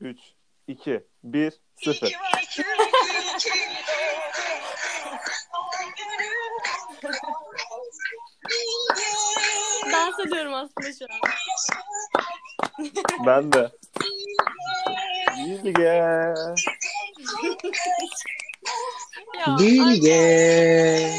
3, 0.00 0.18
2, 0.66 1.00
1, 1.24 1.52
0. 1.76 2.12
Dans 9.92 10.26
ediyorum 10.26 10.54
aslında 10.54 10.92
şu 10.98 11.04
an. 11.04 11.10
Ben 13.26 13.52
de. 13.52 13.70
Bilge. 15.36 15.82
Ya, 15.82 16.34
Bilge. 19.58 21.10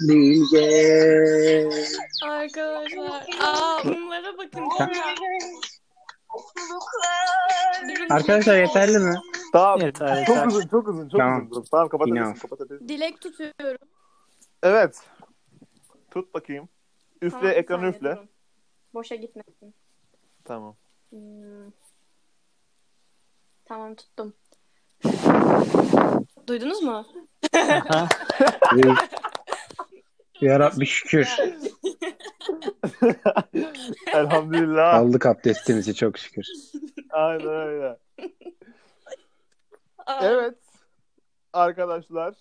Bilge. 0.00 1.68
Arkadaşlar. 2.22 3.26
Aa 3.40 3.84
bunlara 3.84 4.38
bakın. 4.38 4.64
Durun, 7.88 8.08
Arkadaşlar 8.10 8.58
yeterli 8.60 8.98
mi? 8.98 9.14
Tamam. 9.52 9.80
Yeter, 9.80 10.24
Çok 10.26 10.36
yeter. 10.36 10.46
uzun, 10.46 10.66
çok 10.68 10.88
uzun, 10.88 11.08
çok 11.08 11.20
Tamam. 11.20 11.48
uzun. 11.50 11.64
Tamam 11.70 11.88
kapatabilirsin. 11.88 12.88
Dilek 12.88 13.20
tutuyorum. 13.20 13.88
Evet. 14.62 15.00
Tut 16.10 16.34
bakayım. 16.34 16.68
Üfle, 17.22 17.30
Tamam, 17.38 17.50
bir 17.50 17.56
ekranı 17.56 17.78
saniye 17.80 17.90
üfle. 17.96 18.16
durun. 18.16 18.28
Boşa 18.94 19.14
gitmesin. 19.14 19.74
Tamam. 20.44 20.76
Hmm. 21.10 21.70
Tamam 23.64 23.94
tuttum. 23.94 24.34
Duydunuz 26.46 26.82
mu? 26.82 27.06
Ya 30.40 30.60
Rabbi 30.60 30.86
şükür. 30.86 31.28
Elhamdülillah. 34.14 34.94
Aldık 34.94 35.26
abdestimizi 35.26 35.94
çok 35.94 36.18
şükür. 36.18 36.46
Aynen 37.10 37.46
öyle. 37.46 37.98
Evet. 40.22 40.54
Arkadaşlar. 41.52 42.34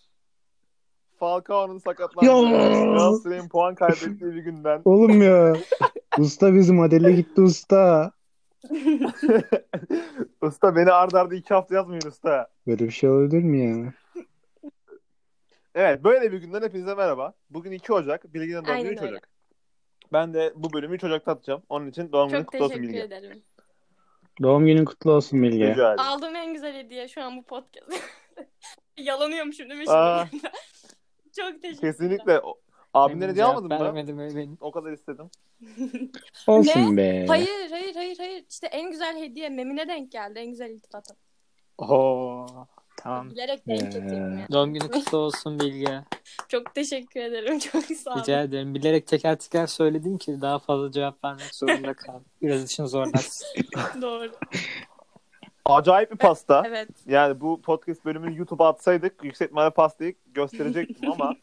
Falcao'nun 1.19 1.77
sakatlandığı. 1.77 2.49
Galatasaray'ın 2.49 3.49
puan 3.49 3.75
kaybettiği 3.75 4.35
bir 4.35 4.43
günden 4.43 4.81
Oğlum 4.85 5.21
ya. 5.21 5.55
Usta 6.17 6.53
bizim 6.53 6.75
modelle 6.75 7.11
gitti 7.11 7.41
usta. 7.41 8.11
usta 10.41 10.75
beni 10.75 10.91
ardarda 10.91 11.19
arda 11.19 11.35
iki 11.35 11.53
hafta 11.53 11.75
yazmayın 11.75 12.07
usta. 12.07 12.47
Böyle 12.67 12.85
bir 12.85 12.91
şey 12.91 13.09
olabilir 13.09 13.43
mi 13.43 13.59
ya? 13.59 13.93
Evet 15.75 16.03
böyle 16.03 16.31
bir 16.31 16.37
günden 16.37 16.61
hepinize 16.61 16.95
merhaba. 16.95 17.33
Bugün 17.49 17.71
2 17.71 17.93
Ocak. 17.93 18.33
Bilgi'nin 18.33 18.53
doğum 18.55 18.65
günü 18.65 18.73
Aynen 18.75 18.91
3 18.91 19.01
öyle. 19.01 19.11
Ocak. 19.11 19.29
Ben 20.13 20.33
de 20.33 20.53
bu 20.55 20.73
bölümü 20.73 20.95
3 20.95 21.03
Ocak'ta 21.03 21.31
atacağım. 21.31 21.63
Onun 21.69 21.87
için 21.87 22.11
doğum 22.11 22.29
günün 22.29 22.39
Çok 22.39 22.51
kutlu 22.51 22.65
olsun 22.65 22.75
teşekkür 22.75 22.93
Bilgi. 22.93 23.03
ederim. 23.05 23.43
Doğum 24.41 24.65
günün 24.65 24.85
kutlu 24.85 25.11
olsun 25.11 25.43
Bilge. 25.43 25.69
Rica 25.71 25.93
ederim. 25.93 25.99
Aldığım 25.99 26.35
en 26.35 26.53
güzel 26.53 26.73
hediye 26.75 27.07
şu 27.07 27.23
an 27.23 27.37
bu 27.37 27.43
podcast. 27.43 27.87
Yalanıyorum 28.97 29.53
şimdi 29.53 29.73
mi 29.75 29.83
Aa. 29.87 30.25
şimdi? 30.25 30.43
Çok 31.39 31.61
teşekkür 31.61 31.81
Kesinlikle. 31.81 32.39
O- 32.39 32.59
Abimlere 32.93 33.21
Benim 33.21 33.31
hediye 33.31 33.45
almadın 33.45 33.67
mı? 33.67 33.79
Vermedim 33.79 34.19
benim. 34.19 34.57
O 34.59 34.71
kadar 34.71 34.91
istedim. 34.91 35.29
Olsun 36.47 36.97
be. 36.97 37.25
Hayır 37.27 37.69
hayır 37.71 37.95
hayır 37.95 38.17
hayır. 38.17 38.45
İşte 38.49 38.67
en 38.67 38.91
güzel 38.91 39.17
hediye 39.17 39.49
Memine 39.49 39.87
denk 39.87 40.11
geldi. 40.11 40.39
En 40.39 40.49
güzel 40.49 40.69
iltifatım. 40.69 41.17
Oo. 41.77 42.47
Tamam. 43.03 43.29
Bilerek 43.31 43.67
denk 43.67 43.81
Ee. 43.81 43.85
getirdim 43.85 44.37
ya. 44.39 44.47
Doğum 44.51 44.73
günü 44.73 44.91
kutlu 44.91 45.17
olsun 45.17 45.59
Bilge. 45.59 46.01
Çok 46.47 46.75
teşekkür 46.75 47.19
ederim. 47.19 47.59
Çok 47.59 47.83
sağ 47.83 48.11
olun. 48.13 48.21
Rica 48.21 48.41
ederim. 48.41 48.75
Bilerek 48.75 49.07
teker 49.07 49.35
teker 49.35 49.67
söyledim 49.67 50.17
ki 50.17 50.41
daha 50.41 50.59
fazla 50.59 50.91
cevap 50.91 51.23
vermek 51.23 51.55
zorunda 51.55 51.93
kaldım. 52.05 52.25
Biraz 52.41 52.63
için 52.63 52.85
zorlarsın. 52.85 53.47
Doğru. 54.01 54.31
Acayip 55.65 56.11
bir 56.11 56.17
pasta. 56.17 56.63
Evet. 56.67 56.89
Yani 57.05 57.41
bu 57.41 57.61
podcast 57.61 58.05
bölümünü 58.05 58.37
YouTube'a 58.37 58.67
atsaydık 58.67 59.23
yüksek 59.23 59.45
ihtimalle 59.45 59.69
pastayı 59.69 60.15
gösterecektim 60.33 61.11
ama 61.11 61.35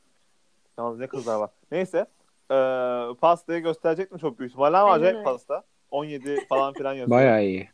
yalnız 0.78 0.98
ne 0.98 1.06
kızlar 1.06 1.36
var. 1.36 1.50
Neyse. 1.72 2.06
Ee, 2.50 3.14
pastayı 3.20 3.62
gösterecektim 3.62 4.18
çok 4.18 4.38
büyük 4.38 4.50
ihtimalle 4.50 4.76
ama 4.76 4.90
Aynen 4.92 5.00
acayip 5.00 5.16
öyle. 5.16 5.24
pasta. 5.24 5.62
17 5.90 6.46
falan 6.48 6.72
filan 6.72 6.92
yazıyor. 6.92 7.10
Bayağı 7.10 7.44
iyi. 7.44 7.68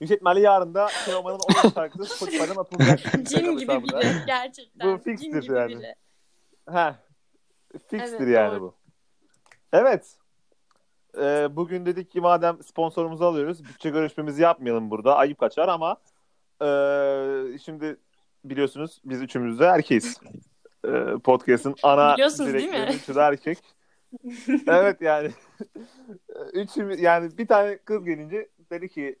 Yüksek 0.00 0.16
ihtimalle 0.16 0.40
yarın 0.40 0.74
da 0.74 0.88
Teoman'ın 1.04 1.40
10 1.64 1.68
şarkısı 1.74 2.16
Spotify'dan 2.16 2.56
atılacak. 2.56 2.98
Cin 3.28 3.56
gibi 3.56 3.82
biri. 3.82 4.26
Gerçekten. 4.26 4.98
Bu 4.98 5.10
gibi 5.10 5.52
yani. 5.52 5.94
Heh. 6.70 6.94
Fixtir 7.72 8.20
Evet, 8.20 8.34
yani 8.34 8.52
doğru. 8.52 8.60
bu. 8.60 8.74
Evet. 9.72 10.18
Ee, 11.18 11.48
bugün 11.50 11.86
dedik 11.86 12.10
ki 12.10 12.20
madem 12.20 12.62
sponsorumuzu 12.62 13.24
alıyoruz 13.24 13.64
bütçe 13.64 13.90
görüşmemizi 13.90 14.42
yapmayalım 14.42 14.90
burada. 14.90 15.16
Ayıp 15.16 15.38
kaçar 15.38 15.68
ama 15.68 15.96
ee, 16.62 17.58
şimdi 17.64 17.96
biliyorsunuz 18.44 19.00
biz 19.04 19.22
üçümüz 19.22 19.60
de 19.60 19.64
erkeğiz. 19.64 20.20
Ee, 20.86 21.04
podcast'ın 21.24 21.74
ana 21.82 22.16
direktörü 22.16 23.14
de 23.14 23.20
erkek. 23.20 23.58
evet 24.66 25.00
yani. 25.00 25.30
Üçümüz 26.52 27.00
yani 27.00 27.38
bir 27.38 27.46
tane 27.46 27.78
kız 27.78 28.04
gelince 28.04 28.48
dedi 28.74 28.88
ki 28.88 29.18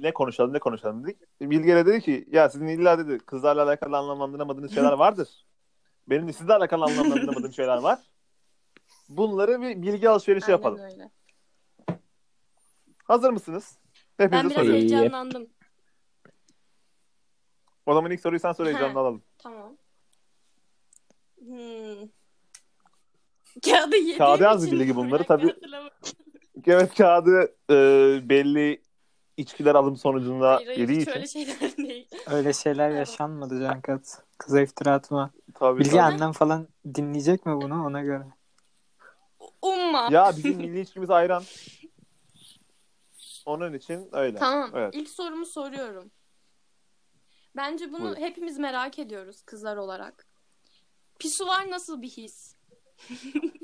ne 0.00 0.12
konuşalım 0.12 0.52
ne 0.52 0.58
konuşalım 0.58 1.04
dedik. 1.04 1.18
Bilge'yle 1.40 1.86
dedi 1.86 2.00
ki 2.00 2.28
ya 2.30 2.50
sizin 2.50 2.66
illa 2.66 2.98
dedi 2.98 3.18
kızlarla 3.18 3.62
alakalı 3.62 3.96
anlamlandıramadığınız 3.96 4.74
şeyler 4.74 4.92
vardır. 4.98 5.46
Benim 6.08 6.28
de 6.28 6.32
sizle 6.32 6.54
alakalı 6.54 6.84
anlamlandıramadığım 6.84 7.52
şeyler 7.52 7.76
var. 7.76 7.98
Bunları 9.08 9.62
bir 9.62 9.82
bilgi 9.82 10.08
alışverişi 10.08 10.50
yapalım. 10.50 10.80
Aynen 10.80 10.92
öyle. 10.92 11.10
Hazır 13.04 13.30
mısınız? 13.30 13.78
Hepinize 14.16 14.44
Ben 14.44 14.50
biraz 14.50 14.58
soruyorum. 14.58 14.88
Heyecanlandım. 14.88 15.46
O 17.86 17.94
zaman 17.94 18.10
ilk 18.10 18.20
soruyu 18.20 18.40
sen 18.40 18.52
sor 18.52 18.66
heyecanla 18.66 19.00
alalım. 19.00 19.22
Tamam. 19.38 19.76
Hmm. 21.38 22.08
Kağıdı 23.64 23.96
yediğim 23.96 24.18
Kağıda 24.18 24.44
yaz 24.44 24.66
için 24.66 24.80
bilgi 24.80 24.96
bunları, 24.96 25.24
tabii. 25.28 25.54
Evet 26.66 26.94
kağıdı 26.94 27.56
e, 27.70 27.74
belli 28.28 28.82
içkiler 29.36 29.74
alım 29.74 29.96
sonucunda 29.96 30.54
Hayır 30.56 30.66
hayır 30.66 30.80
yediği 30.80 30.96
hiç 31.00 31.02
için. 31.08 31.16
öyle 31.18 31.26
şeyler 31.26 31.76
değil. 31.76 32.08
Öyle 32.26 32.52
şeyler 32.52 32.90
yaşanmadı 32.90 33.60
Cankat. 33.60 34.22
Kıza 34.38 34.60
iftira 34.60 34.92
atma. 34.92 35.30
Tabii, 35.54 35.80
Bilge 35.80 35.90
tabii. 35.90 36.00
annem 36.02 36.32
falan 36.32 36.68
dinleyecek 36.94 37.46
mi 37.46 37.56
bunu 37.56 37.86
ona 37.86 38.02
göre? 38.02 38.24
Umma. 39.62 40.08
Ya 40.12 40.32
bizim 40.36 40.56
milli 40.56 40.80
içkimiz 40.80 41.10
ayran. 41.10 41.42
Onun 43.46 43.72
için 43.72 44.08
öyle. 44.12 44.38
Tamam. 44.38 44.70
Evet. 44.74 44.94
İlk 44.94 45.10
sorumu 45.10 45.46
soruyorum. 45.46 46.10
Bence 47.56 47.92
bunu 47.92 48.02
Buyur. 48.02 48.16
hepimiz 48.16 48.58
merak 48.58 48.98
ediyoruz 48.98 49.42
kızlar 49.42 49.76
olarak. 49.76 50.26
Pisuvar 51.18 51.70
nasıl 51.70 52.02
bir 52.02 52.08
his? 52.08 52.54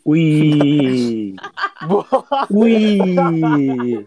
Uy. 0.04 1.36
Bu 1.88 2.04
Uy. 2.50 3.08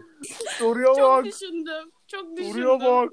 soruya 0.58 0.86
Çok 0.94 0.98
bak. 0.98 1.24
düşündüm. 1.24 1.90
Çok 2.06 2.36
düşündüm. 2.36 2.52
Soruya 2.52 2.80
bak. 2.80 3.10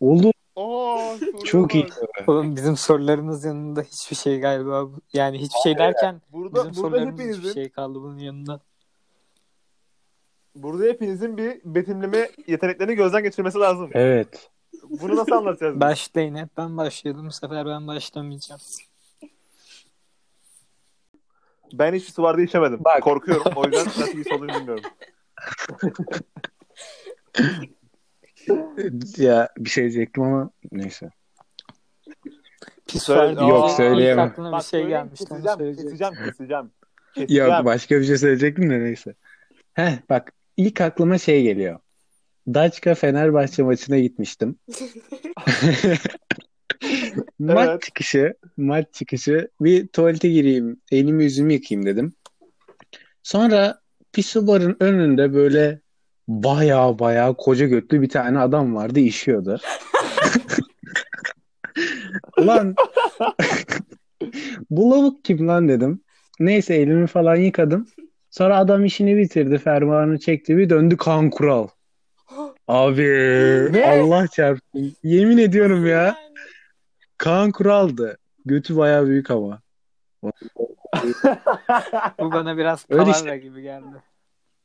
Oğlum 0.00 0.32
Aa, 0.56 1.16
soruya 1.18 1.44
çok 1.44 1.74
iyi. 1.74 1.84
bak. 1.84 2.28
Oğlum 2.28 2.56
bizim 2.56 2.76
sorularımız 2.76 3.44
yanında 3.44 3.82
hiçbir 3.82 4.16
şey 4.16 4.40
galiba. 4.40 4.86
bu- 4.86 5.00
Yani 5.12 5.38
hiçbir 5.38 5.58
şey 5.62 5.78
derken 5.78 6.20
Burada, 6.32 6.54
bizim 6.54 6.64
burada 6.64 6.74
sorularımız 6.96 7.12
hiçbir 7.20 7.24
hepinizin 7.34 7.52
şey 7.54 7.68
kaldı 7.68 7.98
bunun 8.02 8.18
yanında. 8.18 8.60
burada 10.56 10.84
hepinizin 10.84 11.36
bir 11.36 11.60
betimleme 11.64 12.30
yeteneklerini 12.46 12.94
gözden 12.94 13.22
geçirmesi 13.22 13.58
lazım. 13.58 13.90
Evet. 13.92 14.50
Bunu 14.90 15.16
nasıl 15.16 15.32
anlatacağız? 15.32 15.80
Başlayın 15.80 16.34
hep 16.34 16.48
ben 16.56 16.76
başlıyordum. 16.76 17.26
Bu 17.26 17.30
sefer 17.32 17.66
ben 17.66 17.86
başlamayacağım. 17.86 18.60
Ben 21.72 21.94
hiç 21.94 22.12
su 22.12 22.22
vardı 22.22 22.42
içemedim. 22.42 22.80
Bak. 22.84 23.02
Korkuyorum. 23.02 23.52
O 23.56 23.64
yüzden 23.64 23.84
nasıl 23.86 24.18
bir 24.18 24.30
olduğunu 24.30 24.48
bilmiyorum. 24.48 24.84
Ya 29.16 29.48
bir 29.58 29.70
şey 29.70 29.84
diyecektim 29.84 30.22
ama 30.22 30.50
neyse. 30.72 31.10
Pis 32.88 33.02
Söyle- 33.02 33.36
var 33.36 33.48
Yok, 33.48 33.70
söyleyemem. 33.70 34.24
Aklına 34.28 34.48
bir 34.48 34.52
Bak, 34.52 34.62
şey 34.62 34.68
söyleyeyim, 34.68 34.90
gelmişti. 34.90 35.26
onu 35.30 35.42
Keseceğim, 35.42 35.58
söyleyecektim. 35.58 35.90
keseceğim, 35.90 36.14
keseceğim. 36.24 36.70
Keseceğim. 37.14 37.50
Yok 37.50 37.64
başka 37.64 38.00
bir 38.00 38.04
şey 38.04 38.16
söyleyecektim 38.18 38.70
de 38.70 38.80
neyse. 38.80 39.14
Heh 39.74 39.92
bak 40.10 40.32
ilk 40.56 40.80
aklıma 40.80 41.18
şey 41.18 41.42
geliyor. 41.42 41.78
Daçka 42.46 42.94
Fenerbahçe 42.94 43.62
maçına 43.62 43.98
gitmiştim. 43.98 44.56
Maç 47.42 47.68
Evet. 47.68 47.82
çıkışı, 47.82 48.34
maç 48.56 48.86
çıkışı 48.92 49.48
bir 49.60 49.86
tuvalete 49.86 50.28
gireyim, 50.28 50.80
elimi 50.92 51.24
yüzümü 51.24 51.52
yıkayayım 51.52 51.86
dedim. 51.86 52.12
Sonra 53.22 53.80
pisubarın 54.12 54.76
önünde 54.80 55.34
böyle 55.34 55.80
baya 56.28 56.98
baya 56.98 57.32
koca 57.32 57.66
götlü 57.66 58.02
bir 58.02 58.08
tane 58.08 58.38
adam 58.38 58.74
vardı 58.74 59.00
işiyordu. 59.00 59.60
Ulan 62.38 62.74
bu 64.70 64.90
lavuk 64.90 65.24
kim 65.24 65.48
lan 65.48 65.68
dedim. 65.68 66.00
Neyse 66.40 66.74
elimi 66.74 67.06
falan 67.06 67.36
yıkadım. 67.36 67.88
Sonra 68.30 68.58
adam 68.58 68.84
işini 68.84 69.16
bitirdi. 69.16 69.58
Fermuarını 69.58 70.18
çekti. 70.18 70.56
Bir 70.56 70.70
döndü 70.70 70.96
Kaan 70.96 71.30
Kural. 71.30 71.68
Abi 72.68 73.82
Allah 73.86 74.26
çarpsın. 74.28 74.96
Yemin 75.02 75.38
ediyorum 75.38 75.86
ya. 75.86 75.92
Yani. 75.92 76.14
Kaan 77.22 77.50
Kural'dı. 77.52 78.18
Götü 78.44 78.76
bayağı 78.76 79.06
büyük 79.06 79.30
ama. 79.30 79.60
Bu 82.20 82.32
bana 82.32 82.56
biraz 82.56 82.86
palavra 82.86 83.10
işte. 83.10 83.38
gibi 83.38 83.62
geldi. 83.62 84.02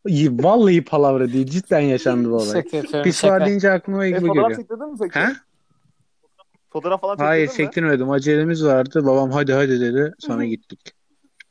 İyi, 0.07 0.43
Vallahi 0.43 0.83
palavra 0.83 1.27
değil. 1.33 1.47
Cidden 1.47 1.79
yaşandı 1.79 2.29
bu 2.29 2.35
olay. 2.35 2.45
Şaka 2.47 2.77
yapıyorum 2.77 3.03
Pis 3.03 3.23
var 3.23 3.29
şaka. 3.29 3.45
deyince 3.45 3.71
aklıma 3.71 4.05
E, 4.05 4.11
bu 4.11 4.15
fotoğraf 4.15 4.33
geliyor. 4.35 4.55
çektirdin 4.59 4.91
mi 4.91 4.97
peki? 5.01 5.19
Ha? 5.19 5.31
Fotoğraf 6.69 7.01
falan 7.01 7.13
çektirdin 7.13 7.27
Hayır 7.27 7.47
mi? 7.47 7.53
çektirmedim. 7.53 8.09
Acelemiz 8.09 8.65
vardı. 8.65 9.05
Babam 9.05 9.31
hadi 9.31 9.53
hadi 9.53 9.81
dedi. 9.81 10.13
Sonra 10.19 10.45
gittik. 10.45 10.91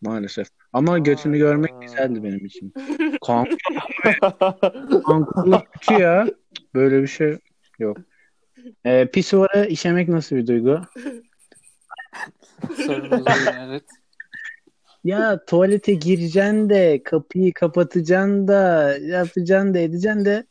Maalesef. 0.02 0.48
Ama 0.72 0.98
götünü 0.98 1.38
görmek 1.38 1.72
Aa. 1.74 1.78
güzeldi 1.80 2.22
benim 2.22 2.46
için. 2.46 2.74
Kural 3.20 3.44
kötü 5.72 6.02
ya. 6.02 6.26
Böyle 6.74 7.02
bir 7.02 7.06
şey 7.06 7.38
yok. 7.78 7.96
Ee, 8.86 9.06
pisuvara 9.12 9.64
işemek 9.64 10.08
nasıl 10.08 10.36
bir 10.36 10.46
duygu? 10.46 10.80
Sorumuz 12.86 13.26
değil, 13.26 13.46
evet. 13.68 13.84
Ya 15.04 15.44
tuvalete 15.44 15.94
gireceksin 15.94 16.70
de 16.70 17.02
kapıyı 17.02 17.52
kapatacaksın 17.54 18.48
da 18.48 18.94
yapacaksın 18.98 19.74
da 19.74 19.78
edeceksin 19.78 20.24
de 20.24 20.46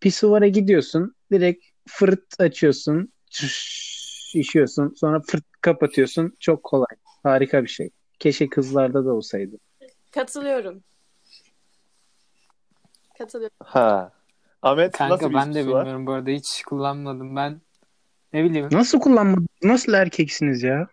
pisuvara 0.00 0.46
gidiyorsun. 0.46 1.14
Direkt 1.32 1.64
fırt 1.88 2.40
açıyorsun. 2.40 3.12
çış, 3.30 4.32
işiyorsun. 4.34 4.94
Sonra 4.96 5.20
fırt 5.26 5.44
kapatıyorsun. 5.60 6.36
Çok 6.40 6.62
kolay. 6.62 6.96
Harika 7.22 7.62
bir 7.62 7.68
şey. 7.68 7.90
Keşke 8.18 8.48
kızlarda 8.48 9.04
da 9.04 9.12
olsaydı. 9.12 9.56
Katılıyorum. 10.10 10.82
Katılıyorum. 13.18 13.56
ha. 13.64 14.17
Ahmet 14.62 14.92
Kanka 14.92 15.14
nasıl 15.14 15.30
bir 15.30 15.34
ben 15.34 15.54
de 15.54 15.66
var? 15.66 15.78
bilmiyorum 15.80 16.06
bu 16.06 16.12
arada 16.12 16.30
hiç 16.30 16.62
kullanmadım 16.62 17.36
ben. 17.36 17.60
Ne 18.32 18.44
bileyim. 18.44 18.68
Nasıl 18.72 19.00
kullanmadınız? 19.00 19.46
Nasıl 19.62 19.92
erkeksiniz 19.92 20.62
ya? 20.62 20.86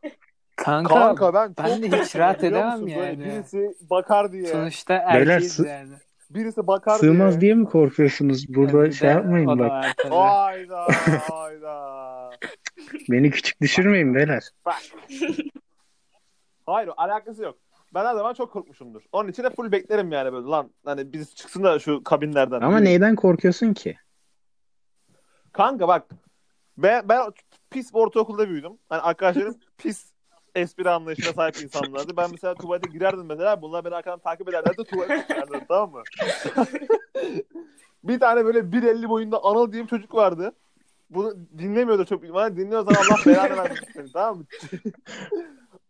Kanka, 0.56 0.94
Kanka 0.94 1.33
ben 1.33 1.53
ben 1.57 1.81
de 1.91 2.01
hiç 2.01 2.15
rahat 2.15 2.44
edemem 2.44 2.79
musun? 2.81 2.88
Böyle 2.97 3.23
yani. 3.23 3.25
Birisi 3.25 3.75
bakar 3.89 4.31
diye. 4.31 4.45
Sonuçta 4.47 4.94
Beyler, 5.13 5.27
erkeğiz 5.27 5.53
sı- 5.53 5.67
yani. 5.67 5.94
Birisi 6.29 6.67
bakar 6.67 6.97
Sığmaz 6.97 7.31
diye. 7.31 7.41
diye 7.41 7.53
mi 7.53 7.65
korkuyorsunuz? 7.65 8.45
Burada 8.56 8.85
de 8.85 8.91
şey 8.91 9.09
yapmayın 9.09 9.47
o 9.47 9.59
da 9.59 9.69
bak. 9.69 9.97
tabii. 9.97 10.13
Hayda 10.15 10.85
hayda. 11.31 12.29
Beni 13.09 13.31
küçük 13.31 13.62
düşürmeyin 13.62 14.15
beyler. 14.15 14.44
Bak. 14.65 14.81
Hayır 16.65 16.89
alakası 16.97 17.44
yok. 17.44 17.57
Ben 17.94 18.06
her 18.06 18.16
zaman 18.16 18.34
çok 18.34 18.52
korkmuşumdur. 18.52 19.02
Onun 19.12 19.30
için 19.30 19.44
de 19.44 19.50
full 19.50 19.72
beklerim 19.72 20.12
yani 20.12 20.34
böyle 20.34 20.48
lan 20.48 20.70
hani 20.86 21.14
biz 21.14 21.36
çıksın 21.36 21.64
da 21.64 21.80
şu 21.80 22.04
kabinlerden. 22.04 22.62
Ama 22.62 22.80
neyden 22.80 23.16
korkuyorsun 23.16 23.74
ki? 23.74 23.98
Kanka 25.52 25.88
bak 25.88 26.08
ben, 26.78 27.10
ben 27.10 27.32
pis 27.70 27.94
bir 27.94 28.00
ortaokulda 28.00 28.50
büyüdüm. 28.50 28.74
Hani 28.90 29.02
arkadaşlarım 29.02 29.56
pis 29.78 30.12
espri 30.56 30.90
anlayışına 30.90 31.34
sahip 31.34 31.62
insanlardı. 31.64 32.18
Ben 32.18 32.32
mesela 32.32 32.56
tuvalete 32.56 32.90
girerdim 32.90 33.26
mesela. 33.26 33.62
Bunlar 33.62 33.86
beni 33.86 33.96
arkadan 33.96 34.20
takip 34.20 34.50
ederlerdi. 34.50 34.84
Tuvalete 34.84 35.34
girerdim 35.34 35.62
tamam 35.68 35.92
mı? 35.92 36.04
bir 38.04 38.20
tane 38.20 38.46
böyle 38.46 38.60
1.50 38.60 39.10
boyunda 39.10 39.44
Anıl 39.44 39.72
diye 39.72 39.84
bir 39.84 39.88
çocuk 39.88 40.16
vardı. 40.16 40.52
Bunu 41.10 41.36
dinlemiyordu 41.58 42.06
çok. 42.06 42.34
Bana 42.34 42.58
dinliyorsan 42.58 42.94
Allah 42.94 43.18
belanı 43.26 43.58
versin 43.58 43.88
seni 43.94 44.12
tamam 44.12 44.38
mı? 44.38 44.46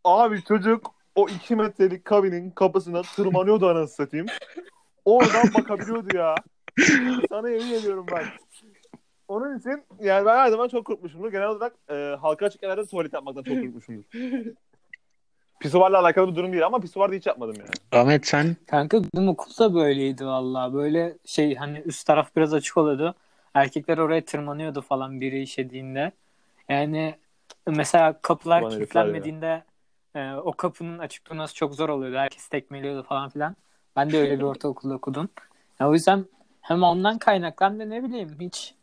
Abi 0.03 0.43
çocuk 0.43 0.94
o 1.15 1.29
2 1.29 1.55
metrelik 1.55 2.05
kabinin 2.05 2.51
kapısına 2.51 3.01
tırmanıyordu 3.01 3.69
anasını 3.69 3.87
satayım. 4.05 4.25
Oradan 5.05 5.53
bakabiliyordu 5.57 6.17
ya. 6.17 6.35
Sana 7.29 7.49
yemin 7.49 7.73
ediyorum 7.73 8.05
bak. 8.11 8.25
Onun 9.27 9.59
için 9.59 9.83
yani 9.99 10.25
ben 10.25 10.37
her 10.37 10.47
zaman 10.49 10.67
çok 10.67 10.85
korkmuşumdur. 10.85 11.31
Genel 11.31 11.47
olarak 11.47 11.73
e, 11.89 12.15
halka 12.21 12.45
açık 12.45 12.63
yerlerde 12.63 12.85
tuvalet 12.85 13.13
yapmaktan 13.13 13.43
çok 13.43 13.61
korkmuşumdur. 13.61 14.03
Pisuvarla 15.59 15.99
alakalı 15.99 16.31
bir 16.31 16.35
durum 16.35 16.51
değil 16.51 16.65
ama 16.65 16.79
pisuvarda 16.79 17.15
hiç 17.15 17.25
yapmadım 17.27 17.55
yani. 17.59 18.03
Ahmet 18.03 18.27
sen 18.27 18.55
Kanka 18.67 19.03
bizim 19.03 19.29
okulda 19.29 19.73
böyleydi 19.75 20.25
vallahi. 20.25 20.73
Böyle 20.73 21.17
şey 21.25 21.55
hani 21.55 21.79
üst 21.85 22.07
taraf 22.07 22.35
biraz 22.35 22.53
açık 22.53 22.77
oluyordu. 22.77 23.15
Erkekler 23.53 23.97
oraya 23.97 24.25
tırmanıyordu 24.25 24.81
falan 24.81 25.21
biri 25.21 25.41
işediğinde. 25.41 26.11
Yani 26.69 27.15
mesela 27.67 28.19
kapılar 28.21 28.69
kilitlenmediğinde 28.69 29.63
e, 30.15 30.33
o 30.33 30.51
kapının 30.51 30.99
açık 30.99 31.29
durması 31.29 31.55
çok 31.55 31.75
zor 31.75 31.89
oluyordu. 31.89 32.17
Herkes 32.17 32.47
tekmeliyordu 32.47 33.03
falan 33.03 33.29
filan. 33.29 33.55
Ben 33.95 34.11
de 34.11 34.17
öyle 34.17 34.39
bir 34.39 34.43
ortaokulda 34.43 34.93
okudum. 34.93 35.29
Ya 35.79 35.89
o 35.89 35.93
yüzden 35.93 36.25
hem 36.61 36.83
ondan 36.83 37.17
de 37.79 37.89
ne 37.89 38.03
bileyim 38.03 38.37
hiç 38.39 38.75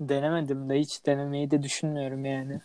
denemedim 0.00 0.68
de 0.70 0.80
hiç 0.80 1.06
denemeyi 1.06 1.50
de 1.50 1.62
düşünmüyorum 1.62 2.24
yani. 2.24 2.60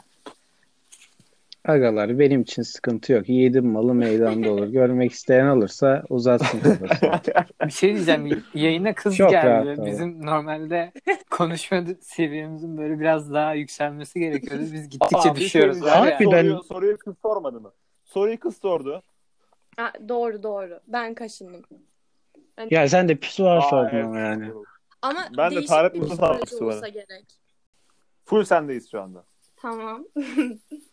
Agalar 1.66 2.20
benim 2.20 2.42
için 2.42 2.62
sıkıntı 2.62 3.14
yok. 3.14 3.30
Yedim 3.30 3.68
malı 3.68 3.94
meydanda 3.94 4.52
olur. 4.52 4.68
Görmek 4.72 5.12
isteyen 5.12 5.48
olursa 5.48 6.04
uzatsın. 6.10 6.62
Bir 7.66 7.72
şey 7.72 7.96
diyeceğim. 7.96 8.44
Yayına 8.54 8.94
kız 8.94 9.16
Çok 9.18 9.30
geldi. 9.32 9.82
Bizim 9.86 10.26
normalde 10.26 10.92
konuşma 11.30 11.84
seviyemizin 12.02 12.78
böyle 12.78 13.00
biraz 13.00 13.34
daha 13.34 13.54
yükselmesi 13.54 14.20
gerekiyordu. 14.20 14.64
Biz 14.74 14.90
gittikçe 14.90 15.18
Aa, 15.18 15.22
şey 15.22 15.36
düşüyoruz. 15.36 15.82
Harbiden- 15.82 16.42
Soruyu, 16.42 16.64
soruyu 16.64 16.98
kız 16.98 17.16
sormadı 17.22 17.62
mı? 17.62 17.72
Soruyu 18.06 18.40
kız 18.40 18.58
sordu. 18.58 19.04
Ha, 19.78 19.92
doğru 20.10 20.44
doğru. 20.44 20.80
Ben 20.88 21.14
kaşındım. 21.14 21.62
ya 22.70 22.90
sen 22.90 23.10
de 23.10 23.16
pisuvar 23.16 23.58
Aa, 23.58 23.62
sordun 23.62 23.98
evet. 23.98 24.16
yani. 24.16 24.52
Ama 25.02 25.28
Ben 25.38 25.56
de 25.56 25.66
Tarık 25.66 26.22
var. 26.22 26.40
olsa 26.62 26.88
gerek. 26.88 27.26
Full 28.26 28.44
sendeyiz 28.44 28.92
şu 28.92 29.02
anda. 29.02 29.24
Tamam. 29.56 30.06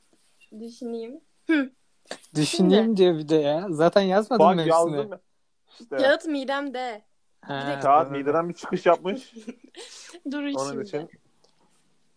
Düşüneyim. 0.60 1.20
Düşüneyim 2.34 2.96
diyor 2.96 3.18
bir 3.18 3.28
de 3.28 3.34
ya. 3.36 3.66
Zaten 3.70 4.00
yazmadım 4.00 4.46
Bak 4.46 4.56
mevsimi. 4.56 4.70
yazdım 4.72 5.12
ya. 5.12 5.20
İşte. 5.80 5.96
Kağıt 5.96 6.26
midemde. 6.26 7.04
Ha. 7.40 7.80
Kağıt 7.82 8.06
doğru. 8.10 8.18
mideden 8.18 8.48
bir 8.48 8.54
çıkış 8.54 8.86
yapmış. 8.86 9.32
Dur 10.30 10.42
Onun 10.42 10.70
şimdi. 10.70 10.84
için. 10.84 11.10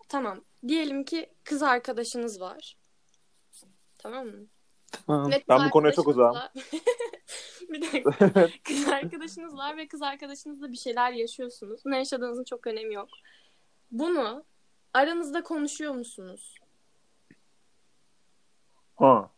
Tamam. 0.10 0.42
Diyelim 0.68 1.04
ki 1.04 1.30
kız 1.44 1.64
arkadaşınız 1.64 2.42
var. 2.42 2.78
Tamam 3.98 4.26
mı? 4.28 4.46
Tamam. 5.08 5.32
Ve 5.32 5.44
Ben 5.50 5.66
bu 5.66 5.70
konuya 5.70 5.94
çok 5.94 6.08
arkadaşınızla- 6.08 6.52
bir 7.70 7.82
dakika. 7.82 8.50
kız 8.64 8.88
arkadaşınız 8.88 9.58
var 9.58 9.78
ve 9.78 9.88
kız 9.88 10.02
arkadaşınızla 10.02 10.72
bir 10.72 10.78
şeyler 10.78 11.12
yaşıyorsunuz. 11.12 11.82
Ne 11.86 11.98
yaşadığınızın 11.98 12.44
çok 12.44 12.68
önemi 12.68 12.94
yok. 12.94 13.10
Bunu 13.92 14.44
aranızda 14.94 15.44
konuşuyor 15.44 15.94
musunuz? 15.94 16.56
Ha. 19.02 19.30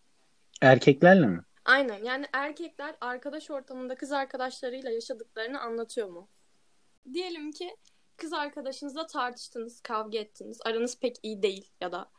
Erkeklerle 0.61 1.27
mi? 1.27 1.43
Aynen. 1.65 2.03
Yani 2.03 2.25
erkekler 2.33 2.95
arkadaş 3.01 3.51
ortamında 3.51 3.95
kız 3.95 4.11
arkadaşlarıyla 4.11 4.91
yaşadıklarını 4.91 5.61
anlatıyor 5.61 6.09
mu? 6.09 6.27
Diyelim 7.13 7.51
ki 7.51 7.75
kız 8.17 8.33
arkadaşınızla 8.33 9.07
tartıştınız, 9.07 9.81
kavga 9.81 10.17
ettiniz. 10.17 10.59
Aranız 10.65 10.99
pek 10.99 11.15
iyi 11.23 11.43
değil 11.43 11.71
ya 11.81 11.91
da 11.91 12.09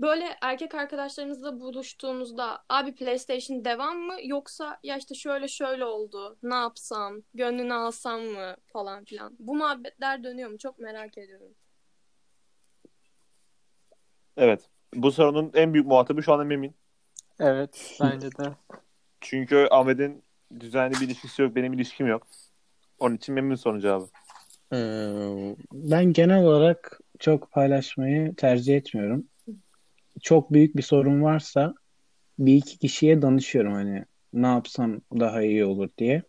böyle 0.00 0.36
erkek 0.42 0.74
arkadaşlarınızla 0.74 1.60
buluştuğunuzda 1.60 2.64
abi 2.68 2.94
PlayStation 2.94 3.64
devam 3.64 3.98
mı 3.98 4.14
yoksa 4.22 4.80
ya 4.82 4.96
işte 4.96 5.14
şöyle 5.14 5.48
şöyle 5.48 5.84
oldu. 5.84 6.38
Ne 6.42 6.54
yapsam? 6.54 7.22
Gönlünü 7.34 7.74
alsam 7.74 8.20
mı 8.20 8.56
falan 8.66 9.04
filan. 9.04 9.36
Bu 9.38 9.56
muhabbetler 9.56 10.24
dönüyor 10.24 10.50
mu? 10.50 10.58
Çok 10.58 10.78
merak 10.78 11.18
ediyorum. 11.18 11.54
Evet. 14.36 14.70
Bu 14.96 15.12
sorunun 15.12 15.50
en 15.54 15.74
büyük 15.74 15.86
muhatabı 15.86 16.22
şu 16.22 16.32
anda 16.32 16.44
Memin. 16.44 16.74
Evet 17.40 17.96
bence 18.00 18.30
de. 18.32 18.50
Çünkü 19.20 19.68
Ahmet'in 19.70 20.22
düzenli 20.60 20.94
bir 20.94 21.06
ilişkisi 21.06 21.42
yok. 21.42 21.56
Benim 21.56 21.72
ilişkim 21.72 22.06
yok. 22.06 22.26
Onun 22.98 23.16
için 23.16 23.34
Memin 23.34 23.54
sorun 23.54 23.80
cevabı. 23.80 24.06
Ee, 24.72 25.56
ben 25.72 26.12
genel 26.12 26.44
olarak 26.44 27.00
çok 27.18 27.50
paylaşmayı 27.52 28.34
tercih 28.34 28.76
etmiyorum. 28.76 29.24
Çok 30.22 30.52
büyük 30.52 30.76
bir 30.76 30.82
sorun 30.82 31.22
varsa 31.22 31.74
bir 32.38 32.54
iki 32.54 32.78
kişiye 32.78 33.22
danışıyorum 33.22 33.72
hani 33.72 34.04
ne 34.32 34.46
yapsam 34.46 35.00
daha 35.12 35.42
iyi 35.42 35.64
olur 35.64 35.88
diye. 35.98 36.22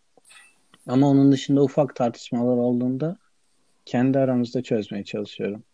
Ama 0.86 1.08
onun 1.08 1.32
dışında 1.32 1.62
ufak 1.62 1.96
tartışmalar 1.96 2.56
olduğunda 2.56 3.18
kendi 3.84 4.18
aramızda 4.18 4.62
çözmeye 4.62 5.04
çalışıyorum. 5.04 5.64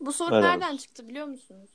Bu 0.00 0.12
soru 0.12 0.30
Helal 0.30 0.40
nereden 0.40 0.76
çıktı 0.76 1.08
biliyor 1.08 1.26
musunuz? 1.26 1.70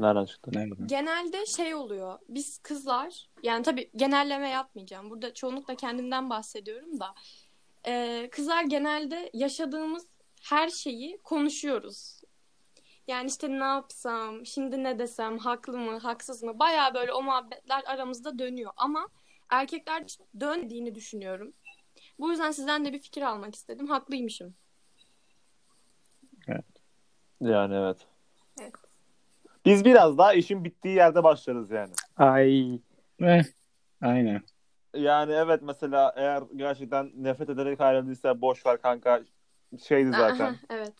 Nereden 0.00 0.24
çıktı? 0.24 0.50
Ne 0.54 0.64
bileyim. 0.64 0.86
Genelde 0.86 1.46
şey 1.46 1.74
oluyor. 1.74 2.18
Biz 2.28 2.58
kızlar 2.58 3.28
yani 3.42 3.62
tabii 3.62 3.90
genelleme 3.96 4.48
yapmayacağım. 4.48 5.10
Burada 5.10 5.34
çoğunlukla 5.34 5.74
kendimden 5.74 6.30
bahsediyorum 6.30 7.00
da. 7.00 7.14
Ee, 7.86 8.28
kızlar 8.32 8.64
genelde 8.64 9.30
yaşadığımız 9.34 10.06
her 10.42 10.68
şeyi 10.68 11.18
konuşuyoruz. 11.18 12.20
Yani 13.06 13.28
işte 13.28 13.50
ne 13.50 13.64
yapsam, 13.64 14.46
şimdi 14.46 14.84
ne 14.84 14.98
desem, 14.98 15.38
haklı 15.38 15.78
mı, 15.78 15.98
haksız 15.98 16.42
mı? 16.42 16.58
Baya 16.58 16.94
böyle 16.94 17.12
o 17.12 17.22
muhabbetler 17.22 17.82
aramızda 17.86 18.38
dönüyor. 18.38 18.72
Ama 18.76 19.08
erkekler 19.50 20.16
dönmediğini 20.40 20.94
düşünüyorum. 20.94 21.52
Bu 22.18 22.30
yüzden 22.30 22.50
sizden 22.50 22.84
de 22.84 22.92
bir 22.92 22.98
fikir 22.98 23.22
almak 23.22 23.54
istedim. 23.54 23.86
Haklıymışım. 23.86 24.54
Yani 27.40 27.74
evet. 27.74 28.06
Evet. 28.60 28.74
Biz 29.64 29.84
biraz 29.84 30.18
daha 30.18 30.34
işin 30.34 30.64
bittiği 30.64 30.94
yerde 30.94 31.24
başlarız 31.24 31.70
yani. 31.70 31.92
Ay. 32.16 32.74
Eh, 33.20 33.44
aynen. 34.02 34.42
Yani 34.94 35.32
evet 35.32 35.62
mesela 35.62 36.12
eğer 36.16 36.42
gerçekten 36.56 37.10
nefret 37.14 37.50
ederek 37.50 37.80
ayrıldıysa 37.80 38.40
boş 38.40 38.66
ver 38.66 38.82
kanka 38.82 39.22
şeydi 39.82 40.10
zaten. 40.10 40.44
Aha, 40.46 40.54
evet. 40.70 40.92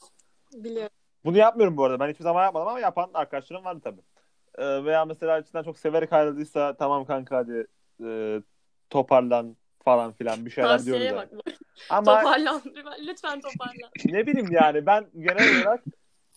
Biliyorum. 0.52 0.90
Bunu 1.24 1.36
yapmıyorum 1.36 1.76
bu 1.76 1.84
arada. 1.84 2.00
Ben 2.00 2.10
hiçbir 2.10 2.24
zaman 2.24 2.44
yapmadım 2.44 2.68
ama 2.68 2.80
yapan 2.80 3.10
arkadaşlarım 3.14 3.64
vardı 3.64 3.80
tabii. 3.84 4.02
Ee, 4.58 4.84
veya 4.84 5.04
mesela 5.04 5.38
içinden 5.38 5.62
çok 5.62 5.78
severek 5.78 6.12
ayrıldıysa 6.12 6.76
tamam 6.76 7.04
kanka 7.04 7.36
hadi 7.36 7.66
e, 8.04 8.40
toparlan 8.90 9.56
falan 9.84 10.12
filan 10.12 10.46
bir 10.46 10.50
şeyler 10.50 10.68
diyoruz. 10.68 10.84
Tavsiyeye 10.86 11.04
yani. 11.04 11.16
bak. 11.16 11.54
Ama 11.90 12.20
Toparlan. 12.20 12.62
Lütfen 13.06 13.40
toparlan. 13.40 13.90
ne 14.04 14.26
bileyim 14.26 14.52
yani 14.52 14.86
ben 14.86 15.06
genel 15.18 15.62
olarak 15.62 15.84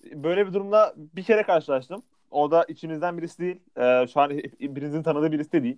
böyle 0.04 0.48
bir 0.48 0.54
durumla 0.54 0.94
bir 0.98 1.24
kere 1.24 1.44
karşılaştım. 1.44 2.04
O 2.34 2.52
da 2.52 2.64
içinizden 2.64 3.18
birisi 3.18 3.40
değil. 3.40 3.60
Ee, 3.78 4.08
şu 4.14 4.20
an 4.22 4.30
birinizin 4.60 5.04
tanıdığı 5.04 5.32
birisi 5.32 5.52
de 5.52 5.64
değil. 5.64 5.78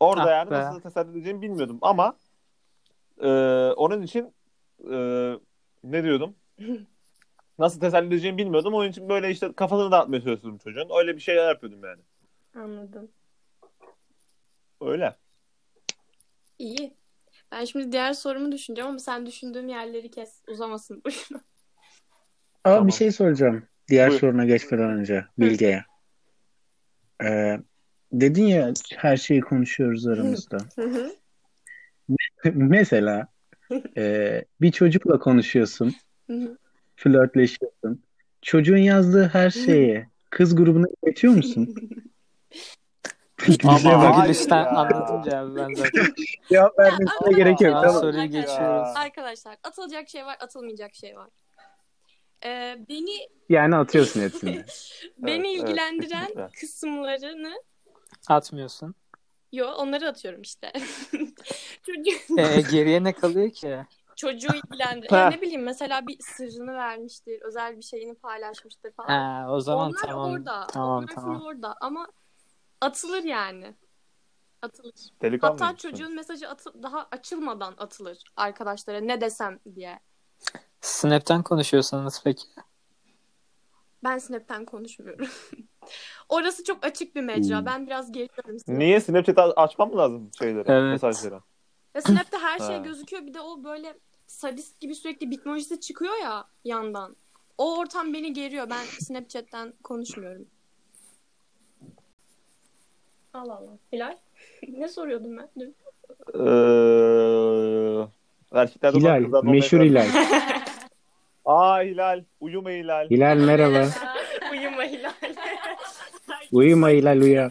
Orada 0.00 0.22
Ah 0.22 0.30
yani 0.30 0.50
be. 0.50 0.54
nasıl 0.54 0.80
tesadüf 0.80 1.12
edeceğimi 1.16 1.42
bilmiyordum 1.42 1.78
ama 1.82 2.16
e, 3.20 3.28
onun 3.76 4.02
için 4.02 4.34
e, 4.90 4.96
ne 5.84 6.04
diyordum? 6.04 6.34
Nasıl 7.58 7.80
teselli 7.80 8.06
edeceğimi 8.06 8.38
bilmiyordum. 8.38 8.74
Onun 8.74 8.88
için 8.88 9.08
böyle 9.08 9.30
işte 9.30 9.52
kafasını 9.52 9.92
dağıtmaya 9.92 10.20
çalışıyordum 10.22 10.58
çocuğun. 10.58 10.88
Öyle 10.98 11.16
bir 11.16 11.20
şeyler 11.20 11.48
yapıyordum 11.48 11.84
yani. 11.84 12.00
Anladım. 12.56 13.08
Öyle. 14.80 15.16
İyi. 16.58 16.94
Ben 17.52 17.64
şimdi 17.64 17.92
diğer 17.92 18.12
sorumu 18.12 18.52
düşüneceğim 18.52 18.90
ama 18.90 18.98
sen 18.98 19.26
düşündüğüm 19.26 19.68
yerleri 19.68 20.10
kes. 20.10 20.42
Uzamasın. 20.48 21.02
Ama 22.64 22.74
Tamam. 22.74 22.86
bir 22.86 22.92
şey 22.92 23.12
soracağım. 23.12 23.62
Diğer 23.92 24.10
Buyur. 24.10 24.20
soruna 24.20 24.44
geçmeden 24.44 24.90
önce 24.90 25.24
Bilge'ye. 25.38 25.84
Ee, 27.24 27.60
dedin 28.12 28.46
ya 28.46 28.72
her 28.96 29.16
şeyi 29.16 29.40
konuşuyoruz 29.40 30.06
aramızda. 30.06 30.58
Hı 30.76 30.82
hı. 30.82 31.12
Mesela 32.54 33.26
e, 33.96 34.44
bir 34.60 34.72
çocukla 34.72 35.18
konuşuyorsun, 35.18 35.94
Hı 36.26 36.58
flörtleşiyorsun. 36.96 38.02
Çocuğun 38.42 38.76
yazdığı 38.76 39.28
her 39.28 39.50
şeyi 39.50 40.06
kız 40.30 40.56
grubuna 40.56 40.86
iletiyor 41.02 41.32
musun? 41.32 41.74
Ama 43.64 44.22
Gülüşten 44.24 44.56
ya. 44.56 44.70
anladım 44.70 45.22
cevabı 45.22 45.56
ben 45.56 45.74
zaten. 45.74 46.06
Cevap 46.52 46.78
vermesine 46.78 47.36
gerek 47.36 47.60
yok. 47.60 47.72
Tamam, 47.82 48.00
soruyu 48.00 48.24
geçiyoruz. 48.24 48.88
Arkadaşlar 48.96 49.56
atılacak 49.62 50.08
şey 50.08 50.24
var, 50.24 50.36
atılmayacak 50.40 50.94
şey 50.94 51.16
var. 51.16 51.28
Ee, 52.44 52.76
beni 52.88 53.28
Yani 53.48 53.76
atıyorsun 53.76 54.20
hepsini. 54.20 54.64
beni 55.18 55.48
evet, 55.48 55.60
ilgilendiren 55.60 56.26
kesinlikle. 56.26 56.48
kısımlarını 56.60 57.62
Atmıyorsun. 58.28 58.94
yo 59.52 59.66
onları 59.72 60.08
atıyorum 60.08 60.42
işte. 60.42 60.72
Çocuğu, 61.86 62.38
Ee, 62.38 62.60
geriye 62.60 63.04
ne 63.04 63.12
kalıyor 63.12 63.50
ki? 63.50 63.86
çocuğu 64.16 64.54
ilgilendir. 64.54 65.10
Ya 65.10 65.28
ne 65.28 65.40
bileyim 65.40 65.62
mesela 65.62 66.06
bir 66.06 66.16
sırrını 66.20 66.74
vermiştir, 66.74 67.42
özel 67.42 67.76
bir 67.76 67.82
şeyini 67.82 68.14
paylaşmıştır 68.14 68.92
falan. 68.92 69.08
Ha, 69.08 69.52
o 69.52 69.60
zaman 69.60 69.86
Onlar 69.86 69.98
tamam. 70.06 70.32
orada. 70.32 70.66
Tamam 70.66 71.06
tamam. 71.06 71.42
orada 71.42 71.76
ama 71.80 72.06
atılır 72.80 73.24
yani. 73.24 73.74
Atılır. 74.62 74.94
Delikanlı 75.22 75.52
Hatta 75.52 75.72
mısın? 75.72 75.88
çocuğun 75.88 76.14
mesajı 76.14 76.48
atı- 76.48 76.82
daha 76.82 77.08
açılmadan 77.10 77.74
atılır 77.78 78.18
arkadaşlara 78.36 79.00
ne 79.00 79.20
desem 79.20 79.58
diye. 79.74 80.00
Snap'ten 80.82 81.42
konuşuyorsanız 81.42 82.20
peki. 82.24 82.42
Ben 84.04 84.18
Snap'ten 84.18 84.64
konuşmuyorum. 84.64 85.26
Orası 86.28 86.64
çok 86.64 86.84
açık 86.86 87.14
bir 87.16 87.20
mecra. 87.20 87.58
Hmm. 87.58 87.66
Ben 87.66 87.86
biraz 87.86 88.12
geriyorum. 88.12 88.58
Snap'e. 88.58 88.78
Niye 88.78 89.00
Snapchat'ı 89.00 89.42
açmam 89.42 89.90
mı 89.90 89.96
lazım 89.96 90.30
şeyleri, 90.38 90.64
Evet. 90.68 90.92
mesajları? 90.92 91.40
Ve 91.96 92.00
Snap'te 92.00 92.36
her 92.38 92.58
şey 92.58 92.76
Ha. 92.76 92.82
gözüküyor. 92.82 93.26
Bir 93.26 93.34
de 93.34 93.40
o 93.40 93.64
böyle 93.64 93.94
sadist 94.26 94.80
gibi 94.80 94.94
sürekli 94.94 95.30
bitmojisi 95.30 95.80
çıkıyor 95.80 96.14
ya 96.22 96.44
yandan. 96.64 97.16
O 97.58 97.78
ortam 97.78 98.14
beni 98.14 98.32
geriyor. 98.32 98.70
Ben 98.70 98.84
Snapchat'ten 99.00 99.72
konuşmuyorum. 99.82 100.46
Allah 103.34 103.56
Allah. 103.56 103.78
Hilal? 103.92 104.16
ne 104.68 104.88
soruyordum 104.88 105.36
ben? 105.38 105.48
Dur. 105.58 105.66
Ee, 106.34 108.08
erkekler 108.52 108.92
de 108.94 108.96
olan 108.98 109.20
Hilal, 109.20 109.42
meşhur 109.44 109.80
Hilal. 109.80 110.06
Aa 111.44 111.82
Hilal, 111.82 112.24
uyuma 112.40 112.70
Hilal. 112.70 113.10
Hilal 113.10 113.36
merhaba. 113.36 113.88
Uyuma 114.52 114.82
Hilal. 114.84 115.12
Uyuma 116.52 116.88
Hilal 116.88 117.20
uya. 117.20 117.50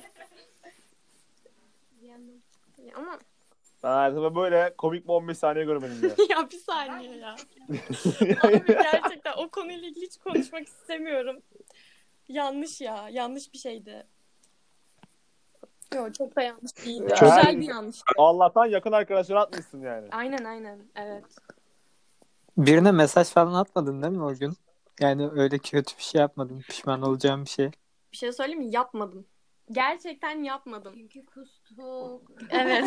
Ama 2.95 3.19
Ben 3.83 3.89
hayatımda 3.89 4.35
böyle 4.35 4.73
komik 4.77 5.03
bir 5.03 5.09
15 5.09 5.37
saniye 5.37 5.65
görmedim 5.65 5.97
ya. 6.03 6.25
ya 6.37 6.49
bir 6.51 6.57
saniye 6.57 7.17
ya. 7.17 7.35
Abi 8.43 8.63
gerçekten 8.67 9.33
o 9.37 9.49
konuyla 9.49 9.87
ilgili 9.87 10.05
hiç 10.05 10.17
konuşmak 10.17 10.67
istemiyorum. 10.67 11.41
Yanlış 12.27 12.81
ya. 12.81 13.09
Yanlış 13.11 13.53
bir 13.53 13.57
şeydi. 13.57 14.03
Yok 15.95 16.15
çok 16.15 16.35
da 16.35 16.41
yanlış 16.41 16.85
değil. 16.85 17.01
Ya. 17.01 17.07
Güzel 17.19 17.59
bir 17.59 17.67
yanlış. 17.67 17.97
Allah'tan 18.17 18.65
yakın 18.65 18.91
arkadaşlar 18.91 19.35
atmışsın 19.35 19.81
yani. 19.81 20.07
Aynen 20.11 20.43
aynen. 20.45 20.79
Evet. 20.95 21.23
Birine 22.65 22.91
mesaj 22.91 23.27
falan 23.27 23.53
atmadın 23.53 24.01
değil 24.01 24.13
mi 24.13 24.23
o 24.23 24.35
gün? 24.35 24.53
Yani 24.99 25.29
öyle 25.35 25.57
kötü 25.57 25.97
bir 25.97 26.03
şey 26.03 26.21
yapmadın. 26.21 26.59
Pişman 26.59 27.01
olacağım 27.01 27.43
bir 27.43 27.49
şey. 27.49 27.71
Bir 28.11 28.17
şey 28.17 28.31
söyleyeyim 28.31 28.59
mi? 28.59 28.71
Yapmadım. 28.71 29.25
Gerçekten 29.71 30.43
yapmadım. 30.43 30.93
Çünkü 30.97 31.25
kustuk. 31.25 32.31
Evet. 32.49 32.85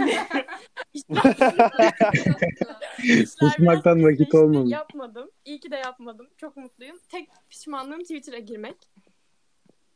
Kusmaktan 3.41 4.05
vakit 4.05 4.35
olmamış. 4.35 4.73
Yapmadım. 4.73 5.31
İyi 5.45 5.61
ki 5.61 5.71
de 5.71 5.77
yapmadım. 5.77 6.29
Çok 6.37 6.57
mutluyum. 6.57 6.99
Tek 7.09 7.29
pişmanlığım 7.51 8.01
Twitter'a 8.01 8.39
girmek. 8.39 8.77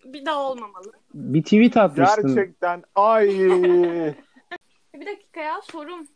Bir 0.05 0.27
daha 0.27 0.51
olmamalı. 0.51 0.93
Bir 1.15 1.43
tweet 1.43 1.77
atmıştın. 1.77 2.35
Gerçekten 2.35 2.85
ay. 2.95 3.29
Bir 4.95 5.07
dakika 5.07 5.41
ya 5.41 5.61
sorum. 5.63 6.09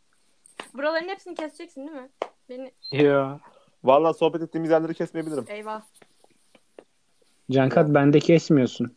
Buraların 0.74 1.08
hepsini 1.08 1.34
keseceksin 1.34 1.80
değil 1.80 2.00
mi? 2.00 2.10
Beni 2.48 2.72
Yo. 2.92 3.38
Vallahi 3.84 4.18
sohbet 4.18 4.42
ettiğimiz 4.42 4.70
yerleri 4.70 4.94
kesmeyebilirim. 4.94 5.44
eyvah. 5.48 5.82
Cankat 7.50 7.88
bende 7.94 8.20
kesmiyorsun. 8.20 8.96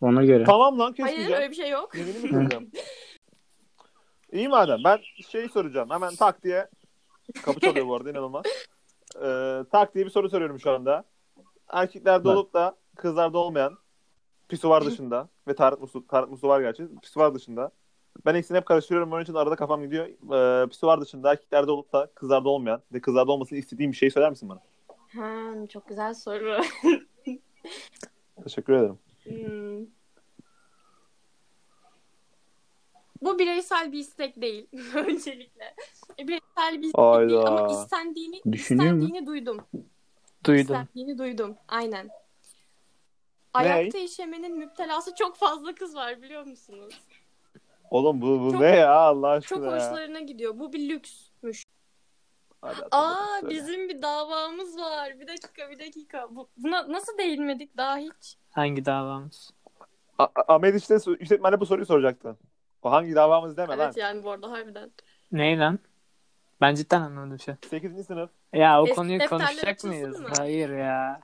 Ona 0.00 0.24
göre. 0.24 0.44
Tamam 0.44 0.78
lan 0.78 0.84
Hayır 0.84 0.94
kesmeyeceğim. 0.96 1.42
öyle 1.42 1.50
bir 1.50 1.56
şey 1.56 1.70
yok. 1.70 1.94
Yeminimi 1.96 2.30
kıracağım. 2.30 2.70
İyi 4.32 4.48
madem 4.48 4.78
ben 4.84 4.98
şey 5.28 5.48
soracağım. 5.48 5.90
Hemen 5.90 6.14
tak 6.14 6.44
diye. 6.44 6.68
Kapı 7.42 7.60
çalıyor 7.60 7.86
bu 7.88 7.96
arada 7.96 8.10
inanılmaz. 8.10 8.44
Ee, 9.22 9.64
tak 9.72 9.94
diye 9.94 10.04
bir 10.04 10.10
soru 10.10 10.30
soruyorum 10.30 10.60
şu 10.60 10.70
anda. 10.70 11.04
Erkeklerde 11.68 12.28
olup 12.28 12.54
da 12.54 12.76
kızlarda 12.96 13.38
olmayan 13.38 13.78
pisuvar 14.48 14.84
dışında 14.84 15.28
ve 15.48 15.54
tarat 15.54 15.80
muslu, 15.80 16.06
tarat 16.06 16.30
muslu 16.30 16.48
var 16.48 16.60
gerçi. 16.60 16.88
Pisuvar 17.02 17.34
dışında. 17.34 17.70
Ben 18.26 18.34
ikisini 18.34 18.56
hep 18.56 18.66
karıştırıyorum. 18.66 19.12
Onun 19.12 19.22
için 19.22 19.34
arada 19.34 19.56
kafam 19.56 19.82
gidiyor. 19.82 20.06
Ee, 20.06 20.68
pisuvar 20.68 21.00
dışında 21.00 21.30
erkeklerde 21.30 21.70
olup 21.70 21.92
da 21.92 22.10
kızlarda 22.14 22.48
olmayan 22.48 22.82
ve 22.92 23.00
kızlarda 23.00 23.32
olmasını 23.32 23.58
istediğim 23.58 23.92
bir 23.92 23.96
şey 23.96 24.10
söyler 24.10 24.30
misin 24.30 24.48
bana? 24.48 24.60
Ha, 25.14 25.66
çok 25.68 25.88
güzel 25.88 26.14
soru. 26.14 26.60
Teşekkür 28.44 28.72
ederim. 28.72 28.98
Hmm. 29.24 29.86
Bu 33.22 33.38
bireysel 33.38 33.92
bir 33.92 33.98
istek 33.98 34.40
değil 34.40 34.66
öncelikle. 34.94 35.74
E, 36.18 36.28
Bireysel 36.28 36.72
bir 36.82 36.86
istek 36.86 36.98
Hayda. 36.98 37.28
değil 37.28 37.46
ama 37.46 37.72
istendiğini, 37.72 38.40
Düşünüyor 38.52 38.92
mu? 38.92 38.98
istendiğini 38.98 39.26
duydum. 39.26 39.60
Duydum. 40.46 40.60
İstendiğini 40.62 41.18
duydum. 41.18 41.56
Aynen. 41.68 42.08
Ayakta 43.54 43.98
işemenin 43.98 44.58
müptelası 44.58 45.14
çok 45.14 45.36
fazla 45.36 45.74
kız 45.74 45.94
var 45.94 46.22
biliyor 46.22 46.46
musunuz? 46.46 46.94
Oğlum 47.90 48.20
bu, 48.20 48.40
bu 48.46 48.52
Çok- 48.52 48.60
ne 48.60 48.76
ya 48.76 48.92
Allah 48.94 49.28
aşkına 49.28 49.58
Çok 49.58 49.66
ya. 49.66 49.76
hoşlarına 49.76 50.20
gidiyor. 50.20 50.58
Bu 50.58 50.72
bir 50.72 50.88
lüksmüş. 50.88 51.64
Hadi 52.62 52.76
Aa 52.90 53.40
söyle. 53.40 53.54
bizim 53.54 53.88
bir 53.88 54.02
davamız 54.02 54.78
var. 54.80 55.20
Bir 55.20 55.26
dakika 55.28 55.70
bir 55.70 55.78
dakika. 55.78 56.26
Bu, 56.30 56.48
buna 56.56 56.92
nasıl 56.92 57.18
değinmedik 57.18 57.76
daha 57.76 57.96
hiç? 57.96 58.36
Hangi 58.50 58.84
davamız? 58.84 59.50
A- 60.18 60.28
Ahmet 60.48 60.74
işte 60.76 60.96
işletmene 61.20 61.60
bu 61.60 61.66
soruyu 61.66 61.86
soracaktı. 61.86 62.36
O 62.82 62.90
hangi 62.90 63.14
davamız 63.14 63.56
deme 63.56 63.68
lan. 63.76 63.84
Evet 63.84 63.96
yani 63.96 64.24
bu 64.24 64.30
arada 64.30 64.50
harbiden. 64.50 64.90
Ney 65.32 65.58
lan? 65.58 65.78
Ben 66.60 66.74
cidden 66.74 67.00
anlamadım 67.00 67.38
şu 67.38 67.52
an. 67.52 67.58
8. 67.70 68.04
sınıf. 68.06 68.30
Ya 68.52 68.82
o 68.82 68.84
Eski 68.84 68.96
konuyu 68.96 69.28
konuşacak 69.28 69.84
mıyız? 69.84 70.20
mı? 70.20 70.28
Hayır 70.38 70.70
ya. 70.70 71.20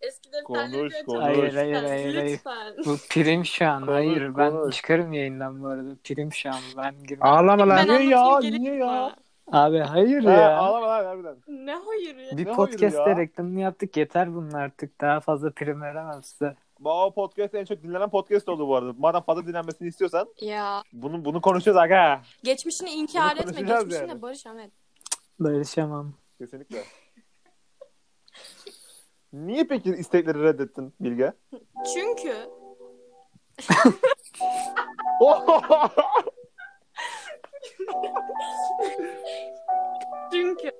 Eski 0.00 0.32
defterleri 0.32 0.72
Konuş, 0.78 0.94
konuş. 1.06 1.22
Hayır, 1.24 1.54
hayır, 1.54 1.72
hayır, 1.74 2.14
hayır. 2.14 2.32
Lütfen. 2.32 2.74
Bu 2.86 2.96
prim 3.10 3.44
şu 3.44 3.66
an. 3.66 3.80
Konuş, 3.80 3.94
Hayır 3.94 4.36
ben 4.36 4.50
konuş. 4.50 4.76
çıkarım 4.76 5.12
yayından 5.12 5.62
bu 5.62 5.66
arada. 5.68 5.90
Prim 6.04 6.32
şu 6.32 6.48
an. 6.50 6.60
Ben 6.76 6.94
girmem. 7.04 7.26
Ağlama 7.28 7.68
lan. 7.68 7.84
Ben 7.88 7.98
Niye 7.98 8.08
ya? 8.08 8.38
Niye 8.38 8.74
ya? 8.74 9.16
Abi 9.52 9.78
hayır 9.78 10.24
He, 10.24 10.30
ya. 10.30 10.56
ağlama 10.56 10.88
lan 10.88 11.04
harbiden. 11.04 11.36
Ne 11.48 11.74
hayır 11.74 12.16
ya? 12.16 12.36
Bir 12.38 12.46
Ne 12.46 12.52
podcast'te 12.52 13.10
ya? 13.10 13.16
reklamını 13.16 13.60
yaptık. 13.60 13.96
Yeter 13.96 14.34
bunun 14.34 14.52
artık. 14.52 15.00
Daha 15.00 15.20
fazla 15.20 15.50
prim 15.50 15.82
veremem 15.82 16.22
size. 16.22 16.56
Bu 16.80 17.12
podcast 17.14 17.54
en 17.54 17.64
çok 17.64 17.82
dinlenen 17.82 18.10
podcast 18.10 18.48
oldu 18.48 18.68
bu 18.68 18.76
arada. 18.76 18.92
Madem 18.98 19.20
fazla 19.20 19.46
dinlenmesini 19.46 19.88
istiyorsan 19.88 20.28
Ya 20.40 20.82
bunu 20.92 21.24
bunu 21.24 21.40
konuşacağız 21.40 21.76
aga. 21.76 22.20
geçmişini 22.42 22.90
inkar 22.90 23.32
Bunu 23.32 23.50
etme. 23.50 23.62
Geçmişine 23.62 24.08
yani. 24.08 24.22
barış 24.22 24.46
Ahmet. 24.46 24.70
Barışamam. 25.40 26.12
Kesinlikle. 26.38 26.78
Niye 29.32 29.64
peki 29.64 29.90
istekleri 29.90 30.42
reddettin 30.42 30.94
Bilge? 31.00 31.32
Çünkü 31.94 32.34
çünkü 40.32 40.70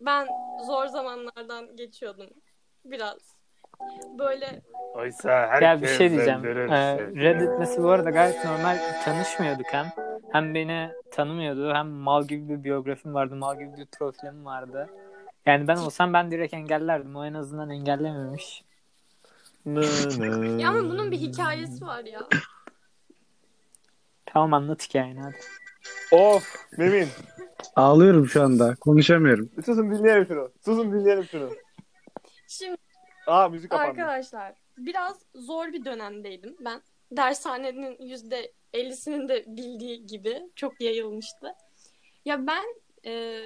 ben 0.00 0.28
zor 0.66 0.86
zamanlardan 0.86 1.76
geçiyordum 1.76 2.30
biraz. 2.84 3.36
Böyle 4.18 4.62
Oysa 4.94 5.58
Ya 5.60 5.82
bir 5.82 5.86
şey 5.86 6.10
diyeceğim. 6.10 6.44
Ee, 6.44 6.98
reddetmesi 6.98 7.82
bu 7.82 7.88
arada 7.90 8.10
gayet 8.10 8.44
normal. 8.44 8.78
Tanışmıyorduk 9.04 9.66
hem. 9.70 9.86
Hem 10.32 10.54
beni 10.54 10.90
tanımıyordu 11.10 11.74
hem 11.74 11.88
mal 11.88 12.22
gibi 12.24 12.48
bir 12.48 12.64
biyografim 12.64 13.14
vardı. 13.14 13.36
Mal 13.36 13.58
gibi 13.58 13.76
bir 13.76 13.86
profilim 13.86 14.44
vardı. 14.44 14.88
Yani 15.46 15.68
ben 15.68 15.76
olsam 15.76 16.12
ben 16.12 16.30
direkt 16.30 16.54
engellerdim. 16.54 17.16
O 17.16 17.24
en 17.24 17.34
azından 17.34 17.70
engellememiş. 17.70 18.64
ya 20.58 20.68
ama 20.68 20.90
bunun 20.90 21.10
bir 21.10 21.18
hikayesi 21.18 21.86
var 21.86 22.04
ya. 22.04 22.28
Tamam 24.26 24.54
anlat 24.54 24.88
hikayeni 24.88 25.20
hadi. 25.20 25.36
Of 26.12 26.56
Memin. 26.78 27.08
Ağlıyorum 27.76 28.26
şu 28.26 28.42
anda. 28.42 28.74
Konuşamıyorum. 28.80 29.50
Susun 29.64 29.90
dinleyelim 29.90 30.26
şunu. 30.26 30.52
Susun 30.64 30.92
dinleyelim 30.92 31.24
şunu. 31.24 31.50
Şimdi 32.48 32.76
Aa 33.26 33.48
müzik 33.48 33.70
kapandı. 33.70 33.90
arkadaşlar 33.90 34.54
biraz 34.78 35.16
zor 35.34 35.66
bir 35.66 35.84
dönemdeydim 35.84 36.56
ben. 36.60 36.82
Dershanenin 37.10 37.96
yüzde 38.00 38.52
ellisinin 38.72 39.28
de 39.28 39.44
bildiği 39.46 40.06
gibi 40.06 40.42
çok 40.56 40.80
yayılmıştı. 40.80 41.54
Ya 42.24 42.46
ben 42.46 42.64
e, 43.06 43.42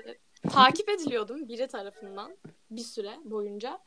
takip 0.51 0.89
ediliyordum 0.89 1.49
biri 1.49 1.67
tarafından 1.69 2.37
bir 2.71 2.81
süre 2.83 3.11
boyunca. 3.25 3.79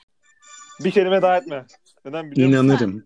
Bir 0.83 0.91
kelime 0.91 1.21
daha 1.21 1.37
etme. 1.37 1.65
Neden 2.05 2.31
biliyor 2.31 2.49
musun? 2.49 2.63
İnanırım. 2.65 3.05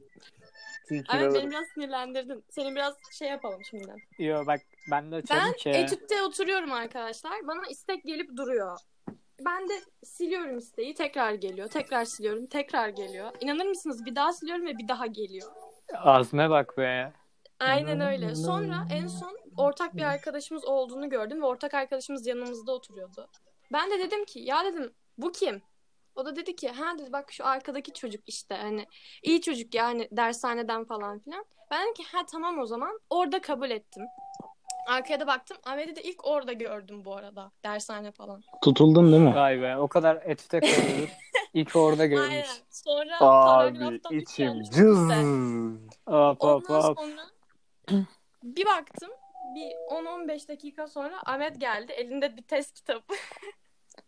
Çünkü 0.88 1.04
Evet 1.14 1.22
inanırım. 1.24 1.34
beni 1.44 1.52
biraz 1.52 1.66
sinirlendirdin. 1.74 2.44
Seni 2.50 2.76
biraz 2.76 2.94
şey 3.12 3.28
yapalım 3.28 3.60
şimdiden. 3.70 3.98
Yo 4.20 4.46
bak 4.48 4.62
ben 4.92 5.12
de 5.12 5.16
açıyorum 5.16 5.48
Ben 5.48 5.54
ki. 5.58 5.70
etütte 5.70 6.22
oturuyorum 6.22 6.72
arkadaşlar. 6.72 7.48
Bana 7.48 7.62
istek 7.70 8.04
gelip 8.04 8.38
duruyor. 8.38 8.78
Ben 9.46 9.70
de 9.70 9.74
siliyorum 10.04 10.58
isteği. 10.58 10.94
Tekrar 10.94 11.34
geliyor. 11.34 11.68
Tekrar 11.70 12.06
siliyorum. 12.06 12.46
Tekrar 12.46 12.90
geliyor. 12.90 13.32
İnanır 13.42 13.66
mısınız? 13.66 14.06
Bir 14.06 14.16
daha 14.16 14.34
siliyorum 14.34 14.66
ve 14.66 14.78
bir 14.78 14.88
daha 14.88 15.06
geliyor. 15.08 15.52
Azme 15.94 16.50
bak 16.50 16.78
be. 16.78 17.14
Aynen 17.60 18.00
öyle. 18.02 18.36
Sonra 18.36 18.86
en 18.92 19.08
son 19.08 19.38
ortak 19.58 19.98
bir 19.98 20.04
arkadaşımız 20.04 20.66
olduğunu 20.66 21.10
gördüm 21.10 21.42
ve 21.42 21.46
ortak 21.46 21.74
arkadaşımız 21.74 22.28
yanımızda 22.28 22.72
oturuyordu. 22.72 23.28
Ben 23.74 23.92
de 23.92 24.00
dedim 24.00 24.26
ki 24.26 24.40
ya 24.40 24.64
dedim 24.66 24.94
bu 25.18 25.32
kim? 25.32 25.62
O 26.16 26.26
da 26.26 26.36
dedi 26.36 26.56
ki 26.56 26.70
ha 26.70 26.98
dedi 26.98 27.14
bak 27.14 27.32
şu 27.32 27.46
arkadaki 27.46 27.94
çocuk 27.94 28.22
işte 28.28 28.56
hani 28.56 28.86
iyi 29.24 29.42
çocuk 29.42 29.76
yani 29.76 30.08
dershaneden 30.12 30.86
falan 30.86 31.20
filan. 31.20 31.46
Ben 31.72 31.82
dedim 31.82 31.94
ki 31.94 32.04
ha 32.12 32.26
tamam 32.32 32.60
o 32.60 32.66
zaman 32.66 33.00
orada 33.10 33.42
kabul 33.42 33.70
ettim. 33.70 34.04
Arkaya 34.88 35.20
da 35.20 35.28
baktım. 35.28 35.58
Ahmet'i 35.64 35.96
de 35.96 36.04
ilk 36.04 36.28
orada 36.28 36.54
gördüm 36.54 37.06
bu 37.06 37.16
arada. 37.16 37.52
Dershane 37.64 38.12
falan. 38.12 38.42
Tutuldun 38.64 39.12
değil 39.12 39.24
mi? 39.24 39.36
Vay 39.36 39.62
be 39.62 39.78
o 39.78 39.88
kadar 39.88 40.16
etüte 40.16 40.60
kalıyorduk. 40.60 41.10
İlk 41.54 41.76
orada 41.76 42.06
görmüş. 42.06 42.30
Aynen. 42.30 42.46
Sonra 42.70 43.18
Abi 43.20 44.00
içim 44.12 44.64
cız. 44.64 44.70
gitti. 44.70 45.96
Hop 46.08 46.44
hop 46.44 46.70
Ondan 46.70 46.94
sonra 46.94 47.24
bir 48.44 48.66
baktım. 48.66 49.10
Bir 49.56 49.96
10-15 49.96 50.48
dakika 50.48 50.88
sonra 50.88 51.22
Ahmet 51.26 51.62
geldi. 51.62 51.92
Elinde 51.92 52.38
bir 52.38 52.44
test 52.44 52.74
kitabı. 52.76 53.02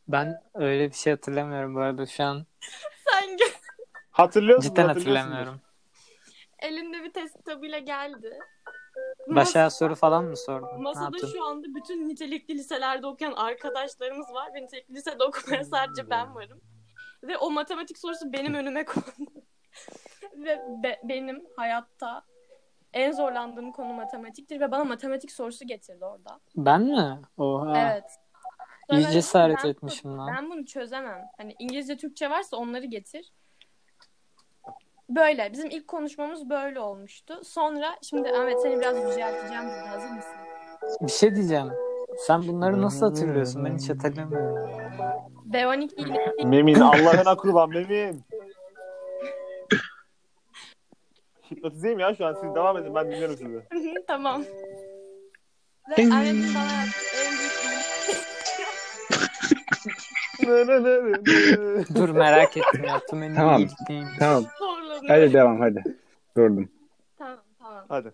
Ben 0.08 0.42
öyle 0.54 0.90
bir 0.90 0.96
şey 0.96 1.14
hatırlamıyorum 1.14 1.76
bu 1.76 1.80
arada 1.80 2.06
şu 2.06 2.24
an. 2.24 2.46
Sen 3.12 3.38
gör. 3.38 3.60
Hatırlıyorsun. 4.12 4.70
Cidden 4.70 4.88
hatırlamıyorum. 4.88 5.62
Elinde 6.60 7.04
bir 7.04 7.14
test 7.14 7.38
kitabıyla 7.38 7.80
geldi. 7.80 8.40
Başka 9.28 9.60
Mas- 9.60 9.78
soru 9.78 9.96
falan 9.96 10.26
mı 10.26 10.38
sordun? 10.38 10.82
Masada 10.82 11.18
şu 11.34 11.44
anda 11.44 11.68
bütün 11.76 12.10
nitelikli 12.10 12.54
liselerde 12.54 13.08
okuyan 13.08 13.34
arkadaşlarımız 13.34 14.34
var. 14.34 14.54
Ve 14.54 14.62
nitelikli 14.62 14.94
lisede 14.96 15.24
okumayan 15.24 15.64
sadece 15.64 16.10
ben 16.10 16.36
varım. 16.36 16.62
Ve 17.24 17.38
o 17.38 17.52
matematik 17.52 17.98
sorusu 17.98 18.34
benim 18.34 18.54
önüme 18.54 18.86
kondu. 18.86 19.32
ve 20.38 20.62
be- 20.84 21.02
benim 21.04 21.46
hayatta 21.56 22.26
en 22.96 23.12
zorlandığım 23.12 23.72
konu 23.72 23.94
matematiktir 23.94 24.60
ve 24.60 24.72
bana 24.72 24.84
matematik 24.84 25.32
sorusu 25.32 25.66
getirdi 25.68 26.06
orada. 26.06 26.40
Ben 26.56 26.82
mi? 26.82 27.20
Oha. 27.38 27.80
Evet. 27.80 28.04
Sonra 28.90 29.00
İyi 29.00 29.12
cesaret 29.12 29.58
ben 29.64 29.70
etmişim 29.70 30.12
bunu- 30.12 30.18
lan. 30.18 30.36
Ben 30.38 30.50
bunu 30.50 30.66
çözemem. 30.66 31.22
Hani 31.38 31.56
İngilizce, 31.60 31.98
Türkçe 31.98 32.30
varsa 32.30 32.58
onları 32.58 32.86
getir. 32.86 33.34
Böyle. 35.10 35.52
Bizim 35.54 35.70
ilk 35.70 35.88
konuşmamız 35.88 36.50
böyle 36.50 36.80
olmuştu. 36.80 37.42
Sonra 37.44 37.96
şimdi 38.02 38.30
Ahmet 38.30 38.62
seni 38.62 38.80
biraz 38.80 38.98
yücelteceğim 38.98 39.64
burada. 39.66 39.92
Hazır 39.92 40.10
mısın? 40.10 40.32
Bir 41.02 41.12
şey 41.12 41.36
diyeceğim. 41.36 41.72
Sen 42.18 42.48
bunları 42.48 42.82
nasıl 42.82 43.06
hatırlıyorsun? 43.06 43.66
Ben 43.66 43.78
hiç 43.78 43.90
hatırlamıyorum. 43.90 44.70
B12 45.50 45.96
ile 45.96 46.46
Memin 46.46 46.80
Allah'ına 46.80 47.36
kurban 47.38 47.70
Memin. 47.70 48.24
Hipnotizeyim 51.52 52.00
ya 52.00 52.16
şu 52.16 52.26
an 52.26 52.34
siz 52.34 52.56
devam 52.56 52.78
edin 52.78 52.96
ben 52.96 53.12
dinliyorum 53.12 53.38
sizi. 53.38 53.64
tamam. 54.08 54.44
Ve 55.90 55.94
Ahmet'in 55.94 56.56
bana 56.56 56.72
yaptığı 56.74 57.18
en 57.26 57.32
büyük 57.38 57.52
iyilik 57.66 57.86
Dur 61.96 62.10
merak 62.10 62.58
ettim 62.58 62.84
ya. 62.84 63.02
Tüm 63.10 63.24
en 63.24 63.36
Tamam. 63.36 63.62
iyi. 63.90 64.04
Tamam. 64.20 64.46
Hadi 65.08 65.34
devam 65.34 65.60
hadi. 65.60 65.84
Durdum. 66.38 66.70
Tamam 67.18 67.38
tamam. 67.60 67.86
Hadi. 67.90 68.12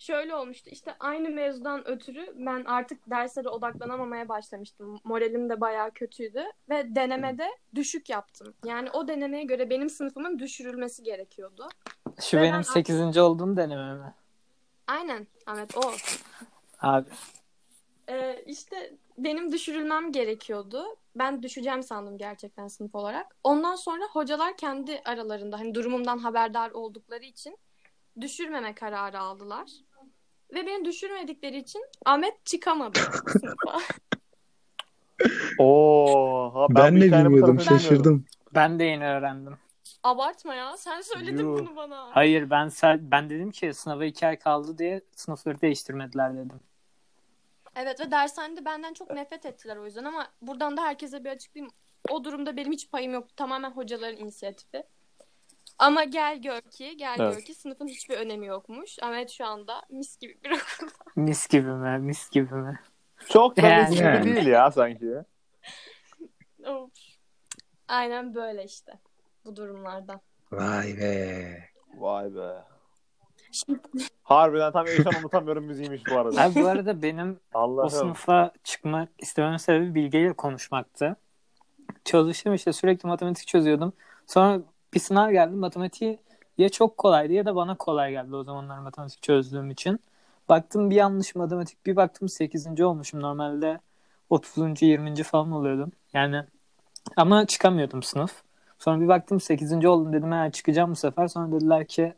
Şöyle 0.00 0.34
olmuştu 0.34 0.70
işte 0.70 0.94
aynı 1.00 1.30
mevzudan 1.30 1.88
ötürü 1.88 2.34
ben 2.36 2.64
artık 2.64 3.10
derslere 3.10 3.48
odaklanamamaya 3.48 4.28
başlamıştım. 4.28 5.00
Moralim 5.04 5.50
de 5.50 5.60
bayağı 5.60 5.90
kötüydü 5.90 6.42
ve 6.70 6.94
denemede 6.94 7.48
düşük 7.74 8.10
yaptım. 8.10 8.54
Yani 8.64 8.90
o 8.90 9.08
denemeye 9.08 9.44
göre 9.44 9.70
benim 9.70 9.90
sınıfımın 9.90 10.38
düşürülmesi 10.38 11.02
gerekiyordu. 11.02 11.68
Şu 12.20 12.36
Ve 12.36 12.42
benim 12.42 12.54
ben- 12.56 12.62
8. 12.62 13.18
olduğum 13.18 13.56
deneme 13.56 13.94
mi? 13.94 14.14
Aynen 14.86 15.26
Ahmet 15.46 15.76
o. 15.76 15.92
Abi. 16.80 17.08
Ee, 18.08 18.42
işte 18.46 18.94
benim 19.18 19.52
düşürülmem 19.52 20.12
gerekiyordu. 20.12 20.84
Ben 21.16 21.42
düşeceğim 21.42 21.82
sandım 21.82 22.18
gerçekten 22.18 22.68
sınıf 22.68 22.94
olarak. 22.94 23.36
Ondan 23.44 23.76
sonra 23.76 24.04
hocalar 24.12 24.56
kendi 24.56 25.02
aralarında 25.04 25.58
hani 25.58 25.74
durumumdan 25.74 26.18
haberdar 26.18 26.70
oldukları 26.70 27.24
için 27.24 27.58
düşürmeme 28.20 28.74
kararı 28.74 29.20
aldılar. 29.20 29.70
Ve 30.54 30.66
beni 30.66 30.84
düşürmedikleri 30.84 31.58
için 31.58 31.82
Ahmet 32.04 32.46
çıkamadı 32.46 32.98
sınıfa. 33.26 33.78
Oo, 35.58 36.50
ha, 36.54 36.66
Ben, 36.70 36.96
hikayenin 36.96 37.26
bu 37.26 37.36
bilmiyordum. 37.36 37.60
Şaşırdım. 37.60 38.24
Ben 38.54 38.78
de 38.78 38.84
yeni 38.84 39.06
öğrendim. 39.06 39.58
Abartma 40.02 40.54
ya. 40.54 40.76
Sen 40.76 41.00
söyledin 41.00 41.44
Yuh. 41.44 41.58
bunu 41.58 41.76
bana. 41.76 42.16
Hayır 42.16 42.50
ben 42.50 42.70
ben 43.00 43.30
dedim 43.30 43.50
ki 43.50 43.74
sınava 43.74 44.04
2 44.04 44.26
ay 44.26 44.38
kaldı 44.38 44.78
diye 44.78 45.00
sınıfları 45.16 45.60
değiştirmediler 45.60 46.34
dedim. 46.34 46.60
Evet 47.76 48.00
ve 48.00 48.10
dershanede 48.10 48.64
benden 48.64 48.92
çok 48.92 49.10
nefret 49.10 49.46
ettiler 49.46 49.76
o 49.76 49.84
yüzden 49.84 50.04
ama 50.04 50.26
buradan 50.42 50.76
da 50.76 50.82
herkese 50.82 51.24
bir 51.24 51.30
açıklayayım. 51.30 51.72
O 52.10 52.24
durumda 52.24 52.56
benim 52.56 52.72
hiç 52.72 52.90
payım 52.90 53.12
yoktu. 53.12 53.34
Tamamen 53.36 53.70
hocaların 53.70 54.16
inisiyatifi. 54.16 54.82
Ama 55.80 56.04
gel 56.04 56.42
gör 56.42 56.60
ki, 56.60 56.96
gel 56.96 57.16
Evet. 57.20 57.34
gör 57.34 57.42
ki 57.44 57.54
sınıfın 57.54 57.86
hiçbir 57.88 58.16
önemi 58.16 58.46
yokmuş. 58.46 58.98
Ahmet 59.02 59.30
şu 59.30 59.46
anda 59.46 59.82
mis 59.90 60.18
gibi 60.18 60.38
bir 60.44 60.50
okul. 60.50 60.88
Mis 61.16 61.48
gibi 61.48 61.70
mi? 61.70 61.98
Mis 61.98 62.30
gibi 62.30 62.54
mi? 62.54 62.80
Çok 63.28 63.56
da 63.56 63.66
Yani. 63.66 63.88
mis 63.90 63.98
gibi 63.98 64.34
değil 64.34 64.46
ya 64.46 64.70
sanki. 64.70 65.06
Of. 66.66 66.90
Aynen 67.88 68.34
böyle 68.34 68.64
işte. 68.64 68.92
Bu 69.44 69.56
durumlardan. 69.56 70.20
Vay 70.52 70.96
be. 70.96 71.58
Vay 71.94 72.34
be. 72.34 72.64
Harbiden 74.22 74.72
tam 74.72 74.86
Eyşan 74.86 75.14
unutamıyorum 75.20 75.64
müziğiymiş 75.64 76.02
bu 76.10 76.18
arada. 76.18 76.42
Abi 76.42 76.54
bu 76.54 76.66
arada 76.66 77.02
benim 77.02 77.40
o 77.54 77.58
Allah'ım. 77.58 77.90
sınıfa 77.90 78.52
çıkmak 78.64 79.08
istememin 79.18 79.56
sebebi 79.56 79.94
Bilge 79.94 80.20
ile 80.20 80.32
konuşmaktı. 80.32 81.16
Çalıştım 82.04 82.54
işte 82.54 82.72
sürekli 82.72 83.06
matematik 83.06 83.48
çözüyordum. 83.48 83.92
Sonra 84.26 84.60
bir 84.94 85.00
sınav 85.00 85.30
geldi. 85.30 85.54
Matematiği 85.56 86.18
ya 86.58 86.68
çok 86.68 86.98
kolaydı 86.98 87.32
ya 87.32 87.46
da 87.46 87.56
bana 87.56 87.74
kolay 87.76 88.10
geldi 88.10 88.36
o 88.36 88.44
zamanlar 88.44 88.78
matematik 88.78 89.22
çözdüğüm 89.22 89.70
için. 89.70 90.00
Baktım 90.48 90.90
bir 90.90 90.94
yanlış 90.94 91.34
matematik 91.34 91.86
bir 91.86 91.96
baktım 91.96 92.28
8. 92.28 92.80
olmuşum. 92.80 93.20
Normalde 93.20 93.80
30. 94.30 94.82
20. 94.82 95.22
falan 95.22 95.52
oluyordum. 95.52 95.92
Yani 96.12 96.44
ama 97.16 97.46
çıkamıyordum 97.46 98.02
sınıf. 98.02 98.42
Sonra 98.78 99.00
bir 99.00 99.08
baktım 99.08 99.40
8. 99.40 99.86
oldum 99.86 100.12
dedim 100.12 100.30
ha 100.32 100.50
çıkacağım 100.50 100.90
bu 100.90 100.96
sefer. 100.96 101.28
Sonra 101.28 101.52
dediler 101.52 101.86
ki 101.86 102.14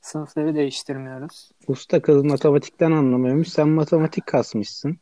sınıfları 0.00 0.54
değiştirmiyoruz. 0.54 1.50
Usta 1.68 2.02
kız 2.02 2.24
matematikten 2.24 2.92
anlamıyormuş. 2.92 3.48
Sen 3.48 3.68
matematik 3.68 4.26
kasmışsın. 4.26 4.98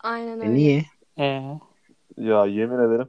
Aynen 0.00 0.40
E 0.40 0.42
öyle. 0.42 0.54
niye? 0.54 0.84
Ee, 1.18 1.42
Ya 2.16 2.46
yemin 2.46 2.78
ederim. 2.78 3.08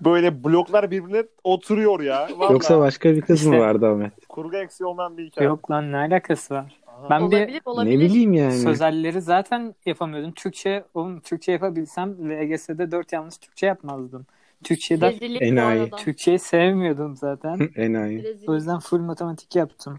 Böyle 0.00 0.44
bloklar 0.44 0.90
birbirine 0.90 1.24
oturuyor 1.44 2.00
ya. 2.00 2.28
Vallahi. 2.36 2.52
Yoksa 2.52 2.78
başka 2.78 3.14
bir 3.16 3.20
kız 3.20 3.46
mı 3.46 3.54
İşte- 3.54 3.66
vardı 3.66 3.86
Ahmet? 3.90 4.26
Kurgu 4.28 4.56
eksiği 4.56 4.86
olmayan 4.86 5.16
bir 5.18 5.26
hikaye. 5.26 5.46
yok 5.48 5.70
lan 5.70 5.92
ne 5.92 5.96
alakası 5.96 6.54
var? 6.54 6.80
Aha. 6.86 7.10
Ben 7.10 7.30
bir 7.30 7.36
Olabilir 7.36 7.60
olabilir. 7.64 7.96
Ne 7.98 8.00
bileyim 8.04 8.32
yani. 8.32 8.52
sözelleri 8.58 9.20
zaten 9.20 9.74
yapamıyordum. 9.86 10.32
Türkçe, 10.32 10.84
oğlum 10.94 11.20
Türkçe 11.20 11.52
yapabilsem 11.52 12.30
LGS'de 12.30 12.90
4 12.90 13.12
yanlış 13.12 13.36
Türkçe 13.38 13.66
yapmazdım. 13.66 14.26
Türkçe'de 14.64 15.10
Rezillik 15.10 15.40
bu 15.40 15.44
Enayi. 15.44 15.80
arada. 15.82 15.96
Türkçeyi 15.96 16.38
sevmiyordum 16.38 17.16
zaten. 17.16 17.70
Enayi. 17.76 18.22
Rezillik. 18.22 18.48
O 18.48 18.54
yüzden 18.54 18.78
full 18.78 18.98
matematik 19.00 19.56
yaptım. 19.56 19.98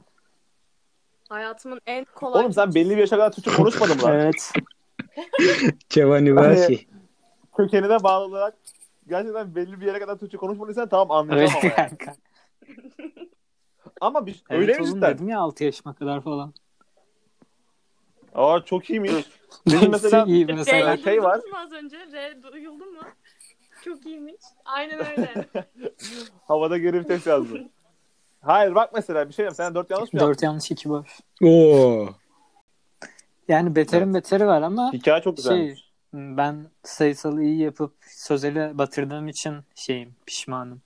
Hayatımın 1.29 1.81
en 1.85 2.05
kolay 2.15 2.41
Oğlum 2.43 2.53
sen 2.53 2.75
belli 2.75 2.89
bir 2.89 2.97
yaşa 2.97 3.15
kadar 3.15 3.31
Türkçe 3.31 3.51
konuşmadın 3.51 3.97
mı 3.97 4.03
lan? 4.03 4.13
Evet. 4.19 4.53
Çevani 5.89 6.35
Başı. 6.35 6.79
Kökenine 7.57 8.03
bağlı 8.03 8.25
olarak 8.25 8.53
gerçekten 9.09 9.55
belli 9.55 9.81
bir 9.81 9.85
yere 9.85 9.99
kadar 9.99 10.17
Türkçe 10.17 10.37
konuşmadıysan 10.37 10.89
tamam 10.89 11.11
anlayacağım 11.11 11.59
ama. 11.63 11.73
yani. 11.77 11.97
Ama 14.01 14.25
bir, 14.25 14.43
Evet 14.49 14.61
öyle 14.61 14.79
mi 14.79 14.85
cidden? 14.87 15.13
dedim 15.13 15.29
ya 15.29 15.39
6 15.39 15.63
yaşıma 15.63 15.93
kadar 15.93 16.21
falan. 16.21 16.53
Aa 18.35 18.59
çok 18.65 18.89
iyiymiş. 18.89 19.13
Benim 19.71 19.91
mesela 19.91 20.25
iyi 20.25 20.47
R'yi 20.47 20.55
mesela. 20.57 20.97
şey 20.97 21.23
var. 21.23 21.37
mu 21.37 21.57
az 21.65 21.71
önce? 21.71 21.97
R 21.97 22.43
duyuldu 22.43 22.85
mu? 22.85 22.99
Çok 23.85 24.05
iyiymiş. 24.05 24.35
Aynen 24.65 24.99
öyle. 24.99 25.45
havada 26.47 26.77
geri 26.77 26.99
vites 26.99 27.27
yazdı. 27.27 27.63
Hayır 28.41 28.75
bak 28.75 28.89
mesela 28.93 29.29
bir 29.29 29.33
şey 29.33 29.45
yap. 29.45 29.55
Sen 29.55 29.75
dört 29.75 29.91
yanlış 29.91 30.13
mı 30.13 30.19
4 30.19 30.27
yaptın? 30.29 30.45
yanlış 30.47 30.71
2 30.71 30.89
boş. 30.89 31.19
Oo. 31.43 32.09
Yani 33.47 33.75
beterin 33.75 34.13
beteri 34.13 34.47
var 34.47 34.61
ama 34.61 34.93
Hikaye 34.93 35.21
çok 35.21 35.39
şey 35.39 35.43
güzelmiş. 35.43 35.86
Ben 36.17 36.69
sayısalı 36.83 37.43
iyi 37.43 37.59
yapıp 37.59 37.93
sözele 38.07 38.77
batırdığım 38.77 39.27
için 39.27 39.55
şeyim 39.75 40.15
pişmanım. 40.25 40.81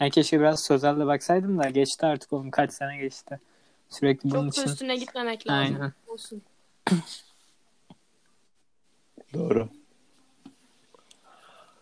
Yani 0.00 0.10
keşke 0.10 0.40
biraz 0.40 0.62
sözelle 0.62 1.06
baksaydım 1.06 1.58
da 1.58 1.68
geçti 1.68 2.06
artık 2.06 2.32
oğlum 2.32 2.50
kaç 2.50 2.72
sene 2.72 2.96
geçti. 2.96 3.40
Sürekli 3.88 4.30
bunun 4.30 4.50
Çok 4.50 4.58
için. 4.58 4.70
üstüne 4.70 4.96
gitmemek 4.96 5.46
lazım. 5.46 5.76
Aynen. 5.76 5.92
Olsun. 6.06 6.42
Doğru. 9.34 9.68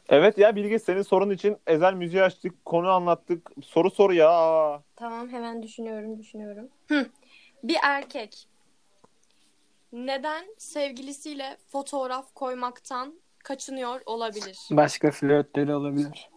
Evet 0.09 0.39
ya 0.39 0.57
Bilge 0.57 0.79
senin 0.79 1.03
sorun 1.03 1.31
için 1.31 1.57
ezel 1.67 1.95
müziği 1.95 2.23
açtık, 2.23 2.65
konu 2.65 2.89
anlattık. 2.89 3.51
Soru 3.63 3.91
sor 3.91 4.11
ya. 4.11 4.83
Tamam 4.97 5.29
hemen 5.29 5.63
düşünüyorum 5.63 6.19
düşünüyorum. 6.19 6.69
Hı. 6.89 7.07
Bir 7.63 7.77
erkek 7.83 8.49
neden 9.95 10.45
sevgilisiyle 10.59 11.57
fotoğraf 11.69 12.35
koymaktan 12.35 13.15
kaçınıyor 13.39 14.01
olabilir? 14.07 14.59
Başka 14.71 15.11
flörtleri 15.11 15.75
olabilir. 15.75 16.31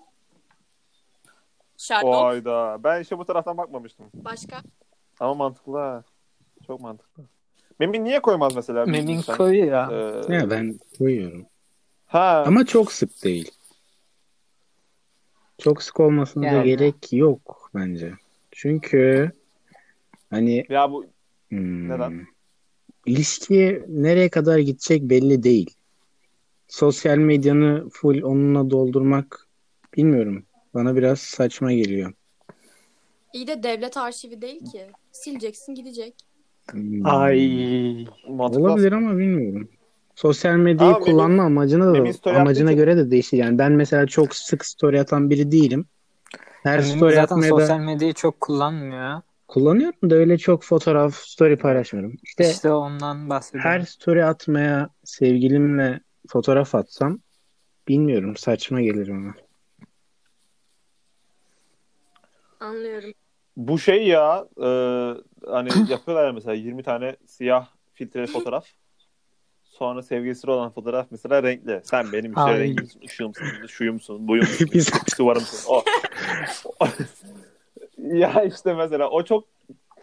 Sherlock. 1.77 2.15
Hayda. 2.15 2.83
Ben 2.83 3.01
işte 3.01 3.17
bu 3.17 3.25
taraftan 3.25 3.57
bakmamıştım. 3.57 4.05
Başka? 4.13 4.61
Ama 5.19 5.33
mantıklı 5.33 5.77
ha. 5.77 6.03
Çok 6.67 6.81
mantıklı. 6.81 7.23
Memin 7.79 8.03
niye 8.03 8.21
koymaz 8.21 8.55
mesela? 8.55 8.85
Memin 8.85 9.21
koyuyor 9.21 9.67
ya. 9.67 9.89
Ee, 10.29 10.33
Ya 10.35 10.49
ben 10.49 10.79
koyuyorum. 10.97 11.45
ha. 12.05 12.43
Ama 12.47 12.65
çok 12.65 12.91
sık 12.91 13.23
değil. 13.23 13.51
Çok 15.57 15.83
sık 15.83 15.99
olmasına 15.99 16.43
da 16.43 16.47
Yani. 16.47 16.65
gerek 16.65 17.13
yok 17.13 17.71
bence. 17.75 18.13
Çünkü 18.51 19.31
hani 20.29 20.65
Ya 20.69 20.91
bu 20.91 21.05
hmm, 21.49 21.89
Neden? 21.89 22.27
İlişki 23.07 23.83
nereye 23.87 24.29
kadar 24.29 24.57
gidecek 24.57 25.01
belli 25.01 25.43
değil. 25.43 25.75
Sosyal 26.67 27.17
medyanı 27.17 27.89
full 27.89 28.21
onunla 28.21 28.69
doldurmak 28.69 29.47
bilmiyorum. 29.97 30.43
Bana 30.73 30.95
biraz 30.95 31.19
saçma 31.19 31.73
geliyor. 31.73 32.13
İyi 33.33 33.47
de 33.47 33.63
devlet 33.63 33.97
arşivi 33.97 34.41
değil 34.41 34.65
ki. 34.71 34.81
Sileceksin 35.11 35.75
gidecek. 35.75 36.13
Hmm. 36.71 37.05
Ay. 37.05 38.07
Olabilir 38.27 38.91
ama 38.91 39.17
bilmiyorum. 39.17 39.69
Sosyal 40.15 40.55
medyayı 40.55 40.93
Memin- 40.93 41.03
kullanma 41.03 41.43
amacına 41.43 41.93
da 41.93 42.29
amacına 42.39 42.73
göre 42.73 42.97
de 42.97 43.11
değişir. 43.11 43.37
Yani 43.37 43.57
ben 43.57 43.71
mesela 43.71 44.07
çok 44.07 44.35
sık 44.35 44.65
story 44.65 44.99
atan 44.99 45.29
biri 45.29 45.51
değilim. 45.51 45.85
Her 46.63 46.81
Benim 46.81 46.95
story 46.97 47.15
zaten 47.15 47.35
atmaya 47.35 47.51
da 47.51 47.59
sosyal 47.59 47.79
medyayı 47.79 48.13
çok 48.13 48.41
kullanmıyor. 48.41 49.21
Kullanıyorum 49.47 50.09
da 50.09 50.15
öyle 50.15 50.37
çok 50.37 50.63
fotoğraf 50.63 51.15
story 51.15 51.57
paylaşmıyorum. 51.57 52.15
İşte 52.23 52.49
İşte 52.51 52.71
ondan 52.71 53.29
bahsediyorum. 53.29 53.69
her 53.71 53.81
story 53.81 54.25
atmaya 54.25 54.89
sevgilimle 55.03 55.99
fotoğraf 56.29 56.75
atsam 56.75 57.19
bilmiyorum 57.87 58.37
saçma 58.37 58.81
gelir 58.81 59.09
bana. 59.09 59.33
Anlıyorum. 62.59 63.11
Bu 63.57 63.79
şey 63.79 64.07
ya 64.07 64.47
e, 64.57 64.67
hani 65.47 65.69
yapıyorlar 65.91 66.25
ya 66.27 66.33
mesela 66.33 66.53
20 66.53 66.83
tane 66.83 67.15
siyah 67.25 67.67
filtreli 67.93 68.27
fotoğraf. 68.27 68.65
Sonra 69.63 70.01
sevgilisi 70.03 70.51
olan 70.51 70.71
fotoğraf 70.71 71.07
mesela 71.11 71.43
renkli. 71.43 71.81
Sen 71.83 72.11
benim 72.13 72.31
işte 72.31 72.41
Ay. 72.41 72.59
rengimsin, 72.59 73.01
ışığımsın, 73.01 73.67
şuyumsun, 73.67 74.27
buyumsun, 74.27 74.69
sıvarımsın. 75.15 75.69
O. 75.69 75.83
ya 78.13 78.43
işte 78.43 78.73
mesela 78.73 79.09
o 79.09 79.23
çok 79.23 79.47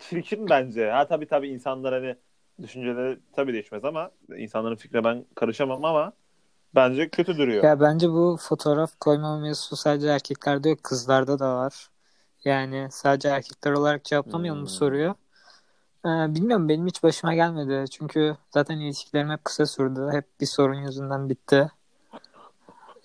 çirkin 0.01 0.51
bence. 0.51 0.91
Ha 0.91 1.07
tabii 1.07 1.27
tabii 1.27 1.49
insanlar 1.49 1.95
hani 1.95 2.17
düşünceleri 2.63 3.19
tabii 3.37 3.53
değişmez 3.53 3.85
ama 3.85 4.11
insanların 4.37 4.77
fikrine 4.77 5.05
ben 5.05 5.25
karışamam 5.35 5.85
ama 5.85 6.13
bence 6.75 7.09
kötü 7.09 7.39
duruyor. 7.39 7.65
Ya 7.65 7.81
bence 7.81 8.09
bu 8.11 8.39
fotoğraf 8.41 8.99
koyma 9.01 9.39
mevzusu 9.39 9.77
sadece 9.77 10.09
erkeklerde 10.09 10.69
yok 10.69 10.83
kızlarda 10.85 11.39
da 11.39 11.57
var. 11.57 11.89
Yani 12.45 12.89
sadece 12.91 13.29
erkekler 13.29 13.73
olarak 13.73 14.05
cevaplamayalım 14.05 14.61
bu 14.61 14.67
Hmm. 14.67 14.77
soruyu. 14.77 15.15
Ee, 16.07 16.09
bilmiyorum 16.09 16.69
benim 16.69 16.87
hiç 16.87 17.03
başıma 17.03 17.35
gelmedi. 17.35 17.91
Çünkü 17.91 18.37
zaten 18.51 18.79
ilişkilerim 18.79 19.31
hep 19.31 19.45
kısa 19.45 19.67
sürdü. 19.67 20.09
Hep 20.13 20.25
bir 20.41 20.47
sorun 20.47 20.75
yüzünden 20.75 21.29
bitti. 21.29 21.71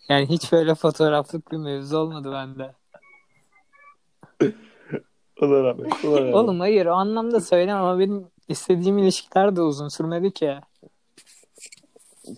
Yani 0.09 0.29
hiç 0.29 0.51
böyle 0.51 0.75
fotoğraflık 0.75 1.51
bir 1.51 1.57
mevzu 1.57 1.97
olmadı 1.97 2.31
bende. 2.31 2.75
Ulan 5.41 5.65
abi, 5.65 5.81
ulan 6.03 6.21
abi. 6.21 6.35
Oğlum 6.35 6.59
hayır 6.59 6.85
o 6.85 6.93
anlamda 6.93 7.41
söylem 7.41 7.77
ama 7.77 7.99
benim 7.99 8.27
istediğim 8.47 8.97
ilişkiler 8.97 9.55
de 9.55 9.61
uzun 9.61 9.87
sürmedi 9.87 10.33
ki. 10.33 10.55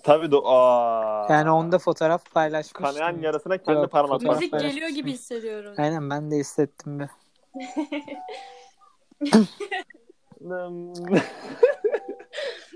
Tabii 0.03 0.31
de 0.31 0.35
aa. 0.43 1.27
Yani 1.29 1.51
onda 1.51 1.79
fotoğraf 1.79 2.33
paylaşmıştım. 2.33 2.83
Kanayan 2.83 3.21
yarasına 3.21 3.57
kendi 3.57 3.79
Yok, 3.79 3.91
parmak 3.91 4.21
fotoğraf 4.21 4.35
Müzik 4.35 4.59
geliyor 4.59 4.89
gibi 4.89 5.11
hissediyorum. 5.11 5.73
Aynen 5.77 6.09
ben 6.09 6.31
de 6.31 6.35
hissettim 6.35 6.99
bir. 6.99 7.07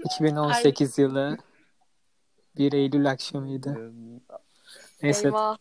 2018 0.06 0.98
yılı 0.98 1.38
1 2.58 2.74
Eylül 2.74 3.12
akşamıydı. 3.12 3.92
Neyse 5.04 5.28
Eyvah. 5.28 5.58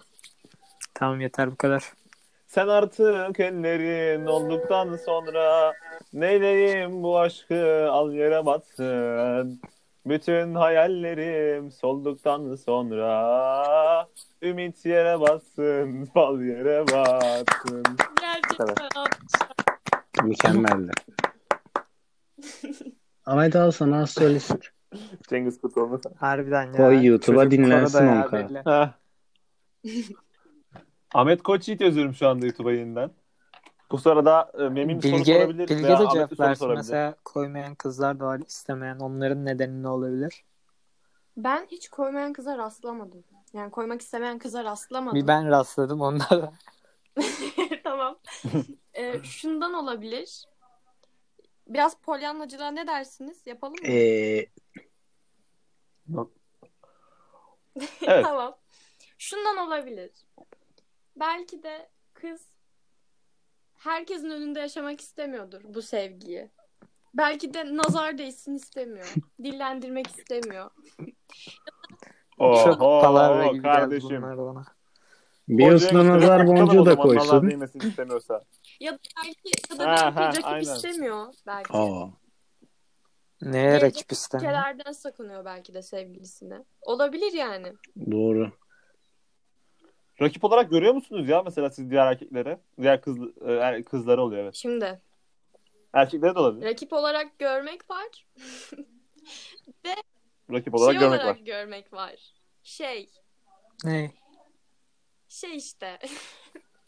tamam 0.94 1.20
yeter 1.20 1.52
bu 1.52 1.56
kadar. 1.56 1.92
Sen 2.54 2.68
artık 2.68 3.40
ellerin 3.40 4.26
olduktan 4.26 4.96
sonra 4.96 5.72
neyleyim 6.12 7.02
bu 7.02 7.18
aşkı 7.18 7.88
al 7.90 8.12
yere 8.12 8.46
batsın. 8.46 9.60
Bütün 10.06 10.54
hayallerim 10.54 11.70
solduktan 11.70 12.54
sonra 12.54 14.08
ümit 14.42 14.86
yere 14.86 15.20
batsın, 15.20 16.08
bal 16.14 16.40
yere 16.40 16.86
batsın. 16.86 17.84
Gerçekten 18.20 19.06
Mükemmeldi. 20.24 20.92
Ahmet 23.26 23.56
al 23.56 23.70
sana 23.70 24.06
söylesin. 24.06 24.60
Cengiz 25.28 25.60
Kurtoğlu. 25.60 26.00
Harbiden 26.16 26.64
ya. 26.64 26.72
Koy 26.72 27.06
YouTube'a 27.06 27.44
Çocuk 27.44 27.50
dinlensin 27.50 28.32
belli. 28.32 28.62
Ha. 28.64 28.94
Ahmet 31.14 31.42
Koçyiğit 31.42 31.80
yazıyorum 31.80 32.14
şu 32.14 32.28
anda 32.28 32.46
YouTube'a 32.46 32.72
yeniden. 32.72 33.10
Bu 33.90 33.98
sırada 33.98 34.52
e, 34.58 34.62
Memin 34.68 35.00
soru 35.00 35.12
Bilge, 35.12 35.34
sorabilir 35.34 35.68
Bilge 35.68 35.82
veya 35.82 35.98
de 35.98 36.02
Ahmet 36.02 36.14
cevap 36.14 36.30
soru 36.36 36.48
versin. 36.48 36.58
sorabilir. 36.64 36.78
Mesela 36.78 37.14
koymayan 37.24 37.74
kızlar 37.74 38.20
da 38.20 38.24
var 38.24 38.40
istemeyen. 38.46 38.98
Onların 38.98 39.44
nedeni 39.44 39.82
ne 39.82 39.88
olabilir? 39.88 40.44
Ben 41.36 41.66
hiç 41.70 41.88
koymayan 41.88 42.32
kıza 42.32 42.58
rastlamadım. 42.58 43.24
Yani 43.52 43.70
koymak 43.70 44.00
istemeyen 44.00 44.38
kıza 44.38 44.64
rastlamadım. 44.64 45.20
Bir 45.20 45.26
ben 45.26 45.50
rastladım 45.50 46.00
onda 46.00 46.30
da. 46.30 46.52
tamam. 47.84 48.18
Ee, 48.94 49.22
şundan 49.24 49.74
olabilir. 49.74 50.44
Biraz 51.68 51.96
polyanlacılığa 51.96 52.70
ne 52.70 52.86
dersiniz? 52.86 53.46
Yapalım 53.46 53.74
mı? 53.74 53.86
Ee, 53.88 54.46
Evet. 58.02 58.24
tamam. 58.24 58.56
Şundan 59.18 59.56
olabilir. 59.56 60.10
Belki 61.16 61.62
de 61.62 61.88
kız 62.14 62.48
herkesin 63.74 64.30
önünde 64.30 64.60
yaşamak 64.60 65.00
istemiyordur 65.00 65.60
bu 65.64 65.82
sevgiyi. 65.82 66.50
Belki 67.14 67.54
de 67.54 67.76
nazar 67.76 68.18
değsin 68.18 68.54
istemiyor. 68.54 69.14
Dillendirmek 69.42 70.06
istemiyor. 70.06 70.70
Çok 72.38 72.82
Oho, 72.82 73.00
palavra 73.02 73.46
gibi 73.46 73.62
geldi 73.62 73.62
kardeşim. 73.62 74.08
bunlar 74.22 74.38
bana. 74.38 74.64
bir 75.48 75.72
üstüne 75.72 76.08
nazar 76.08 76.46
boncuğu 76.46 76.86
da 76.86 76.96
koysun. 76.96 77.16
Nazar 77.28 77.50
değmesini 77.50 77.86
istemiyorsa. 77.88 78.42
Ya 78.80 78.92
da 78.92 78.98
belki 79.24 79.50
ya 79.72 79.78
da 79.78 79.84
Ha, 79.90 79.96
belki 79.96 80.14
ha, 80.20 80.26
rakip 80.28 80.44
aynen. 80.46 80.60
istemiyor 80.60 81.34
belki. 81.46 81.72
Aa, 81.72 82.06
Neye 83.42 83.80
rakip 83.80 84.12
istemiyor? 84.12 84.52
Ülkelerden 84.52 84.92
sakınıyor 84.92 85.44
belki 85.44 85.74
de 85.74 85.82
sevgilisine. 85.82 86.64
Olabilir 86.82 87.32
yani. 87.32 87.72
doğru. 88.10 88.52
Rakip 90.22 90.44
olarak 90.44 90.70
görüyor 90.70 90.94
musunuz 90.94 91.28
ya 91.28 91.42
mesela 91.42 91.70
siz 91.70 91.90
diğer 91.90 92.06
erkekleri? 92.06 92.58
Diğer 92.80 93.00
kız, 93.00 93.18
e, 93.46 93.52
er- 93.52 93.84
kızları 93.84 94.22
oluyor 94.22 94.42
evet. 94.42 94.54
Şimdi 94.54 95.00
Erkekleri 95.92 96.34
de 96.34 96.38
olabilir. 96.38 96.66
rakip 96.66 96.92
olarak 96.92 97.38
görmek 97.38 97.90
var. 97.90 98.26
Rakip 100.52 100.74
olarak 100.74 100.92
şey 100.92 101.00
görmek 101.00 101.20
olarak 101.20 101.36
var. 101.38 101.44
görmek 101.44 101.92
var. 101.92 102.14
Şey. 102.62 103.08
Ne? 103.84 104.10
Şey 105.28 105.56
işte. 105.56 105.98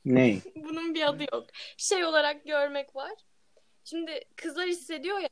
Ne? 0.05 0.39
Bunun 0.57 0.95
bir 0.95 1.09
adı 1.09 1.23
yok. 1.33 1.47
Şey 1.77 2.05
olarak 2.05 2.45
görmek 2.45 2.97
var. 2.97 3.13
Şimdi 3.85 4.21
kızlar 4.37 4.67
hissediyor 4.67 5.19
ya. 5.19 5.29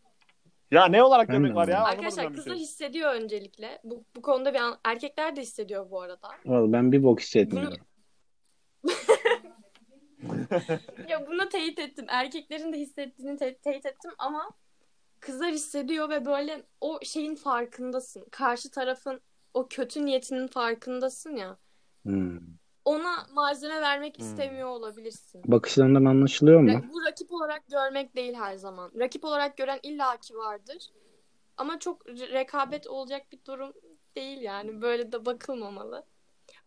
Ya 0.74 0.86
ne 0.86 1.02
olarak 1.02 1.28
Ben 1.28 1.34
de 1.34 1.38
görmek 1.38 1.56
var 1.56 1.68
ya? 1.68 1.84
Arkadaşlar 1.84 2.34
kızlar 2.34 2.52
şey. 2.54 2.62
hissediyor 2.62 3.14
öncelikle. 3.14 3.80
Bu, 3.84 4.04
bu 4.16 4.22
konuda 4.22 4.54
bir 4.54 4.58
an- 4.58 4.78
erkekler 4.84 5.36
de 5.36 5.40
hissediyor 5.40 5.90
bu 5.90 6.00
arada. 6.02 6.28
Vallahi 6.46 6.72
ben 6.72 6.92
bir 6.92 7.02
bok 7.02 7.20
hissetmiyorum. 7.20 7.78
Ya 11.08 11.26
bunu 11.26 11.48
teyit 11.48 11.78
ettim. 11.78 12.04
Erkeklerin 12.08 12.72
de 12.72 12.78
hissettiğini 12.78 13.36
te- 13.36 13.56
teyit 13.58 13.86
ettim 13.86 14.10
ama 14.18 14.50
kızlar 15.20 15.52
hissediyor 15.52 16.08
ve 16.10 16.24
böyle 16.24 16.62
o 16.80 16.98
şeyin 17.02 17.34
farkındasın. 17.34 18.24
Karşı 18.30 18.70
tarafın 18.70 19.20
o 19.54 19.66
kötü 19.68 20.04
niyetinin 20.06 20.46
farkındasın 20.46 21.36
ya. 21.36 21.56
Hmm. 22.02 22.38
Ona 22.84 23.26
malzeme 23.34 23.80
vermek 23.80 24.18
Hmm. 24.18 24.24
istemiyor 24.24 24.68
olabilirsin. 24.68 25.42
Bakışlarından 25.44 26.04
anlaşılıyor 26.04 26.60
mu? 26.60 26.70
Ra- 26.70 26.92
bu 26.92 27.02
rakip 27.06 27.32
olarak 27.32 27.62
görmek 27.70 28.16
değil 28.16 28.34
her 28.34 28.56
zaman. 28.56 28.90
Rakip 28.98 29.24
olarak 29.24 29.56
gören 29.56 29.78
illaki 29.82 30.34
vardır. 30.36 30.90
Ama 31.56 31.78
çok 31.78 32.06
re- 32.06 32.32
rekabet 32.32 32.86
olacak 32.86 33.22
bir 33.32 33.38
durum 33.46 33.72
değil 34.16 34.40
yani. 34.40 34.82
Böyle 34.82 35.12
de 35.12 35.26
bakılmamalı. 35.26 36.04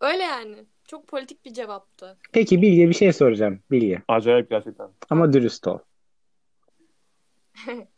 Öyle 0.02 0.24
yani. 0.24 0.66
Çok 0.86 1.08
politik 1.08 1.46
bir 1.46 1.54
cevaptı. 1.54 2.18
Peki 2.34 2.62
Bilge 2.62 2.90
bir 2.90 2.94
şey 2.94 3.14
soracağım. 3.14 3.60
Bilge. 3.72 4.02
Acayip 4.08 4.50
gerçekten. 4.50 4.90
Ama 5.10 5.34
dürüst 5.34 5.68
ol. 5.68 5.80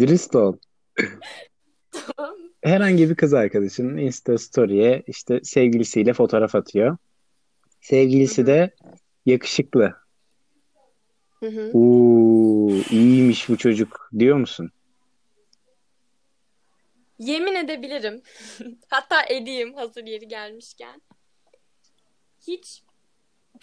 dürüst 0.00 0.34
ol. 0.36 0.56
Tamam. 2.16 2.36
Herhangi 2.62 3.10
bir 3.10 3.14
kız 3.14 3.34
arkadaşının 3.34 3.96
Insta 3.96 4.38
Story'e 4.38 5.02
işte 5.06 5.40
sevgilisiyle 5.42 6.12
fotoğraf 6.12 6.54
atıyor. 6.54 6.96
Sevgilisi 7.80 8.46
de 8.46 8.74
yakışıklı. 9.26 9.94
Hı 11.40 11.46
hı. 11.46 11.70
Uuu 11.72 12.72
iyiymiş 12.90 13.48
bu 13.48 13.58
çocuk 13.58 14.10
diyor 14.18 14.36
musun? 14.36 14.70
Yemin 17.18 17.54
edebilirim. 17.54 18.22
Hatta 18.88 19.22
edeyim 19.28 19.74
hazır 19.74 20.04
yeri 20.04 20.28
gelmişken. 20.28 21.02
Hiç 22.46 22.82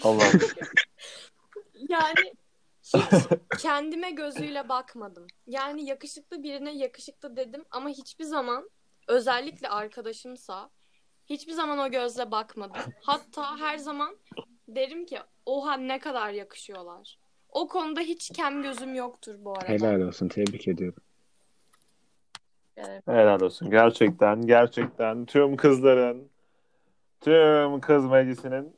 Allah'ım. 0.03 0.39
yani 1.89 2.33
hiç 2.83 3.13
kendime 3.59 4.11
gözüyle 4.11 4.69
bakmadım. 4.69 5.27
Yani 5.47 5.85
yakışıklı 5.85 6.43
birine 6.43 6.77
yakışıklı 6.77 7.35
dedim 7.35 7.65
ama 7.71 7.89
hiçbir 7.89 8.23
zaman 8.23 8.69
özellikle 9.07 9.69
arkadaşımsa 9.69 10.69
hiçbir 11.29 11.51
zaman 11.51 11.79
o 11.79 11.91
gözle 11.91 12.31
bakmadım. 12.31 12.81
Hatta 13.01 13.59
her 13.59 13.77
zaman 13.77 14.17
derim 14.67 15.05
ki 15.05 15.19
oha 15.45 15.77
ne 15.77 15.99
kadar 15.99 16.29
yakışıyorlar. 16.29 17.19
O 17.49 17.67
konuda 17.67 17.99
hiç 18.01 18.29
kem 18.35 18.61
gözüm 18.63 18.95
yoktur 18.95 19.35
bu 19.39 19.51
arada. 19.53 19.67
Helal 19.67 20.01
olsun 20.01 20.27
tebrik 20.27 20.67
ediyorum. 20.67 21.03
Evet. 22.77 23.07
Helal 23.07 23.41
olsun. 23.41 23.69
Gerçekten, 23.69 24.41
gerçekten 24.41 25.25
tüm 25.25 25.57
kızların, 25.57 26.29
tüm 27.21 27.81
kız 27.81 28.05
meclisinin 28.05 28.77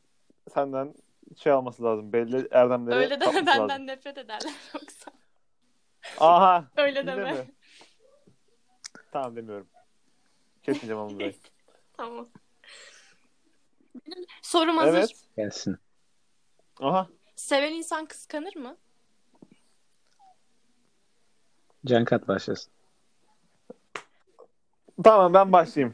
senden 0.53 0.93
şey 1.37 1.51
alması 1.51 1.83
lazım. 1.83 2.13
Belli 2.13 2.47
erdemleri 2.51 2.95
Öyle 2.95 3.19
deme 3.21 3.33
benden 3.35 3.69
lazım. 3.69 3.87
nefret 3.87 4.17
ederler 4.17 4.53
yoksa. 4.73 5.11
Aha. 6.19 6.67
Öyle 6.77 7.07
deme. 7.07 7.31
mi? 7.33 7.51
Tamam 9.11 9.35
demiyorum. 9.35 9.67
Kesmeyeceğim 10.63 11.01
onu 11.01 11.09
burayı. 11.15 11.33
Tamam. 11.99 12.27
Benim 14.07 14.25
sorum 14.41 14.77
hazır. 14.77 14.97
Evet. 14.97 15.11
Gelsin. 15.37 15.77
Aha. 16.81 17.07
Seven 17.35 17.71
insan 17.73 18.05
kıskanır 18.05 18.55
mı? 18.55 18.77
Cankat 21.85 22.27
başlasın. 22.27 22.71
Tamam 25.03 25.33
ben 25.33 25.51
başlayayım. 25.51 25.93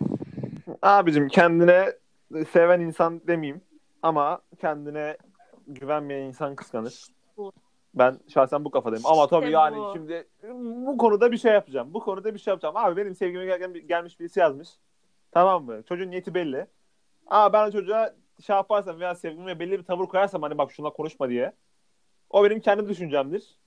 Abicim 0.81 1.27
kendine 1.27 1.93
seven 2.51 2.79
insan 2.79 3.27
demeyeyim 3.27 3.61
ama 4.01 4.41
kendine 4.61 5.17
güvenmeyen 5.67 6.25
insan 6.27 6.55
kıskanır. 6.55 7.05
Ben 7.93 8.19
şahsen 8.33 8.65
bu 8.65 8.71
kafadayım. 8.71 9.05
Ama 9.05 9.27
tabii 9.27 9.45
İşte 9.45 9.53
yani 9.57 9.77
bu. 9.77 9.91
şimdi 9.93 10.27
bu 10.85 10.97
konuda 10.97 11.31
bir 11.31 11.37
şey 11.37 11.53
yapacağım. 11.53 11.93
Bu 11.93 11.99
konuda 11.99 12.33
bir 12.33 12.39
şey 12.39 12.51
yapacağım. 12.51 12.77
Abi 12.77 12.97
benim 12.97 13.15
sevgime 13.15 13.45
gel- 13.45 13.73
gelmiş 13.73 14.19
birisi 14.19 14.39
yazmış. 14.39 14.69
Tamam 15.35 15.65
mı? 15.65 15.83
Çocuğun 15.89 16.11
niyeti 16.11 16.33
belli. 16.33 16.67
Aa 17.27 17.53
ben 17.53 17.67
o 17.67 17.71
çocuğa 17.71 18.13
şey 18.45 18.55
yaparsam 18.55 18.99
veya 18.99 19.15
sevgime 19.15 19.59
belli 19.59 19.71
bir 19.79 19.83
tavır 19.83 20.05
koyarsam 20.05 20.41
hani 20.41 20.57
bak 20.57 20.71
şuna 20.71 20.89
konuşma 20.89 21.29
diye. 21.29 21.53
O 22.29 22.43
benim 22.43 22.59
kendi 22.59 22.89
düşüncemdir. 22.89 23.57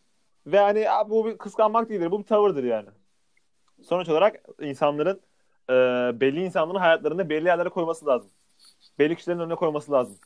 Ve 0.47 0.59
hani 0.59 0.87
bu 1.11 1.27
bir 1.27 1.39
kıskanmak 1.39 1.89
değildir. 1.89 2.11
Bu 2.11 2.19
bir 2.19 2.25
tavırdır 2.25 2.65
yani. 2.65 2.89
Sonuç 3.83 4.09
olarak 4.09 4.37
insanların 4.61 5.21
e, 5.71 5.75
belli 6.21 6.45
insanların 6.45 6.79
hayatlarında 6.79 7.29
belli 7.29 7.47
yerlere 7.47 7.69
koyması 7.69 8.07
lazım. 8.07 8.31
Belli 8.99 9.17
kişilerin 9.17 9.39
önüne 9.39 9.55
koyması 9.55 9.93
lazım. 9.93 10.19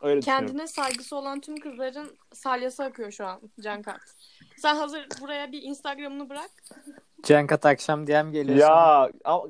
Öyle 0.00 0.20
düşünüyorum. 0.20 0.46
Kendine 0.46 0.66
saygısı 0.66 1.16
olan 1.16 1.40
tüm 1.40 1.56
kızların 1.56 2.16
salyası 2.32 2.84
akıyor 2.84 3.10
şu 3.10 3.26
an 3.26 3.40
Cankat. 3.60 4.00
Sen 4.56 4.76
hazır 4.76 5.08
buraya 5.20 5.52
bir 5.52 5.62
Instagram'ını 5.62 6.28
bırak. 6.28 6.50
Cenkat 7.22 7.66
akşam 7.66 8.06
DM 8.06 8.32
geliyor 8.32 8.58
sana. 8.60 8.80
Ya 8.80 9.10
a- 9.24 9.48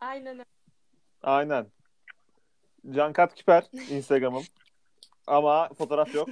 Aynen 0.00 0.26
öyle. 0.26 0.44
aynen. 1.22 1.66
Cankat 2.90 3.34
Küper 3.34 3.66
Instagram'ım. 3.90 4.44
Ama 5.26 5.68
fotoğraf 5.78 6.14
yok. 6.14 6.28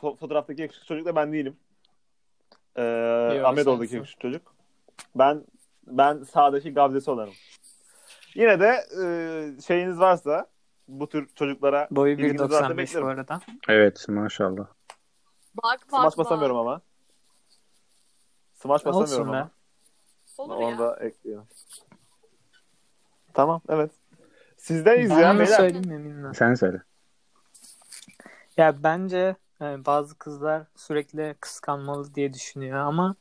Fo- 0.00 0.16
fotoğraftaki 0.16 0.62
yakışıklı 0.62 0.86
çocuk 0.86 1.06
da 1.06 1.16
ben 1.16 1.32
değilim. 1.32 1.56
Ee, 2.76 2.82
Yok, 3.36 3.46
Ahmetoğlu'daki 3.46 3.88
sensin. 3.88 3.96
yakışıklı 3.96 4.22
çocuk. 4.22 4.54
Ben 5.14 5.44
ben 5.86 6.22
sağdaki 6.22 6.74
gavdesi 6.74 7.10
olanım. 7.10 7.34
Yine 8.34 8.60
de 8.60 8.84
e, 9.02 9.60
şeyiniz 9.62 9.98
varsa 10.00 10.46
bu 10.88 11.08
tür 11.08 11.28
çocuklara 11.34 11.88
Boyu 11.90 12.12
ilginiz 12.14 12.40
varsa 12.40 12.56
1.95 12.66 12.72
bu 12.72 12.76
beklerim. 12.76 13.06
arada. 13.06 13.40
Evet 13.68 14.08
maşallah. 14.08 14.66
Bak 15.54 15.80
bak 15.80 15.80
Smash 15.88 16.04
bak. 16.04 16.18
basamıyorum 16.18 16.56
ama. 16.56 16.80
Smash 18.54 18.84
basamıyorum 18.84 19.12
Olsun 19.28 19.32
be. 19.32 19.36
ama. 19.36 19.50
Olur 20.38 20.56
Onu 20.56 20.70
ya. 20.70 20.78
da 20.78 20.96
ekliyorum. 21.00 21.46
Tamam 23.34 23.60
evet. 23.68 23.90
Sizdeyiz 24.56 25.10
ya 25.10 25.20
Ben 25.20 25.38
beyler. 25.38 25.56
söyleyeyim 25.56 26.02
mi? 26.02 26.34
Sen 26.34 26.54
söyle. 26.54 26.82
Ya 28.56 28.82
bence 28.82 29.36
e, 29.60 29.84
bazı 29.86 30.18
kızlar 30.18 30.62
sürekli 30.76 31.34
kıskanmalı 31.40 32.14
diye 32.14 32.34
düşünüyor 32.34 32.78
ama 32.78 33.14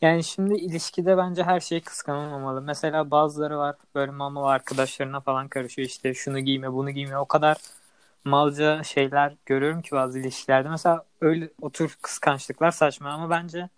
yani 0.00 0.24
şimdi 0.24 0.54
ilişkide 0.54 1.16
bence 1.16 1.42
her 1.44 1.60
şey 1.60 1.80
kıskanılmamalı. 1.80 2.62
Mesela 2.62 3.10
bazıları 3.10 3.58
var 3.58 3.76
böyle 3.94 4.12
mama 4.12 4.50
arkadaşlarına 4.50 5.20
falan 5.20 5.48
karışıyor 5.48 5.88
işte 5.88 6.14
şunu 6.14 6.40
giyme 6.40 6.72
bunu 6.72 6.90
giyme 6.90 7.18
o 7.18 7.26
kadar 7.26 7.56
malca 8.24 8.82
şeyler 8.82 9.34
görüyorum 9.46 9.82
ki 9.82 9.90
bazı 9.92 10.18
ilişkilerde. 10.18 10.68
Mesela 10.68 11.04
öyle 11.20 11.50
o 11.60 11.70
tür 11.70 11.96
kıskançlıklar 12.02 12.70
saçma 12.70 13.10
ama 13.10 13.30
bence 13.30 13.68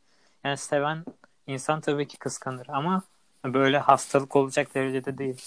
yani 0.44 0.56
seven 0.56 1.04
insan 1.46 1.80
tabii 1.80 2.08
ki 2.08 2.18
kıskanır 2.18 2.66
ama 2.68 3.02
böyle 3.44 3.78
hastalık 3.78 4.36
olacak 4.36 4.74
derecede 4.74 5.18
değil. 5.18 5.42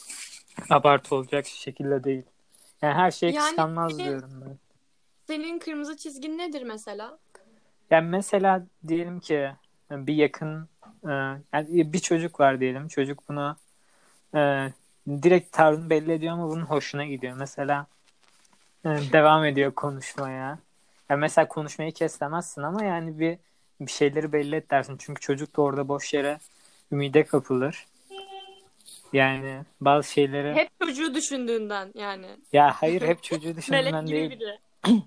Abartı 0.69 1.15
olacak 1.15 1.45
şekilde 1.45 2.03
değil. 2.03 2.23
Yani 2.81 2.93
her 2.93 3.11
şey 3.11 3.31
Yani 3.31 3.47
kıskanmaz 3.47 3.99
benim- 3.99 4.05
diyorum 4.05 4.31
ben. 4.45 4.57
Senin 5.27 5.59
kırmızı 5.59 5.97
çizgin 5.97 6.37
nedir 6.37 6.61
mesela? 6.61 7.19
Yani 7.91 8.09
mesela 8.09 8.65
diyelim 8.87 9.19
ki 9.19 9.51
bir 9.91 10.13
yakın 10.13 10.69
e, 11.03 11.11
yani 11.53 11.93
bir 11.93 11.99
çocuk 11.99 12.39
var 12.39 12.59
diyelim. 12.59 12.87
Çocuk 12.87 13.29
buna 13.29 13.57
e, 14.35 14.71
direkt 15.07 15.51
tarzını 15.51 15.89
belli 15.89 16.11
ediyor 16.11 16.33
ama 16.33 16.49
bunun 16.49 16.65
hoşuna 16.65 17.05
gidiyor. 17.05 17.35
Mesela 17.37 17.87
e, 18.85 18.89
devam 18.89 19.45
ediyor 19.45 19.71
konuşmaya. 19.71 20.59
Yani 21.09 21.19
mesela 21.19 21.47
konuşmayı 21.47 21.91
kes 21.91 22.21
demezsin 22.21 22.61
ama 22.61 22.83
yani 22.83 23.19
bir 23.19 23.37
bir 23.81 23.91
şeyleri 23.91 24.33
belli 24.33 24.55
et 24.55 24.71
dersin. 24.71 24.97
Çünkü 24.99 25.21
çocuk 25.21 25.57
da 25.57 25.61
orada 25.61 25.87
boş 25.87 26.13
yere 26.13 26.39
ümide 26.91 27.25
kapılır. 27.25 27.85
Yani 29.13 29.61
bazı 29.81 30.11
şeyleri 30.11 30.55
Hep 30.55 30.69
çocuğu 30.81 31.15
düşündüğünden 31.15 31.91
yani. 31.95 32.27
ya 32.53 32.71
hayır 32.75 33.01
hep 33.01 33.23
çocuğu 33.23 33.55
düşündüğünden 33.57 34.07
değil. 34.07 34.29
biri. 34.29 34.59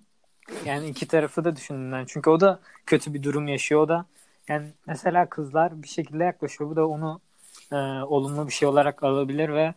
Yani 0.64 0.88
iki 0.88 1.08
tarafı 1.08 1.44
da 1.44 1.56
düşündüğünden. 1.56 2.04
Çünkü 2.08 2.30
o 2.30 2.40
da 2.40 2.60
kötü 2.86 3.14
bir 3.14 3.22
durum 3.22 3.48
yaşıyor. 3.48 3.80
O 3.80 3.88
da 3.88 4.06
yani 4.48 4.68
mesela 4.86 5.28
kızlar 5.28 5.82
bir 5.82 5.88
şekilde 5.88 6.24
yaklaşıyor. 6.24 6.70
Bu 6.70 6.76
da 6.76 6.88
onu 6.88 7.20
e, 7.72 7.76
olumlu 8.02 8.46
bir 8.46 8.52
şey 8.52 8.68
olarak 8.68 9.02
alabilir 9.02 9.48
ve 9.48 9.74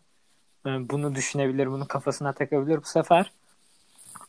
e, 0.66 0.70
bunu 0.90 1.16
düşünebilir, 1.16 1.68
bunu 1.68 1.88
kafasına 1.88 2.34
takabilir. 2.34 2.78
Bu 2.78 2.86
sefer 2.86 3.32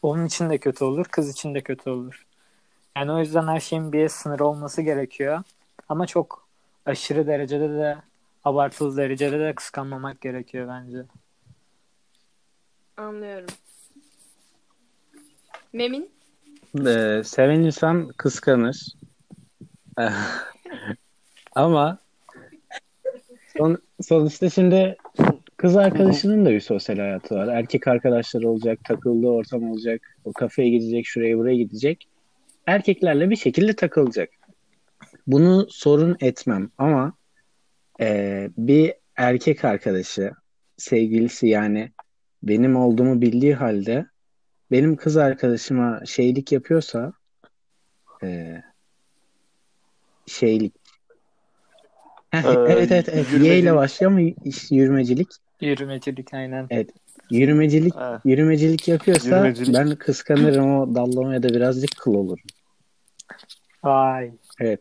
onun 0.02 0.24
için 0.26 0.50
de 0.50 0.58
kötü 0.58 0.84
olur, 0.84 1.04
kız 1.04 1.30
için 1.30 1.54
de 1.54 1.60
kötü 1.60 1.90
olur. 1.90 2.26
Yani 2.96 3.12
o 3.12 3.18
yüzden 3.18 3.48
her 3.48 3.60
şeyin 3.60 3.92
bir 3.92 4.08
sınırı 4.08 4.46
olması 4.46 4.82
gerekiyor. 4.82 5.42
Ama 5.88 6.06
çok 6.06 6.43
aşırı 6.86 7.26
derecede 7.26 7.68
de 7.68 7.96
abartılı 8.44 8.96
derecede 8.96 9.40
de 9.40 9.54
kıskanmamak 9.54 10.20
gerekiyor 10.20 10.68
bence. 10.68 10.98
Anlıyorum. 12.96 13.48
Memin? 15.72 16.10
Ee, 16.86 17.22
seven 17.24 17.60
insan 17.60 18.08
kıskanır. 18.08 18.86
Ama 21.54 21.98
son, 23.56 23.78
sonuçta 24.02 24.50
şimdi 24.50 24.96
kız 25.56 25.76
arkadaşının 25.76 26.46
da 26.46 26.50
bir 26.50 26.60
sosyal 26.60 26.96
hayatı 26.96 27.34
var. 27.34 27.48
Erkek 27.48 27.88
arkadaşları 27.88 28.48
olacak, 28.48 28.78
takıldığı 28.84 29.28
ortam 29.28 29.70
olacak. 29.70 30.16
O 30.24 30.32
kafeye 30.32 30.68
gidecek, 30.68 31.06
şuraya 31.06 31.38
buraya 31.38 31.56
gidecek. 31.56 32.08
Erkeklerle 32.66 33.30
bir 33.30 33.36
şekilde 33.36 33.76
takılacak. 33.76 34.28
Bunu 35.26 35.66
sorun 35.70 36.16
etmem 36.20 36.70
ama 36.78 37.12
e, 38.00 38.50
bir 38.56 38.94
erkek 39.16 39.64
arkadaşı, 39.64 40.32
sevgilisi 40.76 41.48
yani 41.48 41.92
benim 42.42 42.76
olduğumu 42.76 43.20
bildiği 43.20 43.54
halde 43.54 44.06
benim 44.70 44.96
kız 44.96 45.16
arkadaşıma 45.16 46.00
şeylik 46.06 46.52
yapıyorsa 46.52 47.12
e, 48.22 48.62
şeylik 50.26 50.74
Heh, 52.30 52.44
Ee, 52.44 52.72
evet 52.72 52.92
evet 52.92 53.08
evet 53.08 53.26
Y 53.40 53.58
ile 53.58 53.74
başlıyor 53.74 54.18
y- 54.18 54.34
yürümecilik 54.70 55.28
Yürümecilik 55.60 56.34
aynen. 56.34 56.68
yürümecilik 57.30 57.94
Ha. 57.94 58.20
yürümecilik 58.24 58.88
yapıyorsa 58.88 59.36
Yürümecilik. 59.36 59.74
ben 59.74 59.96
kıskanırım 59.96 60.78
o 60.78 60.94
dallamaya 60.94 61.42
da 61.42 61.48
birazcık 61.48 61.96
kıl 61.96 62.14
olurum. 62.14 62.44
Vay. 63.84 64.32
Evet. 64.60 64.80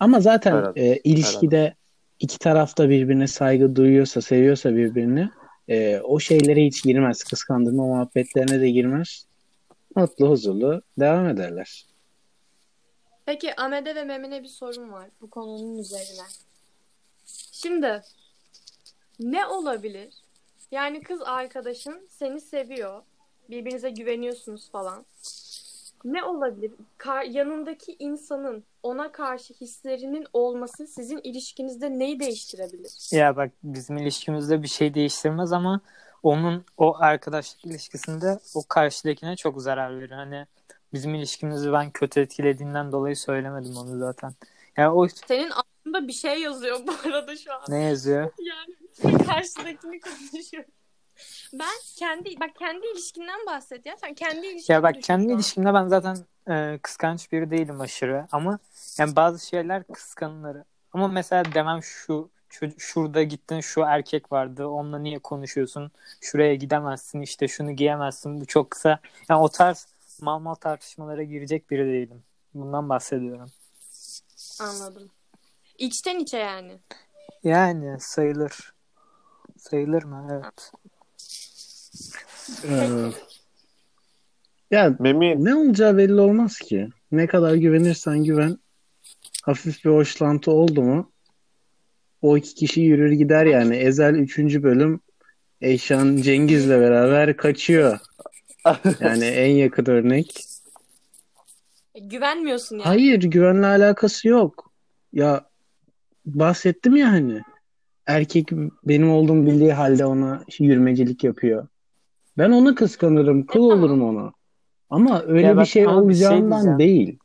Ama 0.00 0.20
zaten 0.20 0.56
Herhalde. 0.56 0.80
e, 0.80 1.00
ilişkide 1.04 1.74
iki 2.20 2.38
taraf 2.38 2.78
da 2.78 2.88
birbirine 2.88 3.26
saygı 3.26 3.76
duyuyorsa, 3.76 4.20
seviyorsa 4.20 4.76
birbirini 4.76 5.30
e, 5.68 6.00
o 6.00 6.20
şeylere 6.20 6.66
hiç 6.66 6.82
girmez. 6.82 7.24
Kıskandırma 7.24 7.86
muhabbetlerine 7.86 8.60
de 8.60 8.70
girmez. 8.70 9.26
Mutlu, 9.96 10.30
huzurlu 10.30 10.82
devam 10.98 11.28
ederler. 11.28 11.86
Peki 13.26 13.60
Ahmet'e 13.60 13.94
ve 13.94 14.04
Memin'e 14.04 14.42
bir 14.42 14.48
sorum 14.48 14.92
var 14.92 15.08
bu 15.20 15.30
konunun 15.30 15.78
üzerine. 15.78 16.26
Şimdi 17.52 18.02
ne 19.20 19.46
olabilir? 19.46 20.14
Yani 20.70 21.02
kız 21.02 21.22
arkadaşın 21.22 22.08
seni 22.10 22.40
seviyor. 22.40 23.02
Birbirinize 23.50 23.90
güveniyorsunuz 23.90 24.70
falan. 24.70 25.04
Ne 26.04 26.24
olabilir? 26.24 26.72
Kar- 26.98 27.22
yanındaki 27.22 27.96
insanın 27.98 28.64
ona 28.82 29.12
karşı 29.12 29.54
hislerinin 29.54 30.26
olması 30.32 30.86
sizin 30.86 31.20
ilişkinizde 31.24 31.98
neyi 31.98 32.20
değiştirebilir? 32.20 33.08
Ya 33.12 33.36
bak 33.36 33.50
bizim 33.62 33.96
ilişkimizde 33.96 34.62
bir 34.62 34.68
şey 34.68 34.94
değiştirmez 34.94 35.52
ama 35.52 35.80
onun 36.22 36.64
o 36.76 36.96
arkadaşlık 36.98 37.64
ilişkisinde 37.64 38.38
o 38.54 38.62
karşıdakine 38.68 39.36
çok 39.36 39.62
zarar 39.62 40.00
verir. 40.00 40.10
Hani 40.10 40.46
bizim 40.92 41.14
ilişkimizi 41.14 41.72
ben 41.72 41.90
kötü 41.90 42.20
etkilediğinden 42.20 42.92
dolayı 42.92 43.16
söylemedim 43.16 43.76
onu 43.76 43.98
zaten. 43.98 44.34
Yani 44.76 44.90
o 44.90 45.08
Senin 45.08 45.50
aklında 45.50 46.08
bir 46.08 46.12
şey 46.12 46.40
yazıyor 46.40 46.80
bu 46.86 47.08
arada 47.08 47.36
şu 47.36 47.52
an. 47.54 47.60
ne 47.68 47.82
yazıyor? 47.82 48.30
Yani 48.38 49.24
karşıdakini 49.26 50.00
konuşuyor. 50.00 50.64
Ben 51.52 51.78
kendi 51.96 52.40
bak 52.40 52.50
kendi 52.58 52.86
ilişkinden 52.86 53.46
bahset 53.46 53.86
ya. 53.86 53.96
Sen 53.96 54.14
kendi 54.14 54.46
ilişkini 54.46 54.74
Ya 54.74 54.82
bak 54.82 55.02
kendi 55.02 55.32
ilişkimde 55.32 55.74
ben 55.74 55.88
zaten 55.88 56.16
e, 56.50 56.78
kıskanç 56.82 57.32
biri 57.32 57.50
değilim 57.50 57.80
aşırı. 57.80 58.26
Ama 58.32 58.58
yani 58.98 59.16
bazı 59.16 59.46
şeyler 59.46 59.84
kıskanılır. 59.84 60.56
Ama 60.92 61.08
mesela 61.08 61.44
demem 61.54 61.82
şu, 61.82 62.30
şu 62.48 62.70
şurada 62.78 63.22
gittin 63.22 63.60
şu 63.60 63.80
erkek 63.80 64.32
vardı 64.32 64.66
onunla 64.66 64.98
niye 64.98 65.18
konuşuyorsun? 65.18 65.90
Şuraya 66.20 66.54
gidemezsin 66.54 67.20
işte 67.20 67.48
şunu 67.48 67.72
giyemezsin. 67.72 68.40
Bu 68.40 68.46
çok 68.46 68.70
kısa. 68.70 69.00
Yani 69.28 69.40
o 69.40 69.48
tarz 69.48 69.86
mal 70.20 70.38
mal 70.38 70.54
tartışmalara 70.54 71.22
girecek 71.22 71.70
biri 71.70 71.86
değilim. 71.92 72.22
Bundan 72.54 72.88
bahsediyorum. 72.88 73.50
Anladım. 74.60 75.10
İçten 75.78 76.18
içe 76.18 76.38
yani. 76.38 76.78
yani 77.44 78.00
sayılır. 78.00 78.72
Sayılır 79.58 80.02
mı? 80.02 80.28
Evet 80.32 80.72
Ee, 82.68 82.88
ya 84.70 84.96
Memin. 84.98 85.44
ne 85.44 85.54
olacağı 85.54 85.96
belli 85.96 86.20
olmaz 86.20 86.58
ki. 86.58 86.88
Ne 87.12 87.26
kadar 87.26 87.54
güvenirsen 87.54 88.24
güven. 88.24 88.58
Hafif 89.42 89.84
bir 89.84 89.90
hoşlantı 89.90 90.50
oldu 90.50 90.82
mu 90.82 91.12
o 92.22 92.36
iki 92.36 92.54
kişi 92.54 92.80
yürür 92.80 93.12
gider 93.12 93.46
yani. 93.46 93.76
Ezel 93.76 94.14
3. 94.14 94.38
bölüm 94.38 95.00
Eyşan 95.60 96.16
Cengiz'le 96.16 96.68
beraber 96.70 97.36
kaçıyor. 97.36 97.98
Yani 99.00 99.24
en 99.24 99.50
yakın 99.50 99.86
örnek. 99.86 100.44
E, 101.94 102.00
Güvenmiyorsun 102.00 102.76
yani. 102.76 102.84
Hayır 102.84 103.20
güvenle 103.22 103.66
alakası 103.66 104.28
yok. 104.28 104.72
Ya 105.12 105.44
bahsettim 106.26 106.96
ya 106.96 107.08
hani 107.12 107.40
erkek 108.06 108.48
benim 108.84 109.10
olduğumu 109.10 109.46
bildiği 109.46 109.72
halde 109.72 110.06
ona 110.06 110.44
yürümecilik 110.58 111.24
yapıyor. 111.24 111.68
Ben 112.38 112.50
onu 112.50 112.74
kıskanırım, 112.74 113.46
kıl 113.46 113.60
E, 113.70 113.74
olurum 113.74 114.02
ona. 114.16 114.32
Ama 114.90 115.22
öyle 115.22 115.46
Ya 115.46 115.52
bir 115.52 115.56
bak, 115.56 115.66
şey 115.66 115.84
bir 115.84 115.88
şey 115.88 115.96
olacağından 115.96 116.50
diyeceğim. 116.50 116.78
değil. 116.78 117.18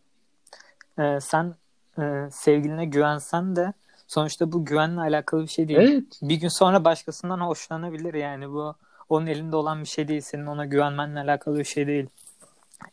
Ee, 0.99 1.19
sen 1.21 1.56
e, 1.99 2.28
sevgiline 2.32 2.86
güvensen 2.86 3.56
de 3.56 3.73
sonuçta 4.08 4.52
bu 4.52 4.65
güvenle 4.65 5.02
alakalı 5.02 5.41
bir 5.41 5.47
şey 5.47 5.67
değil 5.67 5.80
Evet. 5.80 6.04
bir 6.21 6.36
gün 6.36 6.47
sonra 6.47 6.86
başkasından 6.86 7.39
hoşlanabilir 7.39 8.13
yani 8.13 8.49
bu 8.49 8.76
onun 9.10 9.28
elinde 9.28 9.56
olan 9.56 9.82
bir 9.82 9.86
şey 9.88 10.08
değil 10.08 10.21
senin 10.21 10.45
ona 10.45 10.65
güvenmenle 10.65 11.19
alakalı 11.19 11.60
bir 11.60 11.63
şey 11.63 11.88
değil 11.88 12.08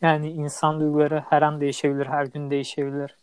yani 0.03 0.31
insan 0.31 0.81
duyguları 0.81 1.25
her 1.31 1.43
an 1.43 1.61
değişebilir 1.61 2.07
her 2.07 2.25
gün 2.25 2.51
değişebilir 2.51 3.17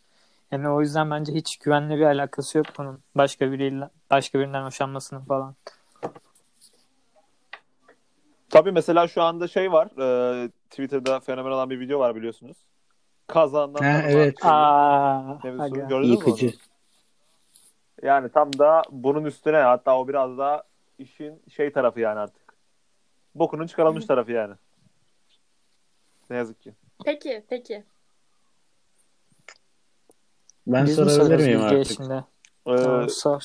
yani 0.52 0.68
o 0.68 0.80
yüzden 0.80 1.10
bence 1.10 1.32
hiç 1.32 1.56
güvenle 1.56 1.96
bir 1.96 2.02
alakası 2.02 2.58
yok 2.58 2.66
bunun 2.78 2.98
başka 3.14 3.52
biriyle 3.52 3.88
başka 4.10 4.38
birinden 4.38 4.64
hoşlanmasının 4.64 5.20
falan 5.20 5.54
Tabii 8.50 8.72
mesela 8.72 9.08
şu 9.08 9.22
anda 9.22 9.48
şey 9.48 9.72
var. 9.72 9.86
e, 10.44 10.48
Twitter'da 10.70 11.20
fenomen 11.20 11.50
olan 11.50 11.70
bir 11.70 11.80
video 11.80 11.98
var 11.98 12.16
biliyorsunuz. 12.16 12.56
Kazandan 13.26 13.82
Ha, 13.82 14.02
evet. 14.08 14.38
Aa. 14.42 15.38
Gördünüz 15.44 15.90
mü 15.90 16.06
Yıkıcı. 16.06 16.46
onu? 16.46 16.52
Yani 18.02 18.28
tam 18.28 18.58
da 18.58 18.82
bunun 18.90 19.24
üstüne 19.24 19.56
hatta 19.56 19.98
o 19.98 20.08
biraz 20.08 20.38
daha 20.38 20.62
işin 20.98 21.42
şey 21.56 21.72
tarafı 21.72 22.00
yani 22.00 22.18
artık. 22.18 22.54
Bokunun 23.34 23.66
çıkarılmış 23.66 24.06
tarafı 24.06 24.32
yani. 24.32 24.54
Ne 26.30 26.36
yazık 26.36 26.60
ki. 26.62 26.74
Peki, 27.04 27.44
peki. 27.48 27.84
Ben 30.66 30.86
Biz 30.86 30.94
sorabilir 30.94 31.46
miyim 31.46 31.62
artık? 31.62 31.96
şimdi? 31.96 32.24
Ee, 32.66 32.76
Tamam, 32.76 33.08
sor. 33.08 33.42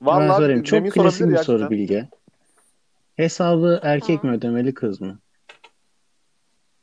Ben 0.00 0.06
vallahi 0.06 0.36
sorayım. 0.36 0.62
Çok 0.62 0.92
klasik 0.92 1.28
bir 1.28 1.36
soru 1.36 1.58
gerçekten. 1.58 1.70
Bilge. 1.70 2.08
Hesabı 3.18 3.80
erkek 3.82 4.24
mi 4.24 4.30
ödemeli 4.30 4.74
kız 4.74 5.00
mı? 5.00 5.18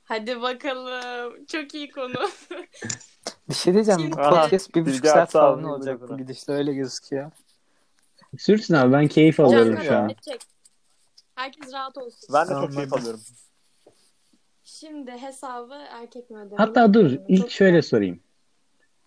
Hadi 0.03 0.41
bakalım. 0.41 1.45
Çok 1.45 1.73
iyi 1.73 1.91
konu. 1.91 2.13
Bir 3.49 3.53
şey 3.53 3.73
diyeceğim. 3.73 4.11
Bu 4.11 4.15
podcast 4.15 4.75
bir 4.75 4.85
buçuk 4.85 5.05
saat 5.05 5.31
falan 5.31 5.63
olacak 5.63 6.01
bu 6.01 6.09
bana. 6.09 6.17
gidişle 6.17 6.53
öyle 6.53 6.73
gözüküyor. 6.73 7.31
Sürsün 8.37 8.73
abi 8.73 8.93
ben 8.93 9.07
keyif 9.07 9.39
Alıyorum 9.39 9.77
şu 9.83 9.97
an. 9.97 10.15
Herkes 11.35 11.73
rahat 11.73 11.97
olsun. 11.97 12.29
Ben 12.33 12.45
de 12.45 12.49
Tamam, 12.49 12.65
çok 12.65 12.75
keyif 12.75 12.93
alıyorum. 12.93 13.21
Şimdi 14.63 15.11
hesabı 15.11 15.73
erkek 15.89 16.29
mi 16.29 16.37
ödemeli? 16.37 16.57
Hatta 16.57 16.93
dur 16.93 17.09
Çok 17.09 17.29
ilk 17.29 17.49
şöyle 17.51 17.77
güzel. 17.77 17.89
sorayım. 17.89 18.19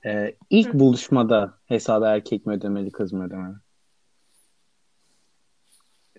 Ee, 0.05 0.37
ilk 0.51 0.75
Hı. 0.75 0.79
buluşmada 0.79 1.59
hesabı 1.67 2.05
erkek 2.05 2.47
mi 2.47 2.53
ödemeli 2.53 2.91
kız 2.93 3.13
mı 3.13 3.27
ödemeli? 3.27 3.55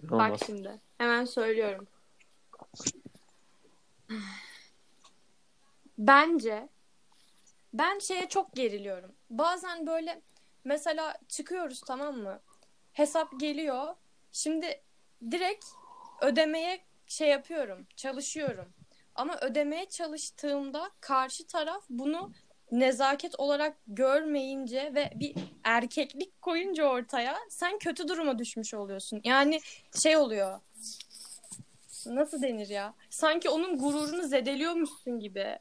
Bak 0.02 0.40
şimdi. 0.46 0.89
Hemen 1.00 1.26
söylüyorum. 1.26 1.88
Bence 5.98 6.70
ben 7.74 8.00
şeye 8.00 8.30
çok 8.30 8.54
geriliyorum. 8.56 9.12
Bazen 9.30 9.88
böyle 9.88 10.22
mesela 10.64 11.18
çıkıyoruz 11.28 11.82
tamam 11.82 12.18
mı? 12.18 12.42
Hesap 12.94 13.40
geliyor. 13.40 13.96
Şimdi 14.32 14.82
direkt 15.32 15.66
ödemeye 16.22 16.86
şey 17.08 17.30
yapıyorum. 17.30 17.88
Çalışıyorum. 17.96 18.74
Ama 19.16 19.40
ödemeye 19.42 19.90
çalıştığımda 19.90 20.92
karşı 21.02 21.48
taraf 21.48 21.86
bunu 21.90 22.32
nezaket 22.72 23.40
olarak 23.40 23.78
görmeyince 23.88 24.92
ve 24.96 25.12
bir 25.16 25.36
erkeklik 25.64 26.42
koyunca 26.42 26.84
ortaya 26.86 27.38
sen 27.50 27.80
kötü 27.80 28.08
duruma 28.08 28.40
düşmüş 28.40 28.74
oluyorsun. 28.74 29.22
Yani 29.24 29.60
şey 30.04 30.18
oluyor. 30.18 30.60
Nasıl 32.06 32.42
denir 32.42 32.70
ya? 32.70 32.94
Sanki 33.10 33.50
onun 33.50 33.78
gururunu 33.78 34.28
zedeliyormuşsun 34.28 35.20
gibi. 35.20 35.60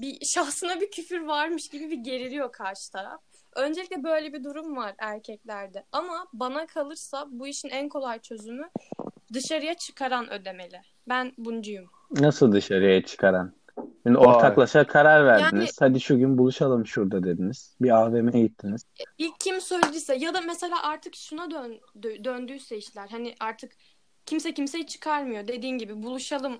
Bir 0.00 0.24
şahsına 0.24 0.80
bir 0.80 0.90
küfür 0.90 1.20
varmış 1.20 1.68
gibi 1.68 1.90
bir 1.90 1.96
geriliyor 1.96 2.52
karşı 2.52 2.92
taraf. 2.92 3.20
Öncelikle 3.56 4.04
böyle 4.04 4.32
bir 4.32 4.44
durum 4.44 4.76
var 4.76 4.94
erkeklerde. 4.98 5.84
Ama 5.92 6.26
bana 6.32 6.66
kalırsa 6.66 7.26
bu 7.30 7.46
işin 7.46 7.68
en 7.68 7.88
kolay 7.88 8.18
çözümü 8.18 8.70
dışarıya 9.32 9.74
çıkaran 9.74 10.30
ödemeli. 10.30 10.80
Ben 11.08 11.32
buncuyum. 11.38 11.90
Nasıl 12.10 12.52
dışarıya 12.52 13.04
çıkaran? 13.04 13.54
Şimdi 14.06 14.18
Vay. 14.18 14.26
ortaklaşa 14.26 14.86
karar 14.86 15.26
verdiniz. 15.26 15.52
Yani- 15.52 15.70
Hadi 15.80 16.00
şu 16.00 16.18
gün 16.18 16.38
buluşalım 16.38 16.86
şurada 16.86 17.24
dediniz. 17.24 17.76
Bir 17.80 17.90
AVM'ye 17.90 18.46
gittiniz. 18.46 18.82
İlk 19.18 19.40
kim 19.40 19.60
söylediyse 19.60 20.14
ya 20.16 20.34
da 20.34 20.40
mesela 20.40 20.82
artık 20.82 21.16
şuna 21.16 21.50
dön, 21.50 21.80
dö- 22.00 22.24
döndüyse 22.24 22.76
işler. 22.76 23.08
Hani 23.08 23.34
artık 23.40 23.72
kimse 24.26 24.54
kimseyi 24.54 24.86
çıkarmıyor. 24.86 25.48
Dediğin 25.48 25.78
gibi 25.78 26.02
buluşalım 26.02 26.58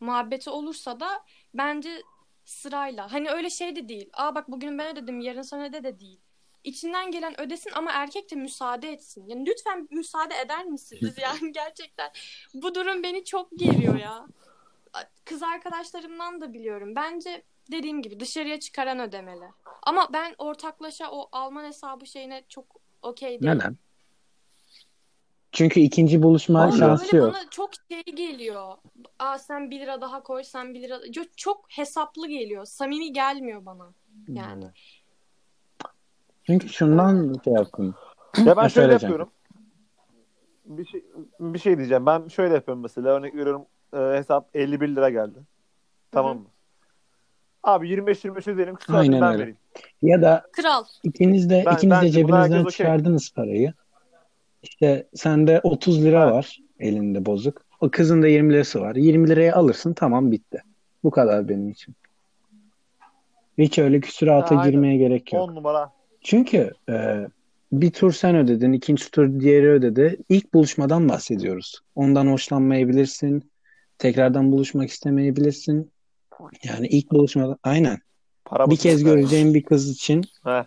muhabbeti 0.00 0.50
olursa 0.50 1.00
da 1.00 1.08
bence 1.54 2.02
sırayla. 2.44 3.12
Hani 3.12 3.30
öyle 3.30 3.50
şey 3.50 3.76
de 3.76 3.88
değil. 3.88 4.10
Aa 4.12 4.34
bak 4.34 4.48
bugün 4.50 4.78
ben 4.78 4.92
ödedim 4.92 5.20
yarın 5.20 5.42
sen 5.42 5.60
öde 5.64 5.84
de 5.84 6.00
değil. 6.00 6.20
İçinden 6.64 7.10
gelen 7.10 7.40
ödesin 7.40 7.70
ama 7.74 7.90
erkek 7.92 8.30
de 8.30 8.34
müsaade 8.36 8.92
etsin. 8.92 9.24
Yani 9.28 9.46
lütfen 9.46 9.88
müsaade 9.90 10.34
eder 10.44 10.64
misiniz? 10.64 11.14
Yani 11.22 11.52
gerçekten 11.52 12.10
bu 12.54 12.74
durum 12.74 13.02
beni 13.02 13.24
çok 13.24 13.48
geriyor 13.56 13.96
ya. 13.98 14.26
Kız 15.24 15.42
arkadaşlarımdan 15.42 16.40
da 16.40 16.52
biliyorum. 16.52 16.94
Bence 16.96 17.42
dediğim 17.72 18.02
gibi 18.02 18.20
dışarıya 18.20 18.60
çıkaran 18.60 19.00
ödemeli. 19.00 19.44
Ama 19.82 20.08
ben 20.12 20.34
ortaklaşa 20.38 21.10
o 21.10 21.28
Alman 21.32 21.64
hesabı 21.64 22.06
şeyine 22.06 22.44
çok 22.48 22.64
okey 23.02 23.40
değilim. 23.40 23.54
Neden? 23.54 23.76
Çünkü 25.52 25.80
ikinci 25.80 26.22
buluşma 26.22 26.62
Abi, 26.62 26.78
şansı 26.78 27.04
Böyle 27.04 27.16
yok. 27.16 27.34
bana 27.34 27.50
çok 27.50 27.70
şey 27.90 28.02
geliyor. 28.02 28.76
Aa 29.18 29.38
sen 29.38 29.70
1 29.70 29.80
lira 29.80 30.00
daha 30.00 30.22
koy, 30.22 30.42
sen 30.44 30.74
1 30.74 30.82
lira... 30.82 31.12
Çok, 31.12 31.38
çok 31.38 31.66
hesaplı 31.68 32.28
geliyor. 32.28 32.64
Samimi 32.64 33.12
gelmiyor 33.12 33.66
bana. 33.66 33.92
Yani. 34.28 34.64
Çünkü 36.46 36.68
şundan 36.68 37.40
şey 37.44 37.52
yaptım. 37.52 37.94
Ya 38.38 38.56
ben 38.56 38.62
Ha, 38.62 38.68
şöyle 38.68 38.92
yapıyorum. 38.92 39.30
Bir 40.64 40.86
şey 40.86 41.04
bir 41.40 41.58
şey 41.58 41.78
diyeceğim. 41.78 42.06
Ben 42.06 42.28
şöyle 42.28 42.54
yapıyorum 42.54 42.82
mesela. 42.82 43.08
Örnek 43.08 43.34
veriyorum. 43.34 43.66
E, 43.94 43.96
hesap 43.98 44.48
51 44.54 44.88
lira 44.88 45.10
geldi. 45.10 45.38
Tamam 46.12 46.38
mı? 46.38 46.44
Abi 47.62 47.88
25-25 47.88 48.50
ödeyelim. 48.50 48.74
Kısa 48.74 48.96
Aynen 48.98 49.20
ben 49.20 49.28
öyle. 49.28 49.38
vereyim. 49.38 49.58
Ya 50.02 50.22
da 50.22 50.44
Kral. 50.52 50.84
ikiniz 51.02 51.50
de 51.50 51.62
Ben- 51.66 51.74
ikiniz 51.74 51.96
de 51.96 52.02
bence 52.06 52.24
buna 52.24 52.32
cebinizden 52.32 52.40
herkes 52.58 52.60
okey. 52.60 52.70
çıkardınız 52.86 53.32
parayı. 53.34 53.72
İşte 54.62 55.06
sende 55.14 55.60
30 55.62 56.04
lira 56.04 56.22
Evet. 56.22 56.32
var 56.34 56.58
elinde 56.80 57.26
bozuk. 57.26 57.62
O 57.80 57.90
kızın 57.90 58.22
da 58.22 58.28
20 58.28 58.52
lirası 58.52 58.80
var. 58.80 58.96
20 58.96 59.28
liraya 59.28 59.54
alırsın 59.54 59.92
tamam 59.92 60.32
bitti. 60.32 60.62
Bu 61.04 61.10
kadar 61.10 61.48
benim 61.48 61.68
için. 61.70 61.94
Hiç 63.58 63.78
öyle 63.78 64.00
küsurata 64.00 64.56
Ha, 64.56 64.60
aynen. 64.60 64.72
girmeye 64.72 64.96
gerek 64.96 65.32
yok. 65.32 65.42
10 65.50 65.54
numara. 65.54 65.92
Çünkü 66.20 66.70
e, 66.88 67.26
bir 67.72 67.90
tur 67.90 68.12
sen 68.12 68.36
ödedin, 68.36 68.72
ikinci 68.72 69.10
tur 69.10 69.40
diğeri 69.40 69.68
ödedi. 69.70 70.16
İlk 70.28 70.54
buluşmadan 70.54 71.08
bahsediyoruz. 71.08 71.80
Ondan 71.94 72.26
hoşlanmayabilirsin. 72.26 73.50
Tekrardan 73.98 74.52
buluşmak 74.52 74.90
istemeyebilirsin. 74.90 75.92
Yani 76.64 76.86
ilk 76.86 77.10
buluşmada 77.10 77.58
aynen. 77.62 77.98
Para 78.44 78.70
Bir 78.70 78.76
kez 78.76 79.04
göreceğim 79.04 79.54
bir 79.54 79.62
kız 79.62 79.90
için 79.90 80.24
Heh. 80.44 80.64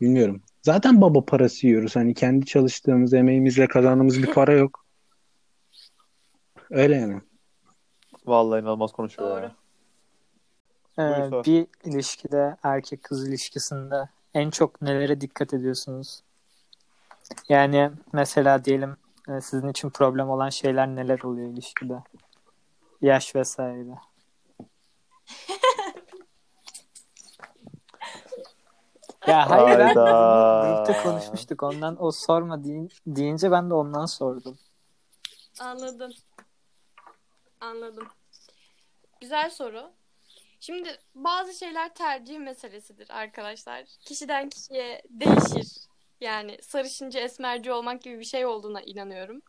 bilmiyorum. 0.00 0.42
Zaten 0.62 1.00
baba 1.00 1.24
parası 1.24 1.66
yiyoruz. 1.66 1.96
Hani 1.96 2.14
kendi 2.14 2.46
çalıştığımız, 2.46 3.14
emeğimizle 3.14 3.66
kazandığımız 3.66 4.22
bir 4.22 4.32
para 4.32 4.52
yok. 4.52 4.86
Öyle 6.70 6.96
yani. 6.96 7.20
Vallahi 8.26 8.60
inanılmaz 8.60 8.92
konuşuyor 8.92 9.30
Doğru. 9.30 9.44
ya. 9.44 9.56
Ee, 10.98 11.30
Buyur 11.32 11.44
bir 11.44 11.66
ilişkide 11.84 12.56
erkek 12.62 13.02
kız 13.02 13.28
ilişkisinde 13.28 14.08
en 14.34 14.50
çok 14.50 14.82
nelere 14.82 15.20
dikkat 15.20 15.54
ediyorsunuz? 15.54 16.22
Yani 17.48 17.90
mesela 18.12 18.64
diyelim 18.64 18.96
sizin 19.26 19.68
için 19.68 19.90
problem 19.90 20.30
olan 20.30 20.48
şeyler 20.48 20.88
neler 20.88 21.20
oluyor 21.22 21.48
ilişkide? 21.48 22.02
Yaş 23.00 23.34
vesaire. 23.34 23.98
Ya 29.26 29.50
hayır 29.50 29.78
grupta 29.78 31.02
konuşmuştuk. 31.02 31.62
Ondan 31.62 32.04
o 32.04 32.10
sorma 32.12 32.64
deyin- 32.64 32.90
deyince 33.06 33.50
ben 33.50 33.70
de 33.70 33.74
ondan 33.74 34.06
sordum. 34.06 34.58
Anladım. 35.60 36.12
Anladım. 37.60 38.08
Güzel 39.20 39.50
soru. 39.50 39.90
Şimdi 40.60 40.98
bazı 41.14 41.54
şeyler 41.54 41.94
tercih 41.94 42.38
meselesidir 42.38 43.10
arkadaşlar. 43.10 43.84
Kişiden 43.84 44.48
kişiye 44.48 45.02
değişir. 45.10 45.68
Yani 46.22 46.58
sarışıncı 46.62 47.18
esmerci 47.18 47.72
olmak 47.72 48.02
gibi 48.02 48.18
bir 48.18 48.24
şey 48.24 48.46
olduğuna 48.46 48.80
inanıyorum. 48.82 49.42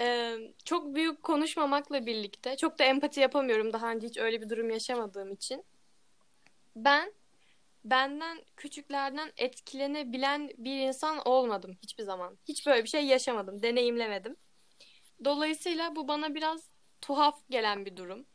Ee, 0.00 0.36
çok 0.64 0.94
büyük 0.94 1.22
konuşmamakla 1.22 2.06
birlikte 2.06 2.56
çok 2.56 2.78
da 2.78 2.84
empati 2.84 3.20
yapamıyorum 3.20 3.72
daha 3.72 3.90
önce 3.92 4.06
hiç 4.06 4.18
öyle 4.18 4.40
bir 4.40 4.48
durum 4.48 4.70
yaşamadığım 4.70 5.32
için. 5.32 5.64
Ben 6.76 7.12
benden 7.84 8.38
küçüklerden 8.56 9.32
etkilenebilen 9.36 10.50
bir 10.58 10.80
insan 10.80 11.28
olmadım 11.28 11.78
hiçbir 11.82 12.04
zaman. 12.04 12.38
Hiç 12.48 12.66
böyle 12.66 12.84
bir 12.84 12.88
şey 12.88 13.06
yaşamadım, 13.06 13.62
deneyimlemedim. 13.62 14.36
Dolayısıyla 15.24 15.96
bu 15.96 16.08
bana 16.08 16.34
biraz 16.34 16.70
tuhaf 17.00 17.40
gelen 17.50 17.86
bir 17.86 17.96
durum. 17.96 18.26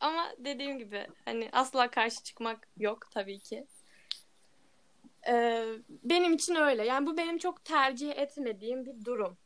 Ama 0.00 0.32
dediğim 0.38 0.78
gibi 0.78 1.06
hani 1.24 1.48
asla 1.52 1.90
karşı 1.90 2.22
çıkmak 2.22 2.68
yok 2.76 3.10
tabii 3.10 3.38
ki. 3.38 3.66
Ee, 5.28 5.64
benim 5.88 6.32
için 6.32 6.54
öyle. 6.54 6.84
Yani 6.86 7.06
bu 7.06 7.16
benim 7.16 7.38
çok 7.38 7.64
tercih 7.64 8.18
etmediğim 8.18 8.86
bir 8.86 9.04
durum. 9.04 9.36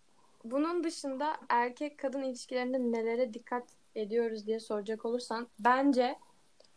Bunun 0.45 0.85
dışında 0.85 1.37
erkek 1.49 1.99
kadın 1.99 2.23
ilişkilerinde 2.23 2.79
nelere 2.79 3.35
dikkat 3.35 3.65
ediyoruz 3.95 4.47
diye 4.47 4.61
soracak 4.61 5.05
olursan 5.05 5.49
bence 5.59 6.19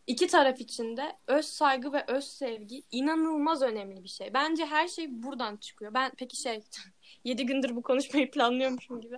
iki 0.07 0.27
taraf 0.27 0.61
için 0.61 0.97
de 0.97 1.17
öz 1.27 1.45
saygı 1.45 1.93
ve 1.93 2.03
öz 2.07 2.23
sevgi 2.23 2.83
inanılmaz 2.91 3.61
önemli 3.61 4.03
bir 4.03 4.09
şey. 4.09 4.33
Bence 4.33 4.65
her 4.65 4.87
şey 4.87 5.23
buradan 5.23 5.57
çıkıyor. 5.57 5.93
Ben 5.93 6.11
peki 6.17 6.41
şey 6.41 6.61
7 7.23 7.45
gündür 7.45 7.75
bu 7.75 7.81
konuşmayı 7.81 8.31
planlıyormuşum 8.31 9.01
gibi. 9.01 9.17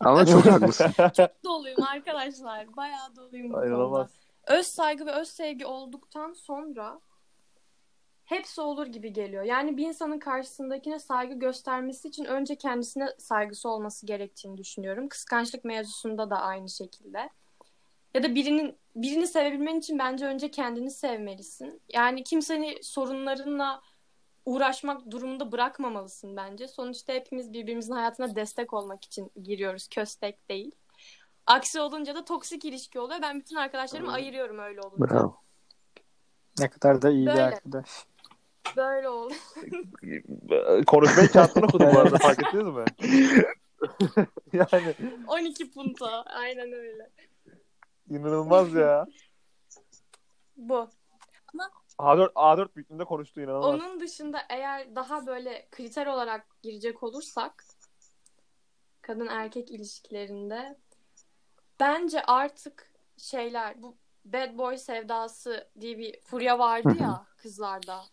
Ama 0.00 0.26
çok 0.26 0.46
haklısın. 0.46 0.92
Doluyum 1.44 1.82
arkadaşlar. 1.82 2.76
Bayağı 2.76 3.16
doluyum 3.16 3.50
bu 3.50 3.52
konuda. 3.52 3.66
İnanılmaz. 3.66 4.10
Öz 4.46 4.66
saygı 4.66 5.06
ve 5.06 5.12
öz 5.12 5.28
sevgi 5.28 5.66
olduktan 5.66 6.32
sonra 6.32 7.00
hepsi 8.26 8.60
olur 8.60 8.86
gibi 8.86 9.12
geliyor. 9.12 9.42
Yani 9.42 9.76
bir 9.76 9.86
insanın 9.86 10.18
karşısındakine 10.18 10.98
saygı 10.98 11.34
göstermesi 11.34 12.08
için 12.08 12.24
önce 12.24 12.56
kendisine 12.56 13.08
saygısı 13.18 13.68
olması 13.68 14.06
gerektiğini 14.06 14.58
düşünüyorum. 14.58 15.08
Kıskançlık 15.08 15.64
mevzusunda 15.64 16.30
da 16.30 16.40
aynı 16.40 16.68
şekilde. 16.68 17.30
Ya 18.14 18.22
da 18.22 18.34
birinin 18.34 18.76
birini 18.96 19.26
sevebilmen 19.26 19.78
için 19.78 19.98
bence 19.98 20.26
önce 20.26 20.50
kendini 20.50 20.90
sevmelisin. 20.90 21.80
Yani 21.92 22.24
kimsenin 22.24 22.78
sorunlarınla 22.82 23.82
uğraşmak 24.46 25.10
durumunda 25.10 25.52
bırakmamalısın 25.52 26.36
bence. 26.36 26.68
Sonuçta 26.68 27.12
hepimiz 27.12 27.52
birbirimizin 27.52 27.92
hayatına 27.92 28.36
destek 28.36 28.72
olmak 28.72 29.04
için 29.04 29.32
giriyoruz. 29.42 29.88
Köstek 29.88 30.48
değil. 30.48 30.72
Aksi 31.46 31.80
olunca 31.80 32.14
da 32.14 32.24
toksik 32.24 32.64
ilişki 32.64 33.00
oluyor. 33.00 33.22
Ben 33.22 33.40
bütün 33.40 33.56
arkadaşlarımı 33.56 34.12
ayırıyorum 34.12 34.58
öyle 34.58 34.80
olunca. 34.80 35.14
Bravo. 35.14 35.36
Ne 36.58 36.70
kadar 36.70 37.02
da 37.02 37.10
iyi 37.10 37.26
Böyle. 37.26 37.38
bir 37.38 37.42
arkadaş. 37.42 37.88
Böyle 38.76 39.08
oldu. 39.08 39.34
Konuşmayı 40.86 41.28
kağıttan 41.28 41.62
okudum 41.62 41.94
bu 41.94 41.98
arada 41.98 42.18
fark 42.18 42.42
ettiniz 42.42 42.66
mi? 42.66 42.84
yani 44.52 44.94
12 45.26 45.70
punto. 45.70 46.06
Aynen 46.26 46.72
öyle. 46.72 47.10
İnanılmaz 48.10 48.74
ya. 48.74 49.06
Bu. 50.56 50.88
A4 51.98 52.32
A4 52.32 52.76
büyüklüğünde 52.76 53.04
konuştu 53.04 53.40
inanılmaz. 53.40 53.80
Onun 53.80 54.00
dışında 54.00 54.38
eğer 54.48 54.96
daha 54.96 55.26
böyle 55.26 55.68
kriter 55.70 56.06
olarak 56.06 56.46
girecek 56.62 57.02
olursak 57.02 57.64
kadın 59.02 59.26
erkek 59.26 59.70
ilişkilerinde 59.70 60.78
bence 61.80 62.22
artık 62.22 62.90
şeyler 63.16 63.82
bu 63.82 63.96
bad 64.24 64.58
boy 64.58 64.76
sevdası 64.76 65.68
diye 65.80 65.98
bir 65.98 66.20
furya 66.20 66.58
vardı 66.58 66.96
ya 67.00 67.26
kızlarda. 67.36 68.04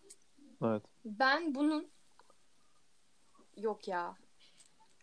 Evet. 0.64 0.84
Ben 1.06 1.56
bunun 1.56 1.88
yok 3.58 3.88
ya. 3.88 4.16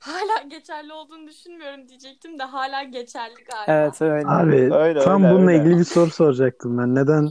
Hala 0.00 0.42
geçerli 0.48 0.92
olduğunu 0.92 1.28
düşünmüyorum 1.28 1.88
diyecektim 1.88 2.38
de 2.38 2.42
hala 2.42 2.82
geçerli 2.82 3.34
galiba. 3.34 3.72
Evet 3.72 4.02
öyle. 4.02 4.26
Abi 4.28 4.74
Öyle, 4.74 5.00
tam 5.00 5.24
öyle, 5.24 5.34
bununla 5.34 5.50
öyle. 5.50 5.62
ilgili 5.62 5.78
bir 5.78 5.84
soru 5.84 6.10
soracaktım 6.10 6.78
ben. 6.78 6.94
Neden 6.94 7.30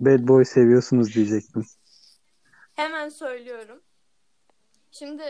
Bad 0.00 0.28
Boy 0.28 0.44
seviyorsunuz 0.44 1.14
diyecektim. 1.14 1.66
Hemen 2.74 3.08
söylüyorum. 3.08 3.82
Şimdi 4.90 5.22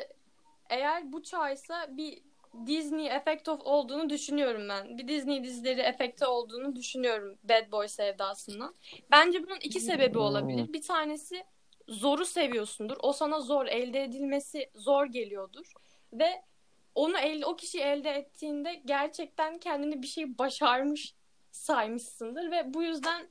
eğer 0.70 1.12
bu 1.12 1.22
çağysa 1.22 1.97
bir 1.97 2.22
Disney 2.66 3.07
efekt 3.16 3.49
of 3.49 3.61
olduğunu 3.64 4.11
düşünüyorum 4.11 4.68
ben. 4.68 4.99
Bir 4.99 5.09
Disney 5.09 5.45
dizileri 5.45 5.80
efekte 5.80 6.26
olduğunu 6.26 6.76
düşünüyorum 6.76 7.39
Bad 7.45 7.72
Boy 7.72 7.89
sevdasından. 7.89 8.74
Bence 9.11 9.43
bunun 9.43 9.57
iki 9.57 9.80
sebebi 9.80 10.18
olabilir. 10.18 10.72
Bir 10.72 10.82
tanesi 10.82 11.45
zoru 11.89 12.24
seviyorsundur. 12.26 12.97
O 13.03 13.12
sana 13.12 13.41
zor 13.41 13.66
elde 13.66 14.03
edilmesi 14.03 14.70
zor 14.74 15.07
geliyordur 15.07 15.72
ve 16.12 16.43
onu 16.95 17.18
el, 17.18 17.43
o 17.45 17.57
kişi 17.57 17.80
elde 17.80 18.11
ettiğinde 18.11 18.74
gerçekten 18.84 19.59
kendini 19.59 20.03
bir 20.03 20.07
şey 20.07 20.39
başarmış 20.39 21.14
saymışsındır 21.51 22.51
ve 22.51 22.74
bu 22.74 22.82
yüzden 22.82 23.28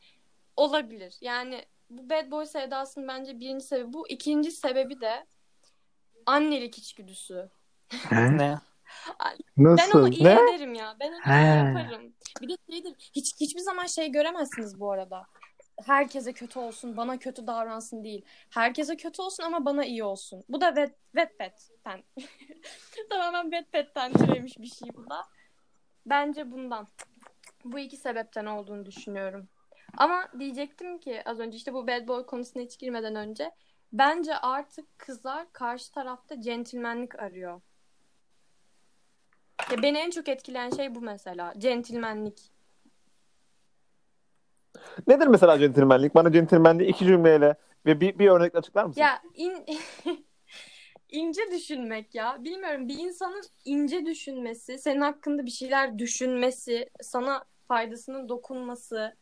olabilir. 0.58 1.16
Yani 1.22 1.66
bu 1.90 2.10
bad 2.10 2.32
boy 2.32 2.46
sevdasının 2.46 3.08
bence 3.08 3.40
birinci 3.40 3.66
sebebi 3.66 3.94
bu. 3.94 4.08
İkinci 4.10 4.52
sebebi 4.52 5.02
de 5.02 5.26
annelik 6.26 6.78
içgüdüsü. 6.78 7.50
Ne? 8.12 8.60
Ben 9.20 9.38
Nasıl? 9.58 10.00
onu 10.00 10.10
iyi 10.10 10.24
Ne? 10.24 10.32
ederim 10.34 10.74
ya. 10.74 10.96
Ben 11.00 11.12
onu 11.12 11.20
He. 11.22 11.46
yaparım. 11.46 12.14
Bir 12.42 12.50
de 12.50 12.58
şeydir. 12.72 13.12
Hiç, 13.16 13.34
hiçbir 13.40 13.60
zaman 13.60 13.86
şey 13.86 14.12
göremezsiniz 14.12 14.80
bu 14.80 14.92
arada. 14.92 15.26
Herkese 15.84 16.34
kötü 16.34 16.60
olsun, 16.60 16.98
bana 16.98 17.20
kötü 17.20 17.48
davransın 17.48 18.04
değil. 18.04 18.26
Herkese 18.50 18.98
kötü 18.98 19.22
olsun 19.22 19.44
ama 19.44 19.66
bana 19.66 19.86
iyi 19.86 20.04
olsun. 20.04 20.44
Bu 20.50 20.62
da 20.62 20.76
vet, 20.76 20.96
Wattpad'den. 21.16 22.04
Tamamen 23.10 23.52
Wattpad'den 23.52 24.14
türemiş 24.14 24.60
bir 24.60 24.68
şey 24.68 24.90
bu 24.96 25.10
da. 25.10 25.22
Bence 26.06 26.52
bundan. 26.52 26.88
Bu 27.66 27.80
iki 27.80 27.98
sebepten 27.98 28.46
olduğunu 28.46 28.86
düşünüyorum. 28.86 29.48
Ama 29.98 30.28
diyecektim 30.40 31.00
ki 31.00 31.22
az 31.26 31.40
önce 31.40 31.58
işte 31.58 31.74
bu 31.74 31.88
bad 31.88 32.08
boy 32.08 32.26
konusuna 32.26 32.64
hiç 32.64 32.80
girmeden 32.80 33.16
önce 33.16 33.52
bence 33.94 34.38
artık 34.38 35.00
kızlar 35.00 35.54
karşı 35.54 35.92
tarafta 35.92 36.42
centilmenlik 36.42 37.20
arıyor. 37.20 37.62
Ya 39.72 39.84
beni 39.84 39.98
en 39.98 40.10
çok 40.10 40.28
etkileyen 40.30 40.70
şey 40.70 40.96
bu 40.96 41.02
mesela. 41.02 41.54
Centilmenlik. 41.58 42.52
Nedir 45.08 45.28
mesela 45.28 45.60
centilmenlik? 45.60 46.16
Bana 46.16 46.32
centilmenliği 46.32 46.90
iki 46.90 47.06
cümleyle 47.06 47.56
ve 47.86 48.02
bir, 48.02 48.20
bir 48.20 48.28
örnekle 48.28 48.60
açıklar 48.60 48.86
mısın? 48.86 49.02
Ya 49.02 49.22
in... 49.34 49.66
ince 51.10 51.42
düşünmek 51.52 52.16
ya. 52.16 52.44
Bilmiyorum 52.44 52.88
bir 52.88 52.98
insanın 52.98 53.44
ince 53.66 54.06
düşünmesi, 54.06 54.78
senin 54.78 55.02
hakkında 55.02 55.46
bir 55.46 55.52
şeyler 55.52 56.00
düşünmesi, 56.00 56.90
sana 57.02 57.44
faydasının 57.68 58.30
dokunması, 58.30 59.16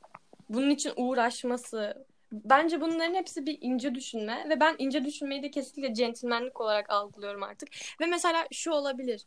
bunun 0.50 0.70
için 0.70 0.94
uğraşması. 0.96 2.06
Bence 2.32 2.82
bunların 2.82 3.14
hepsi 3.14 3.46
bir 3.46 3.58
ince 3.62 3.96
düşünme 3.96 4.46
ve 4.50 4.60
ben 4.60 4.76
ince 4.78 5.06
düşünmeyi 5.06 5.44
de 5.44 5.52
kesinlikle 5.52 5.94
centilmenlik 5.94 6.62
olarak 6.62 6.90
algılıyorum 6.90 7.44
artık. 7.44 7.70
Ve 8.02 8.06
mesela 8.06 8.48
şu 8.52 8.72
olabilir. 8.72 9.26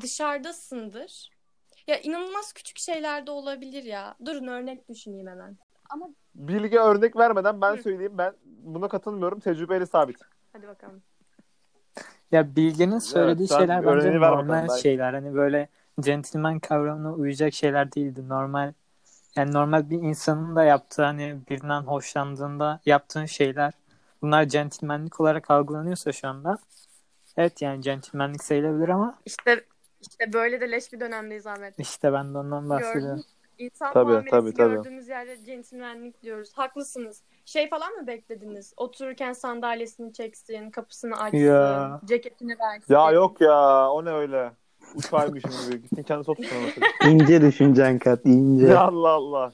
Dışarıdasındır. 0.00 1.30
Ya 1.86 2.00
inanılmaz 2.00 2.52
küçük 2.52 2.78
şeyler 2.78 3.26
de 3.26 3.30
olabilir 3.30 3.82
ya. 3.82 4.14
Durun 4.24 4.46
örnek 4.46 4.88
düşüneyim 4.88 5.26
hemen. 5.26 5.56
Ama 5.90 6.08
Bilge 6.34 6.78
örnek 6.78 7.16
vermeden 7.16 7.60
ben 7.60 7.76
Hı. 7.76 7.82
söyleyeyim. 7.82 8.18
Ben 8.18 8.32
buna 8.44 8.88
katılmıyorum. 8.88 9.40
Tecrübeyle 9.40 9.86
sabit. 9.86 10.16
hadi 10.52 10.68
bakalım. 10.68 11.02
Ya 12.32 12.56
Bilge'nin 12.56 12.98
söylediği 12.98 13.48
sen 13.48 13.58
şeyler 13.58 13.86
bence 13.86 14.20
bakalım, 14.20 14.48
normal 14.48 14.76
şeyler. 14.76 15.14
Hani 15.14 15.34
böyle 15.34 15.68
gentleman 16.00 16.58
kavramına 16.58 17.14
uyacak 17.14 17.54
şeyler 17.54 17.92
değildi. 17.92 18.28
Normal 18.28 18.72
yani 19.36 19.52
normal 19.52 19.90
bir 19.90 19.96
insanın 19.96 20.56
da 20.56 20.64
yaptığı 20.64 21.02
hani 21.02 21.38
birinden 21.50 21.80
hoşlandığında 21.80 22.80
yaptığın 22.86 23.26
şeyler 23.26 23.72
bunlar 24.22 24.42
gentlemanlik 24.42 25.20
olarak 25.20 25.50
algılanıyorsa 25.50 26.12
şu 26.12 26.28
anda 26.28 26.58
evet 27.36 27.62
yani 27.62 27.80
gentlemanlik 27.80 28.44
sayılabilir 28.44 28.88
ama 28.88 29.18
İşte 29.24 29.64
işte 30.10 30.32
böyle 30.32 30.60
de 30.60 30.70
leş 30.70 30.92
bir 30.92 31.00
dönemdeyiz 31.00 31.46
Ahmet. 31.46 31.80
işte 31.80 32.12
ben 32.12 32.34
de 32.34 32.38
ondan 32.38 32.70
bahsediyorum. 32.70 33.24
İnsan 33.58 33.92
Tabii, 33.92 34.04
muamelesi 34.10 34.30
tabii, 34.30 34.54
tabii. 34.54 34.74
gördüğümüz 34.74 35.08
yerde 35.08 35.44
centilmenlik 35.44 36.22
diyoruz. 36.22 36.52
Haklısınız. 36.54 37.22
Şey 37.44 37.68
falan 37.68 37.92
mı 37.92 38.06
beklediniz? 38.06 38.74
Otururken 38.76 39.32
sandalyesini 39.32 40.12
çeksin, 40.12 40.70
kapısını 40.70 41.20
açsın, 41.20 41.38
Ya. 41.38 42.00
ceketini 42.04 42.56
versin. 42.58 42.94
Ya 42.94 43.10
yok 43.10 43.40
ya 43.40 43.90
o 43.90 44.04
ne 44.04 44.10
öyle. 44.10 44.52
Uçağıymışım 44.94 45.50
gibi. 45.66 45.82
Gittin 45.82 46.02
kendisi 46.02 46.30
otursun. 46.30 46.56
İnce 47.06 47.42
düşüneceksin 47.42 47.98
kat 47.98 48.20
ince. 48.24 48.66
Ya 48.66 48.80
Allah 48.80 49.08
Allah. 49.10 49.52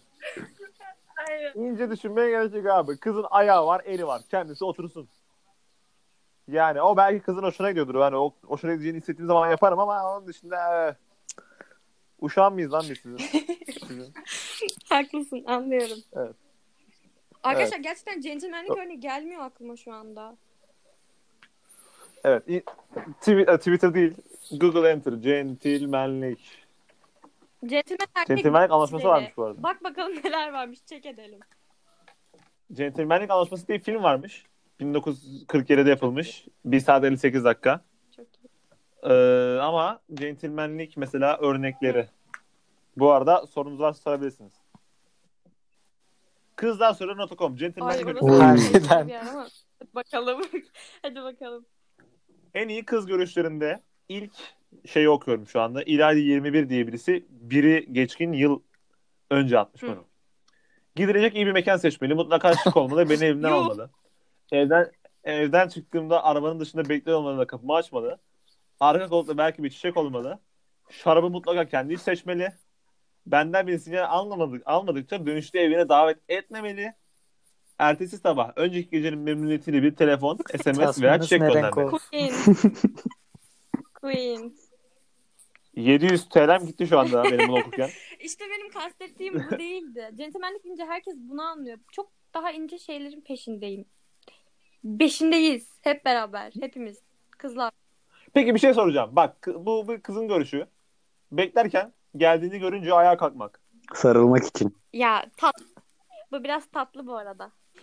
Hayır. 1.14 1.54
İnce 1.54 1.90
düşünmeye 1.90 2.30
gerek 2.30 2.54
yok 2.54 2.66
abi. 2.66 2.96
Kızın 2.98 3.26
ayağı 3.30 3.66
var, 3.66 3.82
eli 3.84 4.06
var. 4.06 4.22
Kendisi 4.30 4.64
otursun. 4.64 5.08
Yani 6.48 6.82
o 6.82 6.96
belki 6.96 7.24
kızın 7.24 7.42
hoşuna 7.42 7.70
gidiyordur. 7.70 7.94
Yani 7.94 8.16
o 8.16 8.34
hoşuna 8.44 8.72
gideceğini 8.72 8.96
hissettiğim 8.98 9.26
zaman 9.26 9.50
yaparım 9.50 9.78
ama 9.78 10.16
onun 10.16 10.26
dışında 10.26 10.88
e, 10.88 10.96
mıyız 12.52 12.72
lan 12.72 12.84
biz 12.90 12.98
sizin? 12.98 13.16
Sizin. 13.88 14.14
Haklısın, 14.88 15.44
anlıyorum. 15.46 15.98
Evet. 16.12 16.34
Arkadaşlar 17.42 17.78
gerçekten 17.78 18.20
centilmenlik 18.20 18.76
örneği 18.78 19.00
gelmiyor 19.00 19.42
aklıma 19.42 19.76
şu 19.76 19.92
anda. 19.92 20.36
Evet. 22.24 22.48
i- 22.48 22.64
Twi- 23.20 23.54
e, 23.54 23.58
Twitter 23.58 23.94
değil. 23.94 24.14
Google 24.60 24.90
Enter. 24.90 25.12
Centilmenlik. 25.20 26.62
Centilmen 27.66 28.06
erkek 28.14 28.26
Centilmenlik 28.36 28.70
anlaşması 28.70 28.94
ilişkileri. 29.02 29.14
varmış 29.22 29.36
bu 29.36 29.44
arada. 29.44 29.62
Bak 29.62 29.84
bakalım 29.84 30.12
neler 30.24 30.52
varmış. 30.52 30.78
Çek 30.86 31.06
edelim. 31.06 31.40
Centilmenlik 32.72 33.30
Anlaşması 33.30 33.68
diye 33.68 33.78
film 33.78 34.02
varmış. 34.02 34.44
1947'de 34.82 35.90
yapılmış. 35.90 36.46
1 36.64 36.80
saat 36.80 37.04
58 37.04 37.44
dakika. 37.44 37.80
Çok 38.16 38.26
iyi. 38.26 38.48
Ee, 39.12 39.58
ama 39.60 40.00
centilmenlik 40.14 40.96
mesela 40.96 41.38
örnekleri. 41.38 42.08
Bu 42.96 43.10
arada 43.10 43.46
sorunuz 43.46 43.80
varsa 43.80 44.02
sorabilirsiniz. 44.02 44.52
Centilmenlik 47.56 48.22
Oy. 48.22 48.38
harbiden 48.38 49.08
bir 49.08 49.12
yer 49.12 49.26
ama. 49.26 49.46
Hadi 49.78 49.94
bakalım. 49.94 50.42
Hadi 51.02 51.22
bakalım. 51.22 51.66
En 52.54 52.68
iyi 52.68 52.84
kız 52.84 53.06
görüşlerinde 53.06 53.82
ilk 54.08 54.32
şeyi 54.86 55.08
okuyorum 55.08 55.46
şu 55.46 55.60
anda. 55.60 55.82
İlayda 55.82 56.20
21 56.20 56.68
diye 56.68 56.86
birisi 56.86 57.26
biri 57.30 57.88
geçkin 57.92 58.32
yıl 58.32 58.60
önce 59.30 59.58
atmış 59.58 59.82
bunu. 59.82 60.04
Gidilecek 60.96 61.34
iyi 61.34 61.46
bir 61.46 61.52
mekan 61.52 61.76
seçmeli. 61.76 62.14
Mutlaka 62.14 62.54
şık 62.54 62.76
olmalı. 62.76 63.10
Beni 63.10 63.24
evimden 63.24 63.50
almalı. 63.50 63.90
Evden 64.52 64.90
evden 65.24 65.68
çıktığımda 65.68 66.24
arabanın 66.24 66.60
dışında 66.60 66.88
bekliyor 66.88 67.18
olmalı 67.18 67.38
da 67.38 67.46
kapımı 67.46 67.74
açmalı. 67.74 68.18
Arka 68.80 69.08
koltukta 69.08 69.38
belki 69.38 69.62
bir 69.62 69.70
çiçek 69.70 69.96
olmalı. 69.96 70.38
Şarabı 70.90 71.30
mutlaka 71.30 71.68
kendi 71.68 71.98
seçmeli. 71.98 72.52
Benden 73.26 73.66
bir 73.66 73.78
sinyal 73.78 74.04
almadık, 74.10 74.62
almadıkça 74.66 75.26
dönüşte 75.26 75.60
evine 75.60 75.88
davet 75.88 76.18
etmemeli. 76.28 76.94
Ertesi 77.78 78.18
sabah 78.18 78.52
önceki 78.56 78.90
gecenin 78.90 79.18
memnuniyetiyle 79.18 79.82
bir 79.82 79.96
telefon, 79.96 80.38
SMS 80.62 81.02
veya 81.02 81.20
çiçek 81.20 81.40
göndermeli. 81.40 81.90
Queen. 81.90 82.32
Queen. 83.94 84.54
700 85.76 86.28
TL'm 86.28 86.66
gitti 86.66 86.86
şu 86.86 86.98
anda 86.98 87.24
benim 87.24 87.48
bunu 87.48 87.60
okurken. 87.60 87.90
İşte 88.20 88.44
benim 88.50 88.70
kastettiğim 88.70 89.34
bu 89.34 89.58
değildi. 89.58 90.10
Centilmenlik 90.14 90.64
deyince 90.64 90.84
herkes 90.84 91.14
bunu 91.16 91.42
anlıyor. 91.42 91.78
Çok 91.92 92.12
daha 92.34 92.50
ince 92.52 92.78
şeylerin 92.78 93.20
peşindeyim. 93.20 93.84
Beşindeyiz. 94.84 95.68
Hep 95.82 96.04
beraber. 96.04 96.52
Hepimiz. 96.60 96.98
Kızlar. 97.30 97.72
Peki 98.34 98.54
bir 98.54 98.60
şey 98.60 98.74
soracağım. 98.74 99.10
Bak 99.12 99.48
bu 99.54 99.88
bir 99.88 100.00
kızın 100.00 100.28
görüşü. 100.28 100.66
Beklerken 101.32 101.92
geldiğini 102.16 102.58
görünce 102.58 102.94
ayağa 102.94 103.16
kalkmak. 103.16 103.60
Sarılmak 103.94 104.44
için. 104.44 104.76
Ya 104.92 105.24
tat. 105.36 105.54
Bu 106.32 106.44
biraz 106.44 106.66
tatlı 106.66 107.06
bu 107.06 107.16
arada. 107.16 107.52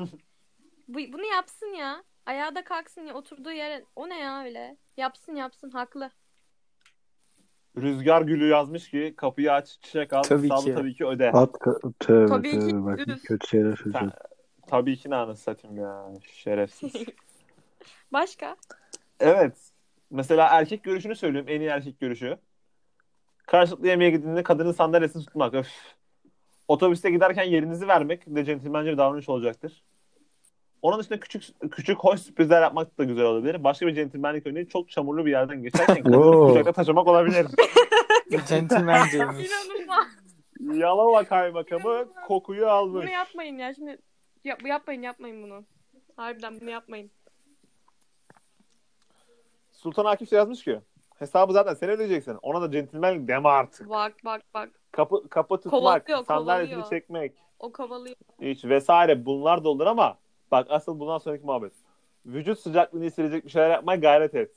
bu, 0.87 0.97
bunu 1.13 1.25
yapsın 1.25 1.67
ya. 1.67 2.03
Ayağa 2.25 2.55
da 2.55 2.63
kalksın 2.63 3.01
ya. 3.01 3.13
Oturduğu 3.13 3.51
yere. 3.51 3.83
O 3.95 4.09
ne 4.09 4.19
ya 4.19 4.43
öyle? 4.43 4.77
Yapsın 4.97 5.35
yapsın. 5.35 5.69
Haklı. 5.69 6.11
Rüzgar 7.77 8.21
Gülü 8.21 8.47
yazmış 8.47 8.89
ki 8.89 9.13
kapıyı 9.17 9.53
aç 9.53 9.67
çiçek 9.81 10.13
al 10.13 10.23
Tabii 10.23 10.49
ki. 10.49 10.73
tabii 10.75 10.93
ki 10.93 11.05
öde. 11.05 11.31
At 11.31 11.55
tövbe 11.99 12.27
Tabii 12.27 12.51
ki 12.51 12.59
tövbe 12.59 12.85
bak 12.85 13.07
düz. 13.07 13.23
kötü 13.23 13.47
şeyler 13.47 13.75
söyleyeceğim. 13.75 14.11
Tabii 14.69 14.97
ki 14.97 15.15
anasını 15.15 15.35
satayım 15.37 15.77
ya 15.77 16.05
şerefsiz. 16.31 16.93
Başka? 18.13 18.55
evet. 19.19 19.57
Mesela 20.11 20.47
erkek 20.51 20.83
görüşünü 20.83 21.15
söyleyeyim 21.15 21.47
en 21.49 21.61
iyi 21.61 21.69
erkek 21.69 21.99
görüşü. 21.99 22.37
Karşılıklı 23.45 23.87
yemeğe 23.87 24.11
gittiğinde 24.11 24.43
kadının 24.43 24.71
sandalyesini 24.71 25.25
tutmak. 25.25 25.53
Öf. 25.53 25.67
Otobüste 26.67 27.11
giderken 27.11 27.43
yerinizi 27.43 27.87
vermek 27.87 28.35
de 28.35 28.45
centilmence 28.45 28.91
bir 28.91 28.97
davranış 28.97 29.29
olacaktır. 29.29 29.83
Onun 30.81 30.99
dışında 30.99 31.19
küçük 31.19 31.43
küçük 31.71 31.97
hoş 31.97 32.19
sürprizler 32.19 32.61
yapmak 32.61 32.97
da 32.97 33.03
güzel 33.03 33.25
olabilir. 33.25 33.63
Başka 33.63 33.87
bir 33.87 33.95
centilmenlik 33.95 34.47
örneği 34.47 34.69
çok 34.69 34.89
çamurlu 34.89 35.25
bir 35.25 35.31
yerden 35.31 35.63
geçerken 35.63 36.03
kadını 36.03 36.47
kucakta 36.47 36.71
taşımak 36.71 37.07
olabilir. 37.07 37.47
Centilmenceymiş. 38.47 39.47
İnanılmaz. 39.47 40.07
Yalova 40.59 41.23
kaymakamı 41.23 42.07
kokuyu 42.27 42.67
almış. 42.67 43.03
Bunu 43.03 43.11
yapmayın 43.11 43.57
ya 43.57 43.73
şimdi. 43.73 43.97
Yap, 44.43 44.65
yapmayın 44.65 45.01
yapmayın 45.01 45.43
bunu. 45.43 45.63
Harbiden 46.15 46.61
bunu 46.61 46.69
yapmayın. 46.69 47.11
Sultan 49.71 50.05
Akif 50.05 50.29
şey 50.29 50.37
yazmış 50.37 50.63
ki 50.63 50.81
hesabı 51.15 51.53
zaten 51.53 51.73
sen 51.73 51.89
ödeyeceksin. 51.89 52.37
Ona 52.41 52.61
da 52.61 52.71
centilmenlik 52.71 53.27
deme 53.27 53.49
artık. 53.49 53.89
Bak 53.89 54.13
bak 54.25 54.41
bak. 54.53 54.69
Kapı, 54.91 55.29
kapı 55.29 55.57
tutmak, 55.57 55.71
Kovalıyor, 56.07 56.25
sandalyesini 56.25 56.75
kovalıyor. 56.75 56.89
çekmek, 56.89 57.33
O 57.59 57.71
kovalıyor. 57.71 58.15
hiç 58.41 58.65
vesaire 58.65 59.25
bunlar 59.25 59.63
da 59.63 59.69
olur 59.69 59.85
ama 59.87 60.17
bak 60.51 60.67
asıl 60.69 60.99
bundan 60.99 61.17
sonraki 61.17 61.45
muhabbet. 61.45 61.73
Vücut 62.25 62.59
sıcaklığını 62.59 63.03
hissedecek 63.03 63.45
bir 63.45 63.49
şeyler 63.49 63.69
yapmaya 63.69 63.95
gayret 63.95 64.35
et. 64.35 64.51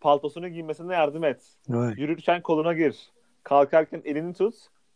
Paltosunu 0.00 0.48
giymesine 0.48 0.94
yardım 0.94 1.24
et. 1.24 1.42
Vay. 1.68 1.94
Yürürken 1.96 2.42
koluna 2.42 2.72
gir. 2.72 3.10
Kalkarken 3.42 4.02
elini 4.04 4.34
tut. 4.34 4.54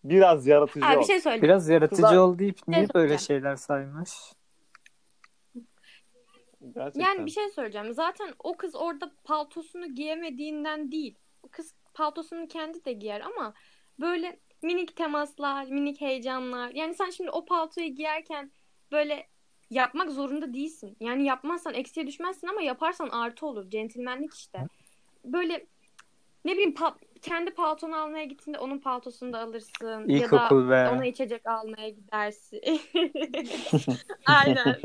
Biraz 0.08 0.46
yaratıcı 0.46 0.86
Abi 0.86 0.96
ol. 0.98 1.00
bir 1.08 1.20
şey. 1.20 1.42
Biraz 1.42 1.68
yaratıcı 1.68 2.02
Kızlar- 2.02 2.16
ol 2.16 2.38
deyip 2.38 2.68
niye 2.68 2.80
Şey 2.80 2.88
böyle 2.94 3.18
şeyler 3.18 3.56
saymış? 3.56 4.10
Gerçekten. 6.74 7.00
Yani 7.00 7.26
bir 7.26 7.30
şey 7.30 7.48
söyleyeceğim. 7.48 7.94
Zaten 7.94 8.34
o 8.38 8.56
kız 8.56 8.74
orada 8.74 9.12
paltosunu 9.24 9.94
giyemediğinden 9.94 10.92
değil. 10.92 11.14
O 11.42 11.48
kız 11.48 11.74
paltosunu 11.94 12.48
kendi 12.48 12.84
de 12.84 12.92
giyer 12.92 13.20
ama 13.20 13.54
böyle 14.00 14.40
minik 14.62 14.96
temaslar, 14.96 15.64
minik 15.66 16.00
heyecanlar. 16.00 16.70
Yani 16.74 16.94
sen 16.94 17.10
şimdi 17.10 17.30
o 17.30 17.44
paltoyu 17.44 17.86
giyerken 17.88 18.50
böyle 18.92 19.26
yapmak 19.70 20.10
zorunda 20.10 20.54
değilsin. 20.54 20.96
Yani 21.00 21.24
yapmazsan 21.24 21.74
eksiye 21.74 22.06
düşmezsin 22.06 22.46
ama 22.46 22.62
yaparsan 22.62 23.08
artı 23.08 23.46
olur. 23.46 23.70
Centilmenlik 23.70 24.34
işte. 24.34 24.66
Böyle 25.24 25.66
ne 26.44 26.52
bileyim 26.52 26.74
pa- 26.74 27.15
kendi 27.26 27.50
paltonu 27.50 27.96
almaya 27.96 28.24
gittiğinde 28.24 28.58
onun 28.58 28.78
paltosunu 28.78 29.32
da 29.32 29.40
alırsın. 29.40 30.08
ya 30.08 30.20
da 30.20 30.24
İlkokul 30.24 30.70
be. 30.70 30.88
ona 30.88 31.06
içecek 31.06 31.46
almaya 31.46 31.88
gidersin. 31.88 32.60
Aynen. 34.26 34.76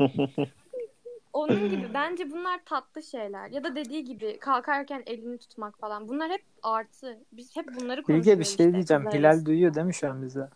Onun 1.32 1.70
gibi 1.70 1.90
bence 1.94 2.30
bunlar 2.30 2.60
tatlı 2.64 3.02
şeyler. 3.02 3.50
Ya 3.50 3.64
da 3.64 3.76
dediği 3.76 4.04
gibi 4.04 4.38
kalkarken 4.38 5.02
elini 5.06 5.38
tutmak 5.38 5.78
falan. 5.78 6.08
Bunlar 6.08 6.30
hep 6.30 6.42
artı. 6.62 7.18
Biz 7.32 7.56
hep 7.56 7.66
bunları 7.66 8.02
konuşuyoruz. 8.02 8.26
Bilge 8.26 8.38
bir 8.38 8.44
şey 8.44 8.50
işte, 8.52 8.72
diyeceğim. 8.72 9.04
kızlar 9.04 9.20
Hilal 9.20 9.44
duyuyor 9.44 9.74
değil 9.74 9.86
mi 9.86 9.94
şu 9.94 10.10
an 10.10 10.22
bize? 10.22 10.48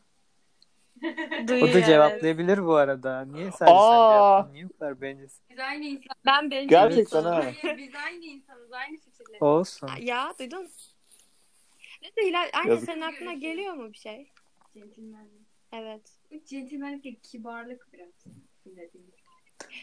Duyuyor, 1.49 1.69
O 1.69 1.73
da 1.73 1.79
evet. 1.79 1.87
cevaplayabilir 1.87 2.67
bu 2.67 2.75
arada. 2.75 3.25
Niye 3.25 3.51
sadece 3.51 3.59
sen 3.59 3.67
Aa! 3.75 4.37
yaptın? 4.37 4.55
Niye 4.55 4.69
bu 4.69 4.79
kadar 4.79 5.01
bencilsin? 5.01 5.45
Biz 5.51 5.59
aynı 5.59 5.85
insan. 5.85 6.17
Ben 6.27 6.51
bencil 6.51 6.69
Gerçekten 6.69 7.23
ha. 7.25 7.43
Biz 7.77 7.95
aynı 8.07 8.25
insanız. 8.25 8.73
Aynı 8.73 8.97
fikirler. 8.97 9.41
Olsun. 9.41 9.89
Ya 10.01 10.33
duydun. 10.39 10.69
Neyse 12.17 12.31
Hilal 12.31 12.51
aynı 12.53 12.71
Yazık. 12.71 12.91
senin 12.91 13.01
aklına 13.01 13.33
geliyor 13.33 13.75
mu 13.75 13.93
bir 13.93 13.99
şey? 13.99 14.27
Centilmenlik. 14.75 15.47
Evet. 15.73 16.03
Bu 16.31 16.45
centilmenlik 16.45 17.05
değil, 17.05 17.19
kibarlık 17.23 17.89
biraz. 17.93 18.09
Dediğim. 18.67 19.07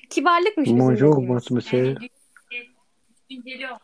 Kibarlıkmış 0.09 0.65
bizim 0.65 0.77
Mojo 0.77 0.91
dediğimiz. 0.95 1.17
olmaz 1.17 1.51
mı 1.51 1.61
şey? 1.61 1.79
Yani 1.79 1.97
düşünceli 3.29 3.71
ol. 3.71 3.77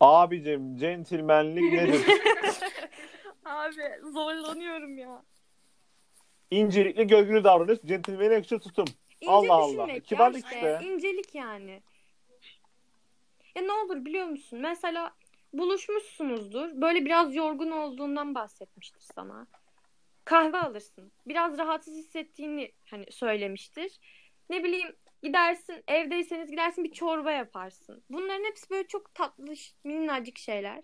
Abicim 0.00 0.76
centilmenlik 0.76 1.72
nedir? 1.72 2.00
Abi 3.44 3.74
zorlanıyorum 4.12 4.98
ya. 4.98 5.22
İncelikli 6.50 7.06
gölgülü 7.06 7.44
davranış, 7.44 7.78
centilmene 7.86 8.34
yakışır 8.34 8.58
tutum. 8.60 8.84
İnce 9.20 9.32
Allah 9.32 9.54
Allah. 9.54 9.68
düşünmek 9.86 10.04
Kibarlık 10.04 10.52
ya 10.52 10.78
işte. 10.78 10.86
İncelik 10.88 11.34
yani. 11.34 11.82
Ya 13.54 13.62
ne 13.62 13.72
olur 13.72 14.04
biliyor 14.04 14.26
musun? 14.26 14.58
Mesela 14.60 15.14
buluşmuşsunuzdur. 15.52 16.80
Böyle 16.80 17.04
biraz 17.04 17.34
yorgun 17.34 17.70
olduğundan 17.70 18.34
bahsetmiştir 18.34 19.00
sana. 19.14 19.46
Kahve 20.24 20.58
alırsın. 20.58 21.12
Biraz 21.26 21.58
rahatsız 21.58 21.96
hissettiğini 21.96 22.72
hani 22.90 23.12
söylemiştir. 23.12 24.00
Ne 24.50 24.64
bileyim 24.64 24.96
gidersin 25.22 25.84
evdeyseniz 25.88 26.50
gidersin 26.50 26.84
bir 26.84 26.92
çorba 26.92 27.32
yaparsın. 27.32 28.04
Bunların 28.10 28.44
hepsi 28.44 28.70
böyle 28.70 28.88
çok 28.88 29.14
tatlı 29.14 29.54
minnacık 29.84 30.38
şeyler. 30.38 30.82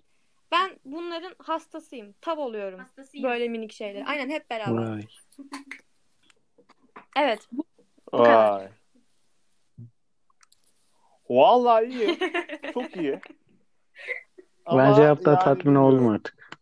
Ben 0.52 0.78
bunların 0.84 1.34
hastasıyım. 1.38 2.14
Tav 2.20 2.38
oluyorum. 2.38 2.78
Hastasıyım. 2.78 3.28
Böyle 3.28 3.48
minik 3.48 3.72
şeyler. 3.72 4.04
Aynen 4.06 4.30
hep 4.30 4.50
beraber. 4.50 4.90
Vay. 4.90 5.02
Evet. 7.16 7.48
Bu 7.52 7.64
kadar. 8.10 8.60
Vay. 8.60 8.68
Vallahi 11.30 11.84
iyi. 11.84 12.18
Çok 12.74 12.96
iyi. 12.96 13.20
Ama 14.68 14.82
Bence 14.82 15.02
yaptığı 15.02 15.30
yani 15.30 15.38
tatmin 15.38 15.74
oldum 15.74 16.08
artık. 16.08 16.58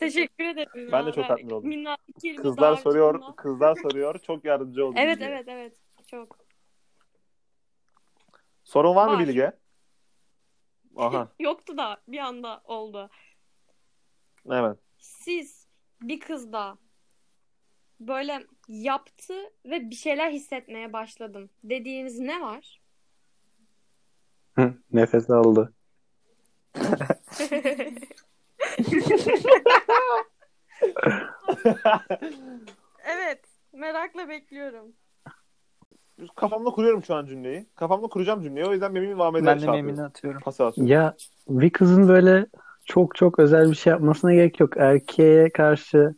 Teşekkür 0.00 0.44
ederim. 0.44 0.92
Ben 0.92 1.00
ya. 1.00 1.06
de 1.06 1.12
çok 1.12 1.28
tatmin 1.28 1.50
oldum. 1.50 1.70
Kelime 2.22 2.42
Kızlar 2.42 2.76
soruyor, 2.76 3.14
dağarcığımla. 3.14 3.36
kızlar 3.36 3.76
soruyor. 3.76 4.18
Çok 4.18 4.44
yardımcı 4.44 4.86
oldun. 4.86 4.96
Evet 4.96 5.16
Bilge. 5.16 5.30
evet 5.30 5.48
evet. 5.48 5.76
Çok. 6.06 6.38
Sorun 8.64 8.96
var 8.96 9.06
mı 9.08 9.12
Var. 9.12 9.18
Bilge? 9.18 9.52
Aha, 10.96 11.28
Yoktu 11.38 11.76
da 11.78 11.96
bir 12.08 12.18
anda 12.18 12.60
oldu. 12.64 13.10
evet. 14.50 14.78
Siz 14.98 15.66
bir 16.02 16.20
kızda 16.20 16.78
böyle 18.00 18.46
yaptı 18.68 19.34
ve 19.64 19.90
bir 19.90 19.94
şeyler 19.94 20.30
hissetmeye 20.32 20.92
başladım 20.92 21.50
dediğiniz 21.64 22.18
ne 22.18 22.40
var? 22.40 22.80
Hı, 24.54 24.74
Nefes 24.92 25.30
aldı. 25.30 25.72
Evet. 33.06 33.40
Merakla 33.72 34.28
bekliyorum. 34.28 34.86
Kafamda 36.36 36.70
kuruyorum 36.70 37.04
şu 37.04 37.14
an 37.14 37.26
cümleyi. 37.26 37.66
Kafamda 37.74 38.06
kuracağım 38.06 38.42
cümleyi. 38.42 38.66
O 38.66 38.72
yüzden 38.72 38.92
Memimi 38.92 39.14
Muhammed'e 39.14 39.46
Ben 39.46 39.56
de 39.56 39.60
şey 39.60 39.66
yapıyorum. 39.66 39.86
memini 39.86 40.04
atıyorum. 40.06 40.40
Pas 40.40 40.60
atıyorum. 40.60 40.92
Ya 40.92 41.14
bir 41.48 41.70
kızın 41.70 42.08
böyle 42.08 42.46
çok 42.84 43.14
çok 43.16 43.38
özel 43.38 43.70
bir 43.70 43.76
şey 43.76 43.90
yapmasına 43.90 44.34
gerek 44.34 44.60
yok. 44.60 44.76
Erkeğe 44.76 45.50
karşı 45.50 46.14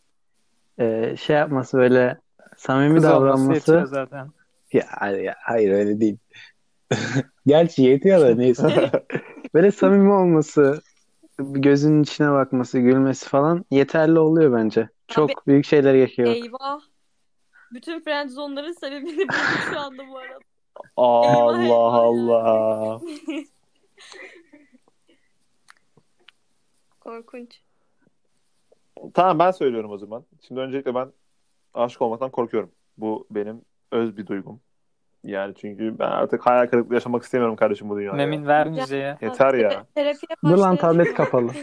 e, 0.78 1.16
şey 1.16 1.36
yapması 1.36 1.78
böyle 1.78 2.18
samimi 2.56 2.94
Kız 2.94 3.04
olması 3.04 3.20
davranması. 3.20 3.86
zaten. 3.86 4.30
Ya, 4.72 5.10
ya 5.10 5.34
hayır 5.38 5.72
öyle 5.72 6.00
değil. 6.00 6.18
Gerçi 7.46 7.82
yetiyor 7.82 8.20
da 8.20 8.34
neyse. 8.34 8.90
Böyle 9.54 9.70
samimi 9.70 10.12
olması, 10.12 10.82
gözünün 11.38 12.02
içine 12.02 12.32
bakması, 12.32 12.78
gülmesi 12.78 13.28
falan 13.28 13.64
yeterli 13.70 14.18
oluyor 14.18 14.52
bence. 14.52 14.88
Çok 15.08 15.46
büyük 15.46 15.64
şeyler 15.64 15.94
yaşıyor. 15.94 16.28
Eyvah. 16.28 16.80
Bütün 17.72 18.00
friendzone'ların 18.00 18.72
sebebini 18.72 19.18
buldum 19.18 19.28
şu 19.70 19.78
anda 19.78 20.08
bu 20.08 20.18
arada. 20.18 20.38
Allah 20.96 21.62
eyvah. 21.62 21.94
Allah. 21.94 23.00
Korkunç. 27.00 27.60
Tamam 29.14 29.38
ben 29.38 29.50
söylüyorum 29.50 29.90
o 29.90 29.98
zaman. 29.98 30.24
Şimdi 30.48 30.60
öncelikle 30.60 30.94
ben 30.94 31.12
aşık 31.74 32.02
olmaktan 32.02 32.30
korkuyorum. 32.30 32.70
Bu 32.96 33.26
benim 33.30 33.62
öz 33.92 34.16
bir 34.16 34.26
duygum. 34.26 34.60
Yani 35.24 35.54
çünkü 35.54 35.98
ben 35.98 36.10
artık 36.10 36.46
hayal 36.46 36.66
kırıklığı 36.66 36.94
yaşamak 36.94 37.22
istemiyorum 37.22 37.56
kardeşim 37.56 37.88
bu 37.88 37.96
dünyada. 37.96 38.16
Memin 38.16 38.46
ver 38.46 38.68
müziğe. 38.68 39.18
Yeter 39.20 39.54
ya. 39.54 39.86
Terapiye 39.94 40.36
Dur 40.44 40.48
lan 40.48 40.76
başlayalım. 40.76 40.76
tablet 40.76 41.14
kapalı. 41.14 41.50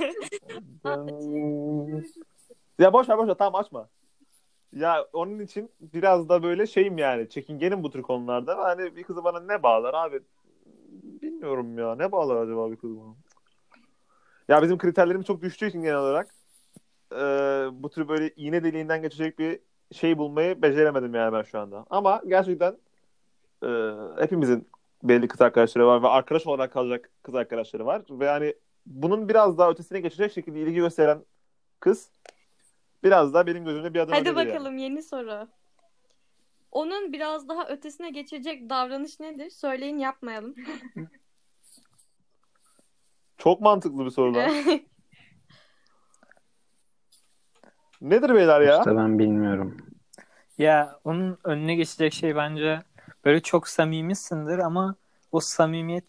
ya 2.79 2.93
boş 2.93 3.09
ver 3.09 3.17
boş 3.17 3.27
ver 3.27 3.33
tamam 3.33 3.55
açma. 3.61 3.89
Ya 4.73 5.05
onun 5.13 5.39
için 5.39 5.71
biraz 5.79 6.29
da 6.29 6.43
böyle 6.43 6.67
şeyim 6.67 6.97
yani 6.97 7.29
çekingenim 7.29 7.83
bu 7.83 7.91
tür 7.91 8.01
konularda. 8.01 8.57
Hani 8.57 8.95
bir 8.95 9.03
kızı 9.03 9.23
bana 9.23 9.39
ne 9.39 9.63
bağlar 9.63 9.93
abi? 9.93 10.19
Bilmiyorum 11.21 11.77
ya. 11.77 11.95
Ne 11.95 12.11
bağlar 12.11 12.35
acaba 12.35 12.71
bir 12.71 12.75
kız 12.75 12.97
bana? 12.97 13.15
Ya 14.47 14.61
bizim 14.61 14.77
kriterlerimiz 14.77 15.25
çok 15.25 15.41
düştüğü 15.41 15.67
için 15.67 15.81
genel 15.81 15.97
olarak 15.97 16.27
e, 17.11 17.17
bu 17.71 17.89
tür 17.89 18.07
böyle 18.07 18.29
iğne 18.35 18.63
deliğinden 18.63 19.01
geçecek 19.01 19.39
bir 19.39 19.59
şey 19.91 20.17
bulmayı 20.17 20.61
beceremedim 20.61 21.15
yani 21.15 21.33
ben 21.33 21.41
şu 21.41 21.59
anda. 21.59 21.85
Ama 21.89 22.21
gerçekten 22.27 22.77
e, 23.63 23.67
hepimizin 24.19 24.67
belli 25.03 25.27
kız 25.27 25.41
arkadaşları 25.41 25.87
var 25.87 26.03
ve 26.03 26.07
arkadaş 26.07 26.47
olarak 26.47 26.73
kalacak 26.73 27.09
kız 27.23 27.35
arkadaşları 27.35 27.85
var. 27.85 28.01
Ve 28.09 28.29
hani 28.29 28.53
bunun 28.85 29.29
biraz 29.29 29.57
daha 29.57 29.69
ötesine 29.69 29.99
geçecek 29.99 30.33
şekilde 30.33 30.61
ilgi 30.61 30.75
gösteren 30.75 31.25
kız 31.79 32.11
biraz 33.03 33.33
daha 33.33 33.47
benim 33.47 33.65
gözümde 33.65 33.93
bir 33.93 33.99
adım 33.99 34.13
Hadi 34.13 34.29
öndedir 34.29 34.45
yani. 34.45 34.49
bakalım 34.49 34.77
yeni 34.77 35.03
soru. 35.03 35.47
Onun 36.71 37.13
biraz 37.13 37.47
daha 37.49 37.67
ötesine 37.67 38.09
geçecek 38.09 38.69
davranış 38.69 39.19
nedir? 39.19 39.49
Söyleyin 39.49 39.97
yapmayalım. 39.97 40.55
Çok 43.37 43.61
mantıklı 43.61 44.05
bir 44.05 44.09
soru 44.09 44.35
lan. 44.35 44.51
Nedir 48.01 48.35
beyler 48.35 48.61
ya? 48.61 48.77
İşte 48.77 48.95
ben 48.95 49.19
bilmiyorum. 49.19 49.77
Ya 50.57 50.99
onun 51.03 51.37
önüne 51.43 51.75
geçecek 51.75 52.13
şey 52.13 52.35
bence 52.35 52.81
böyle 53.27 53.39
çok 53.41 53.67
samimisindir 53.67 54.57
ama 54.59 54.95
o 55.31 55.39
samimiyet 55.39 56.03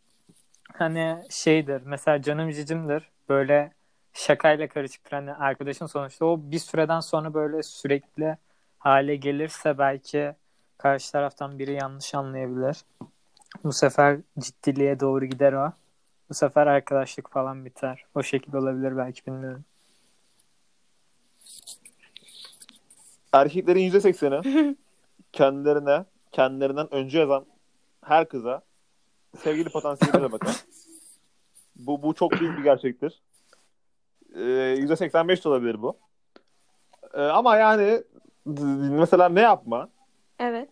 hani 0.72 1.24
şeydir. 1.30 1.82
Mesela 1.84 2.22
canım 2.22 2.50
cicimdir. 2.50 3.10
Böyle 3.28 3.72
şakayla 4.12 4.68
karışıktır. 4.68 5.12
Hani 5.12 5.34
arkadaşın 5.34 5.86
sonuçta 5.86 6.24
o 6.24 6.40
bir 6.42 6.58
süreden 6.58 7.00
sonra 7.00 7.34
böyle 7.34 7.62
sürekli 7.62 8.36
hale 8.78 9.16
gelirse 9.16 9.78
belki 9.78 10.34
karşı 10.78 11.12
taraftan 11.12 11.58
biri 11.58 11.72
yanlış 11.72 12.14
anlayabilir. 12.14 12.84
Bu 13.64 13.72
sefer 13.72 14.18
ciddiliğe 14.38 15.00
doğru 15.00 15.24
gider 15.24 15.52
o. 15.52 15.72
Bu 16.30 16.34
sefer 16.34 16.66
arkadaşlık 16.66 17.30
falan 17.30 17.64
biter. 17.64 18.04
O 18.14 18.22
şekilde 18.22 18.58
olabilir 18.58 18.96
belki 18.96 19.26
bilmiyorum. 19.26 19.64
Erkeklerin 23.32 23.90
%80'i 23.90 24.76
kendilerine, 25.32 26.04
kendilerinden 26.32 26.94
önce 26.94 27.18
yazan 27.18 27.46
her 28.04 28.28
kıza 28.28 28.62
sevgili 29.38 29.68
potansiyeline 29.68 30.32
bakar. 30.32 30.64
Bu, 31.76 32.02
bu 32.02 32.14
çok 32.14 32.32
büyük 32.32 32.58
bir 32.58 32.62
gerçektir. 32.62 33.22
Ee, 34.34 34.40
%85 34.40 35.44
de 35.44 35.48
olabilir 35.48 35.82
bu. 35.82 35.98
Ee, 37.14 37.22
ama 37.22 37.56
yani 37.56 38.02
mesela 38.90 39.28
ne 39.28 39.40
yapma? 39.40 39.88
evet. 40.38 40.70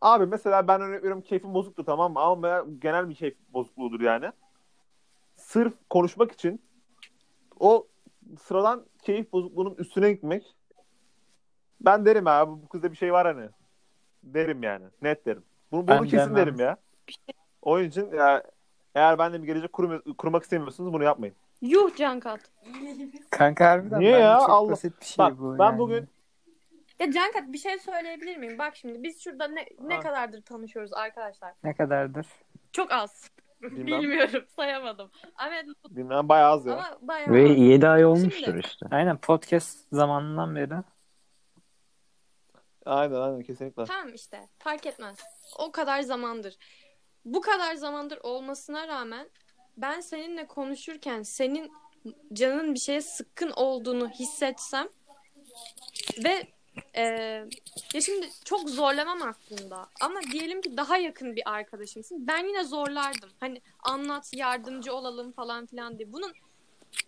Abi 0.00 0.26
mesela 0.26 0.68
ben 0.68 0.80
örnek 0.80 0.98
veriyorum 0.98 1.22
keyfim 1.22 1.54
bozuktur 1.54 1.84
tamam 1.84 2.12
mı? 2.12 2.20
Ama 2.20 2.64
genel 2.78 3.08
bir 3.08 3.14
keyif 3.14 3.36
bozukluğudur 3.52 4.00
yani. 4.00 4.32
Sırf 5.36 5.74
konuşmak 5.90 6.32
için 6.32 6.62
o 7.60 7.86
sıradan 8.40 8.86
keyif 9.02 9.32
bozukluğunun 9.32 9.74
üstüne 9.74 10.12
gitmek 10.12 10.56
ben 11.80 12.06
derim 12.06 12.26
abi 12.26 12.50
bu 12.62 12.68
kızda 12.68 12.92
bir 12.92 12.96
şey 12.96 13.12
var 13.12 13.26
hani. 13.26 13.48
Derim 14.22 14.62
yani. 14.62 14.84
Net 15.02 15.26
derim. 15.26 15.42
Bunu, 15.72 15.80
bunu 15.88 15.88
Ben 15.96 16.02
kesin 16.04 16.16
demem. 16.18 16.36
derim 16.36 16.60
ya. 16.60 16.76
Onun 17.62 17.84
için 17.84 18.12
ya, 18.12 18.42
eğer 18.94 19.18
benimle 19.18 19.42
bir 19.42 19.46
gelecek 19.46 19.72
kurum, 19.72 20.02
kurmak 20.18 20.42
istemiyorsanız 20.42 20.92
bunu 20.92 21.04
yapmayın. 21.04 21.34
Yuh 21.60 21.96
Cankat. 21.96 22.40
Kanka 23.30 23.70
harbiden 23.70 24.00
Niye 24.00 24.18
ya? 24.18 24.38
çok 24.40 24.50
Allah- 24.50 24.70
basit 24.70 25.00
bir 25.00 25.06
şey 25.06 25.18
Bak 25.18 25.38
bu 25.38 25.58
ben 25.58 25.64
yani. 25.64 25.78
bugün 25.78 26.08
Ya 26.98 27.12
Cankat 27.12 27.52
bir 27.52 27.58
şey 27.58 27.78
söyleyebilir 27.78 28.36
miyim? 28.36 28.58
Bak 28.58 28.76
şimdi 28.76 29.02
biz 29.02 29.20
şurada 29.24 29.48
ne, 29.48 29.66
ne 29.80 29.94
Ha. 29.94 30.00
kadardır 30.00 30.42
tanışıyoruz 30.42 30.92
arkadaşlar? 30.92 31.52
Ne 31.64 31.74
kadardır? 31.74 32.26
Çok 32.72 32.92
az. 32.92 33.30
Bilmem. 33.62 33.86
Bilmiyorum 33.86 34.44
sayamadım. 34.56 35.10
Ahmet 35.36 35.66
bilmem 35.90 36.28
bayağı 36.28 36.50
az 36.52 36.66
ya. 36.66 36.72
ama 36.72 36.98
bayağı 37.02 37.30
Ve 37.32 37.44
az. 37.50 37.58
7 37.58 37.88
ay 37.88 38.04
olmuştur 38.04 38.44
Şimdi- 38.44 38.60
işte. 38.66 38.86
Aynen 38.90 39.16
podcast 39.16 39.78
zamanından 39.92 40.56
beri. 40.56 40.74
Aynen 42.86 43.14
aynen 43.14 43.42
kesinlikle. 43.42 43.84
Tamam 43.84 44.14
işte 44.14 44.48
fark 44.58 44.86
etmez. 44.86 45.18
O 45.58 45.72
kadar 45.72 46.00
zamandır. 46.00 46.56
Bu 47.24 47.40
kadar 47.40 47.74
zamandır 47.74 48.18
olmasına 48.22 48.88
rağmen 48.88 49.28
ben 49.76 50.00
seninle 50.00 50.46
konuşurken 50.46 51.22
senin 51.22 51.72
canın 52.32 52.74
bir 52.74 52.78
şeye 52.78 53.00
sıkkın 53.00 53.50
olduğunu 53.50 54.08
hissetsem 54.08 54.88
ve 56.24 56.46
e, 56.94 57.02
ya 57.94 58.00
şimdi 58.00 58.28
çok 58.44 58.70
zorlamam 58.70 59.22
aslında 59.22 59.86
ama 60.00 60.22
diyelim 60.32 60.60
ki 60.60 60.76
daha 60.76 60.96
yakın 60.96 61.36
bir 61.36 61.42
arkadaşımsın 61.54 62.26
ben 62.26 62.46
yine 62.46 62.64
zorlardım 62.64 63.30
hani 63.40 63.62
anlat 63.82 64.30
yardımcı 64.34 64.94
olalım 64.94 65.32
falan 65.32 65.66
filan 65.66 65.98
diye 65.98 66.12
bunun 66.12 66.32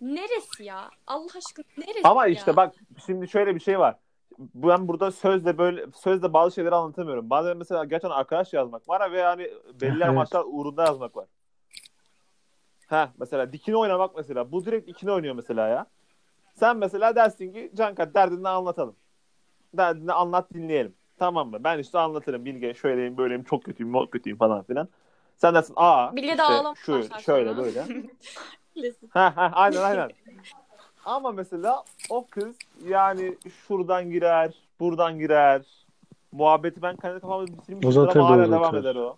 neresi 0.01 0.63
ya 0.63 0.89
Allah 1.07 1.31
aşkına 1.35 1.65
neresi 1.77 2.07
Ama 2.07 2.27
ya? 2.27 2.33
işte 2.33 2.55
bak 2.55 2.75
şimdi 3.05 3.27
şöyle 3.27 3.55
bir 3.55 3.59
şey 3.59 3.79
var. 3.79 3.95
Ben 4.39 4.87
burada 4.87 5.11
sözle 5.11 5.57
böyle 5.57 5.85
sözle 5.95 6.33
bazı 6.33 6.55
şeyleri 6.55 6.75
anlatamıyorum. 6.75 7.29
Bazen 7.29 7.57
mesela 7.57 7.83
gerçekten 7.85 8.09
arkadaş 8.09 8.53
yazmak 8.53 8.89
var 8.89 9.11
ve 9.11 9.19
yani 9.19 9.41
belli 9.81 9.91
Evet. 10.03 10.03
amaçlar 10.09 10.43
uğrunda 10.47 10.83
yazmak 10.83 11.15
var. 11.15 11.25
Ha 12.87 13.09
mesela 13.19 13.53
dikine 13.53 13.75
oynamak 13.75 14.15
mesela. 14.15 14.51
Bu 14.51 14.65
direkt 14.65 14.87
dikine 14.87 15.11
oynuyor 15.11 15.35
mesela 15.35 15.67
ya. 15.67 15.85
Sen 16.53 16.77
mesela 16.77 17.15
dersin 17.15 17.53
ki 17.53 17.71
Cankat 17.75 18.15
derdini 18.15 18.49
anlatalım. 18.49 18.95
Derdini 19.73 20.13
anlat 20.13 20.53
dinleyelim. 20.53 20.95
Tamam 21.19 21.49
mı? 21.49 21.63
Ben 21.63 21.79
işte 21.79 21.99
anlatırım. 21.99 22.45
Bilge 22.45 22.73
şöyleyim 22.73 23.17
böyleyim 23.17 23.43
çok 23.43 23.63
kötüyüm 23.63 23.93
çok 23.93 24.11
kötüyüm 24.11 24.37
falan 24.37 24.63
filan. 24.63 24.87
Sen 25.37 25.53
dersin 25.55 25.73
aa 25.77 26.15
Bilge 26.15 26.37
de 26.37 26.43
işte 26.73 26.93
başlar 26.93 27.19
şöyle 27.21 27.53
sonra. 27.53 27.63
böyle. 27.63 27.83
Ha 29.09 29.33
ha 29.35 29.51
aynen 29.53 29.81
aynen. 29.81 30.09
Ama 31.05 31.31
mesela 31.31 31.83
o 32.09 32.27
kız 32.27 32.55
yani 32.87 33.37
şuradan 33.67 34.11
girer, 34.11 34.53
buradan 34.79 35.19
girer. 35.19 35.61
Muhabbeti 36.31 36.81
ben 36.81 36.95
kendi 36.95 37.19
kafamda 37.19 37.47
bitirmişim 37.51 37.89
Uzatır 37.89 38.19
ama 38.19 38.29
da 38.29 38.33
hala 38.33 38.47
devam 38.47 38.61
uzatır. 38.61 38.77
eder 38.77 38.95
o. 38.95 39.17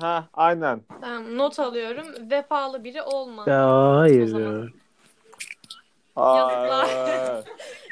Ha 0.00 0.24
aynen. 0.34 0.80
Tamam 1.00 1.36
not 1.38 1.58
alıyorum. 1.58 2.30
Vefalı 2.30 2.84
biri 2.84 3.02
olma. 3.02 3.44
Ya 3.46 3.96
hayır 3.96 4.34
ya. 4.38 4.40
Yazıklar. 6.16 6.84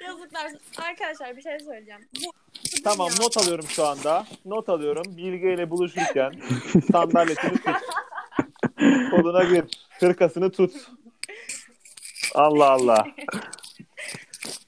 Yazıklar. 0.07 0.53
Arkadaşlar 0.89 1.37
bir 1.37 1.43
şey 1.43 1.61
söyleyeceğim. 1.61 2.01
Tamam 2.85 3.09
dünya- 3.11 3.23
not 3.23 3.37
alıyorum 3.39 3.65
şu 3.69 3.85
anda. 3.87 4.25
Not 4.45 4.69
alıyorum. 4.69 5.05
Bilge 5.17 5.55
ile 5.55 5.71
buluşurken 5.71 6.33
sandalyesini 6.93 7.53
tut. 7.53 7.77
Koluna 9.11 9.45
gir. 9.45 9.65
Hırkasını 10.01 10.51
tut. 10.53 10.73
Allah 12.35 12.71
Allah. 12.71 13.07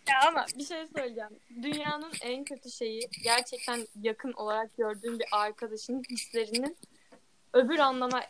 Ya 0.09 0.29
ama 0.29 0.47
bir 0.59 0.65
şey 0.65 0.87
söyleyeceğim. 0.87 1.39
Dünyanın 1.63 2.13
en 2.23 2.45
kötü 2.45 2.71
şeyi 2.71 3.09
gerçekten 3.25 3.87
yakın 4.03 4.33
olarak 4.33 4.77
gördüğüm 4.77 5.19
bir 5.19 5.27
arkadaşının 5.33 6.03
hislerinin 6.11 6.77
öbür 7.53 7.79
anlama 7.79 8.23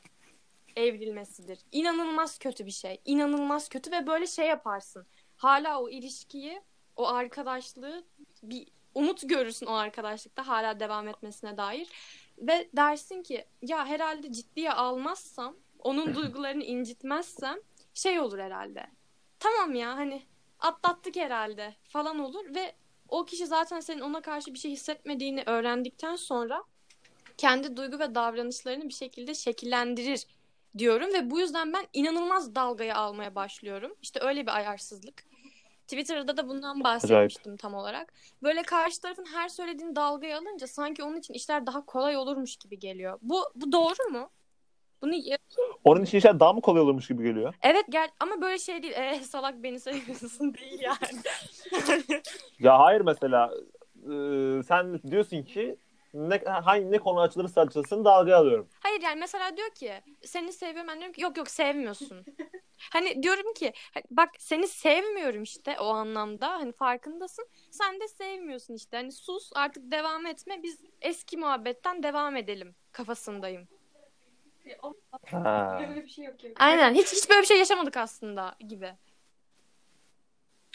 evrilmesidir. 0.77 1.59
İnanılmaz 1.73 2.39
kötü 2.39 2.67
bir 2.67 2.71
şey. 2.71 3.01
İnanılmaz 3.05 3.69
kötü 3.69 3.91
ve 3.91 4.07
böyle 4.07 4.27
şey 4.27 4.47
yaparsın. 4.47 5.07
Hala 5.37 5.81
o 5.81 5.89
ilişkiyi, 5.89 6.63
o 6.97 7.09
arkadaşlığı 7.09 8.05
bir 8.43 8.69
umut 8.95 9.29
görürsün 9.29 9.67
o 9.67 9.73
arkadaşlıkta 9.73 10.49
hala 10.49 10.81
devam 10.81 11.09
etmesine 11.09 11.57
dair. 11.57 11.89
Ve 12.39 12.69
dersin 12.77 13.23
ki 13.23 13.45
ya 13.63 13.87
herhalde 13.87 14.33
ciddiye 14.33 14.73
almazsam, 14.73 15.57
onun 15.79 16.15
duygularını 16.15 16.65
incitmezsem 16.65 17.59
şey 17.95 18.21
olur 18.21 18.39
herhalde. 18.39 18.87
Tamam 19.39 19.75
ya 19.75 19.97
hani 19.97 20.23
atlattık 20.61 21.17
herhalde 21.17 21.75
falan 21.85 22.19
olur 22.19 22.55
ve 22.55 22.75
o 23.09 23.25
kişi 23.25 23.47
zaten 23.47 23.81
senin 23.81 24.01
ona 24.01 24.21
karşı 24.21 24.55
bir 24.55 24.59
şey 24.59 24.71
hissetmediğini 24.71 25.43
öğrendikten 25.47 26.17
sonra 26.17 26.65
kendi 27.37 27.77
duygu 27.77 27.99
ve 27.99 28.15
davranışlarını 28.15 28.89
bir 28.89 28.95
şekilde 28.95 29.35
şekillendirir 29.35 30.27
diyorum 30.79 31.13
ve 31.13 31.31
bu 31.31 31.41
yüzden 31.41 31.73
ben 31.73 31.87
inanılmaz 31.93 32.55
dalgaya 32.55 32.97
almaya 32.97 33.35
başlıyorum. 33.35 33.95
İşte 34.03 34.21
öyle 34.21 34.43
bir 34.43 34.57
ayarsızlık. 34.57 35.25
Twitter'da 35.89 36.37
da 36.37 36.49
bundan 36.49 36.85
bahsetmiştim 36.85 37.57
tam 37.57 37.75
olarak. 37.75 38.13
Böyle 38.43 38.63
karşı 38.63 39.01
tarafın 39.01 39.25
her 39.25 39.49
söylediğini 39.49 39.97
dalgaya 39.97 40.39
alınca 40.39 40.67
sanki 40.67 41.03
onun 41.03 41.17
için 41.17 41.35
işler 41.35 41.67
daha 41.67 41.87
kolay 41.87 42.17
olurmuş 42.17 42.57
gibi 42.57 42.79
geliyor. 42.79 43.19
Bu 43.23 43.45
bu 43.55 43.73
doğru 43.73 44.11
mu? 44.11 44.31
Bunu 45.03 45.15
Onun 45.85 46.03
için 46.05 46.19
işler 46.19 46.41
daha 46.41 46.53
mı 46.53 46.61
kolay 46.61 46.83
olurmuş 46.83 47.09
gibi 47.09 47.23
geliyor? 47.23 47.55
evet 47.63 47.85
gel 47.89 48.09
ama 48.21 48.41
böyle 48.43 48.59
şey 48.59 48.83
değil. 48.83 48.93
E, 48.97 49.21
salak 49.21 49.63
beni 49.63 49.81
seviyorsun 49.81 50.55
değil 50.59 50.81
yani. 50.81 51.23
Ya 52.59 52.79
hayır 52.79 53.01
mesela 53.01 53.51
e, 53.97 54.63
sen 54.63 55.03
diyorsun 55.11 55.43
ki 55.43 55.77
ne, 56.15 56.39
hangi 56.45 56.91
ne 56.91 56.99
konu 56.99 57.21
açılırsa 57.21 57.61
açılsın 57.61 58.05
dalga 58.05 58.37
alıyorum. 58.37 58.69
Hayır 58.81 59.03
yani 59.03 59.21
mesela 59.21 59.57
diyor 59.57 59.71
ki 59.71 59.93
seni 60.25 60.53
seviyorum 60.53 60.89
ben 60.89 60.97
diyorum 60.99 61.13
ki 61.13 61.23
yok 61.23 61.37
yok 61.37 61.49
sevmiyorsun. 61.51 62.25
hani 62.93 63.23
diyorum 63.23 63.53
ki 63.55 63.73
hani 63.95 64.05
bak 64.11 64.29
seni 64.39 64.69
sevmiyorum 64.69 65.43
işte 65.43 65.77
o 65.81 65.87
anlamda 65.87 66.49
hani 66.51 66.73
farkındasın. 66.73 67.47
Sen 67.71 68.01
de 68.01 68.09
sevmiyorsun 68.09 68.75
işte 68.75 68.97
hani 68.97 69.13
sus 69.13 69.51
artık 69.55 69.93
devam 69.93 70.27
etme 70.27 70.63
biz 70.63 70.81
eski 71.01 71.37
muhabbetten 71.37 72.03
devam 72.03 72.37
edelim 72.37 72.75
kafasındayım. 72.93 73.69
Ha. 75.31 75.79
Böyle 75.89 76.03
bir 76.05 76.09
şey 76.09 76.25
yok. 76.25 76.45
yok. 76.45 76.53
Aynen 76.61 76.95
hiç 76.95 77.13
hiç 77.13 77.31
böyle 77.31 77.41
bir 77.41 77.47
şey 77.47 77.59
yaşamadık 77.59 77.97
aslında 77.97 78.55
gibi. 78.69 78.93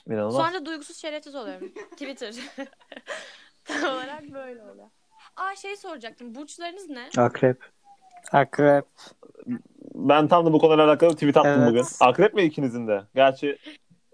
İnanılmaz. 0.08 0.34
Sonra 0.36 0.66
duygusuz 0.66 0.98
şerefsiz 0.98 1.36
oluyorum. 1.36 1.70
Twitter. 1.92 2.36
Tam 3.64 3.94
olarak 3.94 4.24
böyle 4.24 4.64
oluyor. 4.64 4.90
Aa 5.36 5.56
şey 5.56 5.78
soracaktım. 5.78 6.36
Burçlarınız 6.36 6.90
ne? 6.90 7.10
Akrep. 7.18 7.66
Akrep. 8.32 8.86
Ben 9.96 10.28
tam 10.28 10.46
da 10.46 10.54
bu 10.54 10.60
konuyla 10.60 10.86
alakalı 10.86 11.14
tweet 11.14 11.38
attım 11.38 11.52
Evet. 11.62 11.70
bugün. 11.70 11.86
Akrep 12.00 12.34
mi 12.34 12.42
ikinizin 12.44 12.88
de? 12.88 13.04
Gerçi 13.16 13.58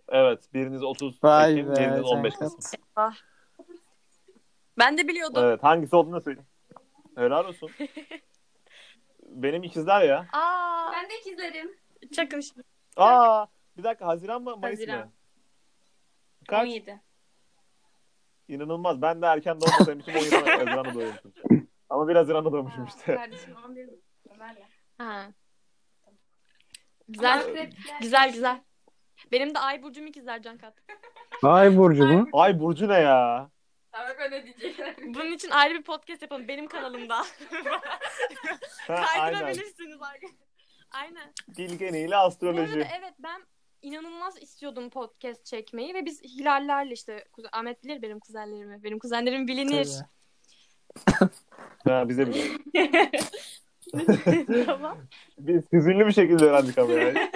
evet 0.10 0.54
biriniz 0.54 0.84
30 0.84 1.24
Vay 1.24 1.54
Ekim, 1.54 1.70
be. 1.72 1.76
biriniz 1.76 2.04
15 2.04 2.34
Cenk 2.34 2.40
Kasım. 2.40 2.80
At. 2.96 3.14
Ben 4.78 4.98
de 4.98 5.08
biliyordum. 5.08 5.44
Evet 5.46 5.64
hangisi 5.64 5.96
olduğunu 5.96 6.22
söyleyeyim. 6.22 6.48
Helal 7.16 7.46
olsun. 7.46 7.70
Benim 9.36 9.64
ikizler 9.64 10.02
ya. 10.02 10.28
Aa, 10.34 10.92
Ben 10.94 11.10
de 11.10 11.20
ikizlerim. 11.20 11.78
çakın 12.16 12.40
şimdi. 12.40 12.64
Aa 12.98 13.46
bir 13.78 13.84
dakika 13.84 14.08
Haziran 14.08 14.42
mı 14.42 14.58
Mayıs 14.58 14.80
Haziran. 14.80 15.00
mı? 15.00 15.12
Kaç? 16.48 16.68
17. 16.68 17.02
İnanılmaz. 18.48 19.02
Ben 19.02 19.22
de 19.22 19.26
erken 19.26 19.62
doğmasaydım 19.62 20.00
için 20.00 20.12
17 20.14 20.36
Haziran'da 20.36 20.94
doğmuşum. 20.94 21.34
Ama 21.90 22.08
bir 22.08 22.16
Haziran'da 22.16 22.52
doğmuşum 22.52 22.86
işte. 22.86 23.16
Kardeşim 23.16 23.56
11 23.66 23.90
Ömer'le. 24.36 24.64
Ha. 24.98 25.26
Güzel. 27.10 27.38
Akrepler. 27.40 27.70
Güzel 28.02 28.34
güzel. 28.34 28.62
Benim 29.32 29.56
de 29.56 29.60
ay 29.60 29.84
burcum 29.84 30.08
ikizler 30.08 30.42
Cankat. 30.42 30.74
Ay 31.44 31.78
Burcu 31.78 32.06
mu? 32.08 32.28
Ay 32.34 32.60
Burcu 32.60 32.90
ne 32.90 32.94
ya? 33.00 33.50
Ama 34.00 34.10
öyle 34.20 34.44
diyecekler. 34.46 34.96
Bunun 35.06 35.32
için 35.32 35.50
ayrı 35.50 35.74
bir 35.74 35.84
podcast 35.84 36.22
yapalım 36.22 36.48
benim 36.48 36.68
kanalımda. 36.68 37.22
Kaydırabilirsiniz 38.88 40.02
arkadaşlar. 40.02 40.46
Aynen. 40.92 41.34
Bilgeniyle 41.58 42.08
Bu 42.12 42.16
arada 42.16 42.28
astroloji. 42.28 42.88
evet 43.00 43.14
ben 43.20 43.42
inanılmaz 43.82 44.42
istiyordum 44.44 44.90
podcast 44.90 45.46
çekmeyi 45.46 45.94
ve 45.94 46.06
biz 46.06 46.24
hilallerle 46.24 46.94
işte 46.94 47.26
kuzen- 47.34 47.50
Ahmet 47.52 47.84
bilir 47.84 48.02
benim 48.02 48.20
kuzenlerimi. 48.20 48.84
Benim 48.84 49.00
kuzenlerim 49.00 49.48
bilinir. 49.48 49.90
Ha, 51.88 52.10
bize 52.10 52.28
bile. 52.28 52.44
tamam. 54.66 54.98
Biz 55.38 55.64
hüzünlü 55.74 56.06
bir 56.08 56.12
şekilde 56.12 56.46
öğrendik 56.46 56.78
ama 56.78 56.94
yani. 56.94 57.32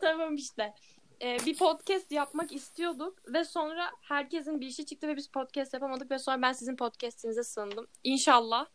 Tamam 0.00 0.34
işte. 0.34 0.74
Ee, 1.22 1.36
bir 1.46 1.58
podcast 1.58 2.12
yapmak 2.12 2.52
istiyorduk 2.52 3.18
ve 3.34 3.44
sonra 3.44 3.90
herkesin 4.00 4.60
bir 4.60 4.66
işi 4.66 4.86
çıktı 4.86 5.08
ve 5.08 5.16
biz 5.16 5.28
podcast 5.28 5.74
yapamadık 5.74 6.10
ve 6.10 6.18
sonra 6.18 6.42
ben 6.42 6.52
sizin 6.52 6.76
podcastinize 6.76 7.42
sığındım. 7.42 7.86
İnşallah. 8.04 8.66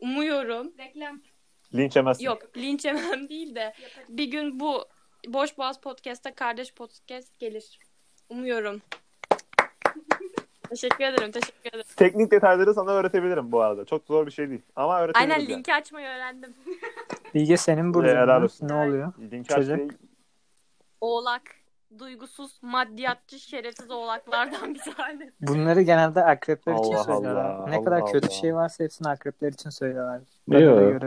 Umuyorum. 0.00 0.72
Reklam. 0.78 1.20
Linç 1.74 1.96
yemezsin. 1.96 2.24
Yok 2.24 2.42
linç 2.56 2.84
yemem 2.84 3.28
değil 3.28 3.54
de 3.54 3.74
bir 4.08 4.30
gün 4.30 4.60
bu 4.60 4.84
Boş 5.28 5.58
Boğaz 5.58 5.80
Podcast'ta 5.80 6.34
kardeş 6.34 6.74
podcast 6.74 7.38
gelir. 7.38 7.78
Umuyorum. 8.28 8.82
teşekkür 10.68 11.04
ederim. 11.04 11.30
Teşekkür 11.30 11.68
ederim. 11.70 11.84
Teknik 11.96 12.30
detayları 12.30 12.74
sana 12.74 12.90
öğretebilirim 12.90 13.52
bu 13.52 13.60
arada. 13.60 13.84
Çok 13.84 14.06
zor 14.06 14.26
bir 14.26 14.30
şey 14.30 14.50
değil. 14.50 14.62
Ama 14.76 15.00
öğretebilirim. 15.00 15.30
Aynen 15.32 15.44
yani. 15.44 15.56
linki 15.56 15.74
açmayı 15.74 16.08
öğrendim. 16.08 16.54
Bilge 17.34 17.56
senin 17.56 17.86
mu? 17.86 18.44
olsun. 18.44 18.68
ne 18.68 18.74
oluyor? 18.74 19.12
Link 19.32 19.48
Çocuk. 19.48 19.72
açmayı- 19.72 19.90
Oğlak. 21.00 21.59
Duygusuz, 21.98 22.58
maddiyatçı, 22.62 23.38
şerefsiz 23.38 23.90
oğlaklardan 23.90 24.74
bir 24.74 24.80
tanesi. 24.96 25.32
Bunları 25.40 25.82
genelde 25.82 26.24
akrepler 26.24 26.72
için 26.72 26.92
Allah 26.94 27.04
söylüyorlar. 27.04 27.44
Allah, 27.44 27.66
ne 27.66 27.84
kadar 27.84 28.00
Allah 28.00 28.12
kötü 28.12 28.26
Allah. 28.26 28.34
şey 28.34 28.54
varsa 28.54 28.84
hepsini 28.84 29.08
akrepler 29.08 29.52
için 29.52 29.70
söylüyorlar. 29.70 30.20
Ben 30.48 30.58
Yok. 30.58 31.02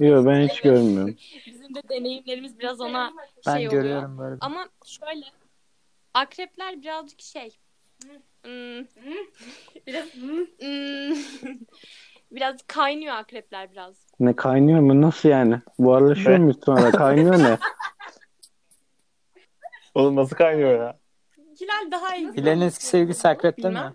Yok 0.00 0.26
ben 0.26 0.48
hiç 0.48 0.60
görmüyorum. 0.60 1.16
Bizim 1.46 1.74
de 1.74 1.82
deneyimlerimiz 1.88 2.58
biraz 2.58 2.80
ona 2.80 3.12
Ben 3.46 3.56
şey 3.56 3.68
oluyor. 3.68 3.82
görüyorum 3.82 4.18
böyle. 4.18 4.36
Ama 4.40 4.68
şöyle 4.84 5.24
akrepler 6.14 6.82
birazcık 6.82 7.20
şey. 7.20 7.58
Hmm, 8.42 8.52
Biraz 9.86 10.14
hmm, 10.14 11.16
biraz 12.32 12.56
kaynıyor 12.66 13.14
akrepler 13.14 13.72
biraz. 13.72 14.06
Ne 14.20 14.36
kaynıyor 14.36 14.80
mu? 14.80 15.02
Nasıl 15.02 15.28
yani? 15.28 15.60
Buharlaşıyor 15.78 16.38
muyuz 16.38 16.56
sonra? 16.64 16.90
Kaynıyor 16.90 17.38
ne? 17.38 17.58
Oğlum 19.98 20.16
nasıl 20.16 20.36
kaynıyor 20.36 20.80
ya? 20.80 20.98
Hilal 21.60 21.90
daha 21.90 22.16
iyi. 22.16 22.32
Hilal'in 22.32 22.60
eski 22.60 22.86
sevgilisi 22.86 23.28
akrep 23.28 23.56
değil 23.56 23.68
Bilmem. 23.68 23.86
mi? 23.86 23.94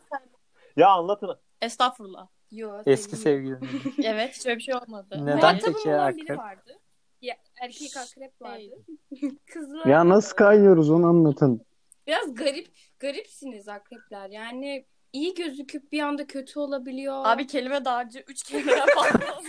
Ya 0.77 0.89
anlatın. 0.89 1.39
Estağfurullah. 1.61 2.27
Yo, 2.51 2.81
Eski 2.85 3.15
sevgilim. 3.15 3.59
sevgilin. 3.59 4.03
Evet 4.03 4.43
şöyle 4.43 4.57
bir 4.57 4.61
şey 4.63 4.75
olmadı. 4.75 5.07
Neden 5.21 5.37
Muhatabım 5.37 5.73
peki 5.73 5.89
olan 5.89 6.15
biri 6.17 6.23
akrep? 6.23 6.37
vardı. 6.37 6.79
Ya, 7.21 7.35
erkek 7.61 7.97
akrep 7.97 8.41
vardı. 8.41 8.85
Kızlar. 9.53 9.85
Ya 9.85 10.09
nasıl 10.09 10.35
kaynıyoruz 10.35 10.89
onu 10.89 11.07
anlatın. 11.07 11.65
Biraz 12.07 12.35
garip, 12.35 12.67
garipsiniz 12.99 13.67
akrepler. 13.67 14.29
Yani 14.29 14.85
iyi 15.13 15.33
gözüküp 15.33 15.91
bir 15.91 15.99
anda 16.01 16.27
kötü 16.27 16.59
olabiliyor. 16.59 17.21
Abi 17.25 17.47
kelime 17.47 17.85
dağarcığı 17.85 18.23
3 18.27 18.43
kelimeden 18.43 18.87
fazla 18.95 19.41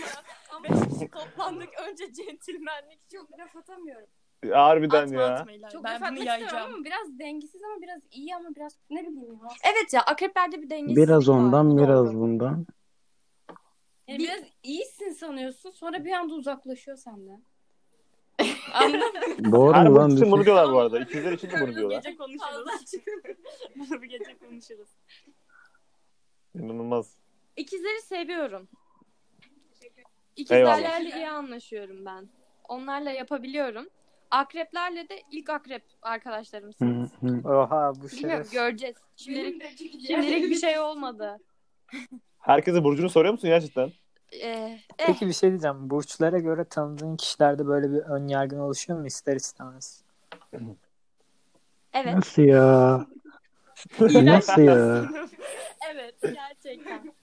5 0.63 0.93
kişi 0.93 1.11
toplandık. 1.11 1.69
Önce 1.89 2.13
centilmenlik 2.13 3.09
çok 3.11 3.39
laf 3.39 3.55
atamıyorum. 3.55 4.07
Harbiden 4.51 5.03
atma 5.03 5.21
ya. 5.21 5.35
atma 5.35 5.51
Hilal. 5.51 5.69
Çok 5.69 5.83
Ben 5.83 6.01
bunu 6.15 6.23
yayacağım. 6.23 6.73
ama 6.73 6.85
biraz 6.85 7.19
dengesiz 7.19 7.61
ama 7.63 7.81
biraz 7.81 8.01
iyi 8.11 8.35
ama 8.35 8.55
biraz 8.55 8.77
ne 8.89 9.01
bileyim 9.01 9.33
ya. 9.43 9.49
Evet 9.73 9.93
ya 9.93 10.01
akreplerde 10.01 10.61
bir 10.61 10.69
dengesizlik 10.69 11.03
Biraz 11.07 11.29
var. 11.29 11.33
ondan 11.35 11.71
Bu 11.71 11.77
biraz 11.83 12.05
doğru. 12.13 12.19
bundan. 12.19 12.65
Yani 14.07 14.19
Bir- 14.19 14.23
biraz 14.27 14.43
iyisin 14.63 15.09
sanıyorsun 15.09 15.71
sonra 15.71 16.05
bir 16.05 16.11
anda 16.11 16.33
uzaklaşıyor 16.33 16.97
senden. 16.97 17.43
Anladın 18.73 18.99
mı? 18.99 19.51
Doğru 19.51 19.89
mu 19.89 19.95
lan? 19.95 20.09
için 20.09 20.31
bunu 20.31 20.45
diyorlar 20.45 20.71
bu 20.73 20.79
arada. 20.79 20.99
İkizler 20.99 21.31
için 21.31 21.49
de 21.49 21.53
bunu 21.53 21.67
Bunu 21.67 21.75
diyorlar. 21.75 21.97
gece 21.97 22.17
konuşuruz. 22.17 22.91
Bunu 23.75 24.01
bir 24.01 24.07
gece 24.09 24.37
konuşuruz. 24.37 24.89
İnanılmaz. 26.55 27.13
İkizleri 27.57 28.01
seviyorum. 28.01 28.67
Eyvallah. 30.49 30.77
İkizlerle 30.79 31.15
iyi 31.17 31.29
anlaşıyorum 31.29 32.05
ben. 32.05 32.29
Onlarla 32.69 33.11
yapabiliyorum. 33.11 33.87
Akreplerle 34.35 35.09
de 35.09 35.21
ilk 35.31 35.49
akrep 35.49 35.83
arkadaşlarımsınız. 36.01 37.11
hı. 37.21 37.49
Oha 37.49 37.93
bu 37.95 38.07
Bilmiyorum 38.07 38.45
şeref. 38.45 38.51
göreceğiz. 38.51 38.95
Şimdilik, 39.15 39.77
şimdilik 40.07 40.49
bir 40.49 40.55
şey 40.55 40.79
olmadı. 40.79 41.37
Herkese 42.39 42.83
burcunu 42.83 43.09
soruyor 43.09 43.33
musun 43.33 43.49
gerçekten? 43.49 43.91
Ee, 44.31 44.47
eh, 44.47 44.79
Peki 44.97 45.27
bir 45.27 45.33
şey 45.33 45.49
diyeceğim. 45.49 45.89
Burçlara 45.89 46.39
göre 46.39 46.65
tanıdığın 46.65 47.15
kişilerde 47.17 47.67
böyle 47.67 47.91
bir 47.91 47.97
ön 47.97 48.27
yargın 48.27 48.59
oluşuyor 48.59 48.99
mu 48.99 49.07
ister 49.07 49.35
istemez? 49.35 50.03
evet. 51.93 52.15
Nasıl 52.15 52.41
ya? 52.41 53.05
Nasıl 53.99 54.61
ya? 54.61 55.09
evet 55.91 56.15
gerçekten. 56.21 57.13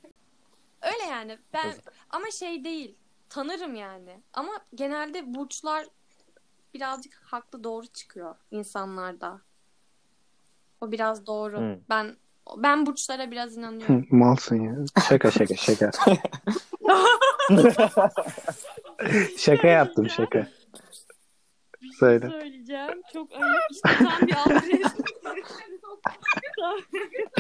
Öyle 0.83 1.05
yani. 1.11 1.39
Ben 1.53 1.73
ama 2.11 2.31
şey 2.31 2.65
değil. 2.65 2.95
Tanırım 3.29 3.75
yani. 3.75 4.21
Ama 4.35 4.53
genelde 4.75 5.35
burçlar 5.35 5.87
birazcık 6.75 7.15
haklı 7.25 7.65
doğru 7.65 7.87
çıkıyor 7.87 8.35
insanlarda. 8.51 9.41
O 10.81 10.93
biraz 10.93 11.27
doğru. 11.27 11.61
Hı. 11.61 11.79
Ben 11.91 12.17
ben 12.57 12.87
burçlara 12.87 13.31
biraz 13.31 13.57
inanıyorum. 13.57 14.07
Malsın 14.11 14.61
ya. 14.61 14.75
Şaka 15.09 15.31
şaka 15.31 15.57
şaka. 15.57 15.91
şaka 19.39 19.69
yaptım 19.69 20.09
şaka. 20.11 20.49
Bir 21.83 21.89
şey 21.89 21.97
Söyle. 21.99 22.31
söyleyeceğim. 22.31 23.03
Çok 23.13 23.33
ayıp. 23.33 23.63
İşte 23.71 23.89
tam 23.99 24.29
bir 24.29 24.35
akrep. 24.35 24.85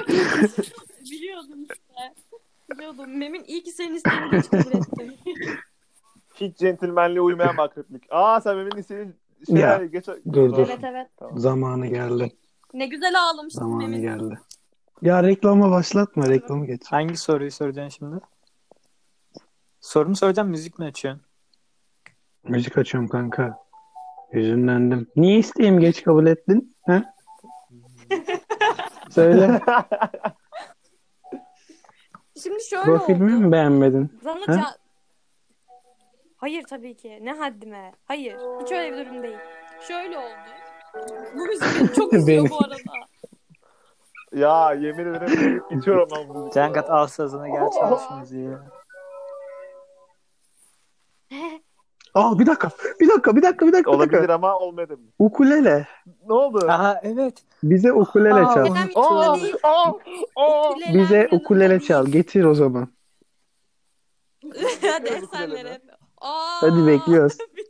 Biliyordum 1.11 1.63
işte. 1.63 2.15
Biliyordum. 2.71 3.19
Memin 3.19 3.45
iyi 3.45 3.63
ki 3.63 3.73
senin 3.73 3.95
isteğini 3.95 4.31
geç 4.31 4.51
kabul 4.51 4.79
ettim. 4.79 5.15
Hiç 6.35 6.59
centilmenliğe 6.59 7.21
uymayan 7.21 7.53
bir 7.53 7.63
akreplik. 7.63 8.03
Aa 8.11 8.41
sen 8.41 8.57
benim 8.57 8.79
istediğin 8.79 9.17
şey 9.47 9.57
Ya, 9.57 9.85
geç. 9.85 10.07
dur, 10.07 10.17
dur. 10.53 10.67
evet 10.69 10.79
evet. 10.85 11.09
Zamanı 11.37 11.87
geldi. 11.87 12.37
Ne 12.75 12.87
güzel 12.87 13.15
ağlamıştın 13.23 13.61
Zamanı 13.61 13.79
Memin. 13.89 14.03
geldi. 14.03 14.39
Ya 15.03 15.23
reklama 15.23 15.71
başlatma. 15.71 16.29
Reklamı 16.29 16.67
geç. 16.67 16.83
Hangi 16.91 17.17
soruyu 17.17 17.51
soracaksın 17.51 17.99
şimdi? 17.99 18.21
Sorumu 19.81 20.17
soracağım 20.17 20.49
müzik 20.49 20.79
mi 20.79 20.85
açıyorsun? 20.85 21.23
Müzik 22.45 22.79
açıyorum 22.79 23.09
kanka. 23.09 23.59
Hüzünlendim. 24.35 25.07
Niye 25.17 25.39
isteyeyim 25.39 25.81
geç 25.81 26.03
kabul 26.03 26.27
ettin? 26.27 26.77
Ha? 26.87 27.15
Söyle. 29.11 29.61
Şimdi 32.43 32.65
şöyle 32.65 32.85
Profilimi 32.85 33.35
oldu. 33.37 33.41
mi 33.47 33.53
beğenmedin? 33.53 34.19
Sana 34.25 34.57
Ha? 34.61 34.75
Hayır 36.43 36.63
tabii 36.63 36.97
ki. 36.97 37.19
Ne 37.23 37.33
haddime. 37.33 37.93
Hayır. 38.05 38.37
Hiç 38.63 38.73
öyle 38.73 38.93
bir 38.93 39.07
durum 39.07 39.23
değil. 39.23 39.39
Şöyle 39.89 40.19
oldu. 40.19 40.35
Bu 41.35 41.47
müzik 41.47 41.67
beni 41.81 41.93
çok 41.93 42.13
üzüyor 42.19 42.51
bu 42.51 42.57
arada. 42.65 42.77
ya 44.33 44.73
yemin 44.73 45.07
ederim 45.15 45.63
bitiyorum 45.71 46.09
ben 46.17 46.29
bu. 46.29 46.51
Cengat 46.55 46.91
al 46.91 47.07
sazına 47.07 47.49
gel 47.49 47.71
çalış 47.81 48.03
müziği. 48.21 48.51
Aa 52.15 52.39
bir 52.39 52.47
dakika. 52.47 52.71
Bir 53.01 53.09
dakika, 53.09 53.37
bir 53.37 53.43
dakika, 53.43 53.67
bir 53.67 53.73
dakika. 53.73 53.91
bir 53.93 53.97
Olabilir 53.97 54.19
dakika. 54.19 54.35
ama 54.35 54.59
olmayabilir. 54.59 54.99
Ukulele. 55.19 55.87
Ne 56.27 56.33
oldu? 56.35 56.67
Aha 56.69 57.01
evet. 57.03 57.35
Bize 57.63 57.93
ukulele 57.93 58.35
Aa, 58.35 58.55
çal. 58.55 58.75
Aa, 58.95 59.37
aa, 59.63 59.93
aa. 60.37 60.75
Bize 60.95 61.29
ukulele 61.33 61.81
çal. 61.81 62.07
Getir 62.07 62.45
o 62.45 62.55
zaman. 62.55 62.89
Hadi 64.93 65.09
esenlere. 65.09 65.81
Aa, 66.23 66.63
Hadi 66.63 66.87
bekliyoruz. 66.87 67.39
Bir 67.57 67.67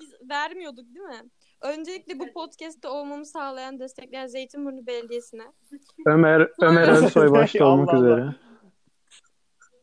Biz 0.00 0.12
vermiyorduk 0.30 0.84
değil 0.94 1.06
mi? 1.06 1.30
Öncelikle 1.60 2.18
bu 2.18 2.32
podcast'te 2.32 2.88
olmamı 2.88 3.26
sağlayan 3.26 3.78
destekleyen 3.80 4.26
Zeytinburnu 4.26 4.86
Belediyesi'ne. 4.86 5.52
Ömer 6.06 6.50
Ömer 6.60 6.88
Ersoy 6.88 7.30
başta 7.30 7.64
olmak 7.66 7.88
Allah 7.88 7.98
Allah. 7.98 8.16
üzere. 8.18 8.34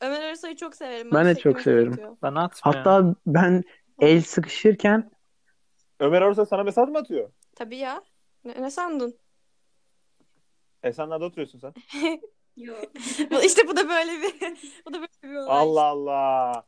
Ömer 0.01 0.21
Arasa'yı 0.21 0.55
çok 0.55 0.75
severim. 0.75 1.09
Ben 1.13 1.25
de 1.25 1.35
çok 1.35 1.61
severim. 1.61 1.85
gerekiyor. 1.85 2.17
Bana. 2.21 2.49
Hatta 2.61 3.15
ben 3.27 3.63
el 4.01 4.21
sıkışırken 4.21 5.11
Ömer 5.99 6.21
Arısoy 6.21 6.45
sana 6.45 6.63
mesaj 6.63 6.89
mı 6.89 6.97
atıyor? 6.97 7.29
Tabii 7.55 7.77
ya. 7.77 8.03
Ne, 8.43 8.61
ne 8.61 8.69
sandın? 8.71 9.19
Esenler'de 10.83 11.23
oturuyorsun 11.25 11.59
sen. 11.59 11.73
Yok. 12.57 12.79
İşte 13.43 13.67
bu 13.67 13.77
da 13.77 13.89
böyle 13.89 14.11
bir 14.11 14.33
bu 14.85 14.93
da 14.93 14.97
böyle 15.01 15.07
bir 15.23 15.35
olay. 15.35 15.47
Allah 15.61 15.83
Allah. 15.83 16.63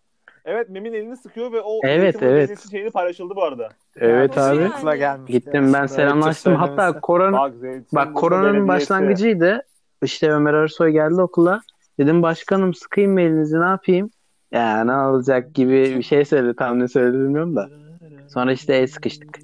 Evet 0.45 0.69
Mem'in 0.69 0.93
elini 0.93 1.17
sıkıyor 1.17 1.51
ve 1.51 1.61
o 1.61 1.79
Evet, 1.83 2.23
evet. 2.23 2.69
Şeyini 2.71 2.89
paylaşıldı 2.89 3.35
bu 3.35 3.43
arada. 3.43 3.69
evet 3.95 4.37
Yani- 4.37 4.47
abi 4.49 4.61
Yani. 4.63 4.73
Okula 4.77 4.95
gelmişti. 4.95 5.33
gittim 5.33 5.73
ben 5.73 5.85
selamlaştım. 5.85 6.61
Ayıptır 6.61 6.83
Hatta 6.83 6.99
korona 7.01 7.37
Bak 7.37 7.53
bak 7.93 8.15
koronanın 8.15 8.67
başlangıcıydı. 8.67 9.61
İşte 10.03 10.31
Ömer 10.31 10.53
Ersoy 10.53 10.91
geldi 10.91 11.21
okula. 11.21 11.61
Dedim 11.99 12.21
başkanım 12.21 12.73
sıkayım 12.73 13.11
mı 13.13 13.21
elinizi 13.21 13.59
ne 13.59 13.65
yapayım? 13.65 14.09
Ya 14.51 14.83
ne 14.83 14.93
olacak 14.95 15.53
gibi 15.53 15.95
bir 15.97 16.03
şey 16.03 16.25
söyledi. 16.25 16.55
Tam 16.55 16.79
ne 16.79 16.87
söyledi 16.87 17.13
bilmiyorum 17.17 17.55
da. 17.55 17.69
Sonra 18.27 18.51
işte 18.51 18.75
el 18.75 18.87
sıkıştık. 18.87 19.39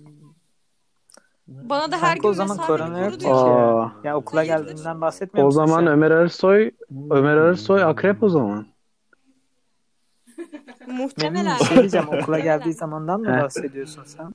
Bana 1.48 1.92
da 1.92 1.96
her 1.96 2.02
Sanki 2.02 2.22
gün 2.22 2.30
o 2.30 2.34
zaman 2.34 2.58
korona 2.58 3.12
ki. 3.12 3.28
Aa, 3.30 3.92
Ya 4.04 4.18
okula 4.18 4.40
Hayırdır? 4.40 4.66
geldiğinden 4.68 5.02
bahsetmiyor 5.02 5.48
o 5.48 5.52
zaman 5.52 5.80
sen? 5.80 5.88
Ömer 5.88 6.12
Ersoy 6.12 6.72
Ömer 7.12 7.38
Ersoy 7.38 7.84
akrep 7.84 8.24
o 8.24 8.30
zaman. 8.30 8.66
Muhtemelen. 10.88 11.60
Bir 11.60 11.66
şey 11.66 11.78
diyeceğim 11.78 12.10
okula 12.10 12.40
geldiği 12.40 12.74
zamandan 12.74 13.22
mı 13.22 13.42
bahsediyorsun 13.42 14.04
sen? 14.04 14.34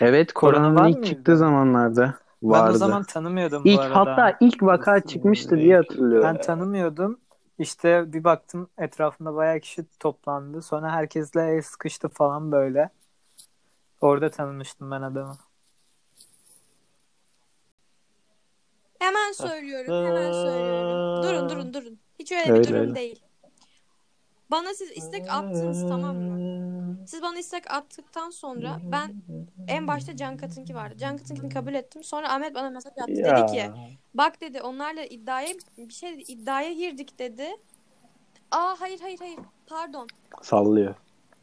Evet 0.00 0.32
Korona 0.32 0.56
koronanın 0.56 0.76
var 0.76 0.88
ilk 0.88 0.96
mıydı? 0.96 1.06
çıktığı 1.06 1.36
zamanlarda 1.36 2.04
Ben 2.04 2.14
vardı. 2.42 2.74
o 2.74 2.76
zaman 2.76 3.02
tanımıyordum 3.02 3.64
bu 3.64 3.68
İlk 3.68 3.80
arada. 3.80 3.96
hatta 3.96 4.36
ilk 4.40 4.62
vaka 4.62 5.00
çıkmıştı 5.00 5.56
diye 5.56 5.76
hatırlıyorum. 5.76 6.28
Ben 6.28 6.40
tanımıyordum. 6.40 7.20
İşte 7.58 8.12
bir 8.12 8.24
baktım 8.24 8.68
etrafında 8.78 9.34
bayağı 9.34 9.60
kişi 9.60 9.84
toplandı. 10.00 10.62
Sonra 10.62 10.92
herkesle 10.92 11.40
el 11.40 11.62
sıkıştı 11.62 12.08
falan 12.08 12.52
böyle. 12.52 12.90
Orada 14.00 14.30
tanımıştım 14.30 14.90
ben 14.90 15.02
adamı. 15.02 15.36
Hemen 18.98 19.32
söylüyorum, 19.32 20.06
hemen 20.06 20.32
söylüyorum. 20.32 21.22
Durun, 21.22 21.48
durun, 21.48 21.74
durun. 21.74 21.98
Hiç 22.18 22.32
öyle 22.32 22.44
bir 22.44 22.50
Öyle, 22.52 22.64
durum 22.64 22.80
öyle. 22.80 22.94
değil. 22.94 23.22
Bana 24.50 24.74
siz 24.74 24.90
istek 24.90 25.30
attınız 25.30 25.82
tamam 25.88 26.16
mı? 26.16 26.96
Siz 27.06 27.22
bana 27.22 27.38
istek 27.38 27.70
attıktan 27.70 28.30
sonra 28.30 28.78
ben 28.92 29.14
en 29.68 29.86
başta 29.86 30.16
Can 30.16 30.36
Katınki 30.36 30.74
vardı. 30.74 30.94
Can 30.98 31.16
Katınki'ni 31.16 31.48
kabul 31.48 31.74
ettim. 31.74 32.04
Sonra 32.04 32.32
Ahmet 32.32 32.54
bana 32.54 32.70
mesaj 32.70 32.92
attı. 32.92 33.12
Ya. 33.12 33.36
Dedi 33.36 33.52
ki 33.52 33.70
bak 34.14 34.40
dedi 34.40 34.62
onlarla 34.62 35.04
iddiaya 35.04 35.54
bir 35.78 35.92
şey 35.92 36.24
iddiaya 36.28 36.72
girdik 36.72 37.18
dedi. 37.18 37.46
Aa 38.50 38.74
hayır 38.78 39.00
hayır 39.00 39.18
hayır. 39.18 39.38
Pardon. 39.66 40.06
Sallıyor. 40.42 40.94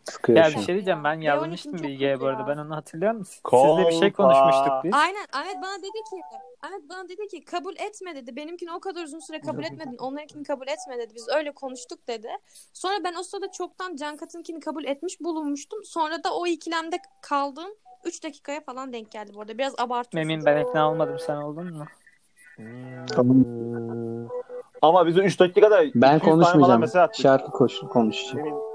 Sıkıyor 0.09 0.37
Ya 0.37 0.51
şu 0.51 0.59
bir 0.59 0.63
şey 0.63 0.75
diyeceğim 0.75 1.03
ben 1.03 1.15
B12'nin 1.15 1.21
yazmıştım 1.21 1.73
Bilge'ye 1.73 2.19
bu 2.19 2.25
arada. 2.25 2.47
Ben 2.47 2.57
onu 2.57 2.75
hatırlıyor 2.75 3.11
musun? 3.11 3.41
Kolpa. 3.43 3.81
Sizle 3.81 3.89
bir 3.89 3.99
şey 3.99 4.11
konuşmuştuk 4.11 4.73
biz. 4.83 4.93
Aynen 4.93 5.25
Ahmet 5.33 5.55
bana 5.55 5.77
dedi 5.77 5.91
ki 5.91 6.21
Ahmet 6.61 6.89
bana 6.89 7.09
dedi 7.09 7.27
ki 7.27 7.45
kabul 7.45 7.73
etme 7.75 8.15
dedi. 8.15 8.35
Benimkini 8.35 8.71
o 8.73 8.79
kadar 8.79 9.03
uzun 9.03 9.19
süre 9.19 9.41
kabul 9.41 9.63
etmedin. 9.63 9.97
Onlarınkini 9.97 10.43
kabul 10.43 10.67
etme 10.67 10.97
dedi. 10.97 11.13
Biz 11.15 11.29
öyle 11.29 11.51
konuştuk 11.51 12.07
dedi. 12.07 12.29
Sonra 12.73 13.03
ben 13.03 13.13
o 13.19 13.23
sırada 13.23 13.51
çoktan 13.51 13.95
Can 13.95 14.17
Katınki'ni 14.17 14.59
kabul 14.59 14.85
etmiş 14.85 15.21
bulunmuştum. 15.21 15.83
Sonra 15.85 16.23
da 16.23 16.35
o 16.35 16.47
ikilemde 16.47 16.97
kaldığım 17.21 17.71
3 18.05 18.23
dakikaya 18.23 18.61
falan 18.61 18.93
denk 18.93 19.11
geldi 19.11 19.31
bu 19.35 19.41
arada. 19.41 19.57
Biraz 19.57 19.73
abartıyorsun. 19.79 20.27
Memin 20.27 20.45
ben 20.45 20.61
ikna 20.61 20.91
olmadım 20.91 21.19
sen 21.19 21.35
oldun 21.35 21.73
mu? 21.73 21.85
Hmm. 22.55 24.27
Ama 24.81 25.07
bize 25.07 25.21
3 25.21 25.39
dakikada 25.39 25.83
200 25.83 26.01
Ben 26.01 26.19
konuşmayacağım. 26.19 26.83
attık. 26.83 27.15
Şarkı 27.15 27.51
koş 27.51 27.79
konuşacağım. 27.79 28.45
Memin, 28.45 28.70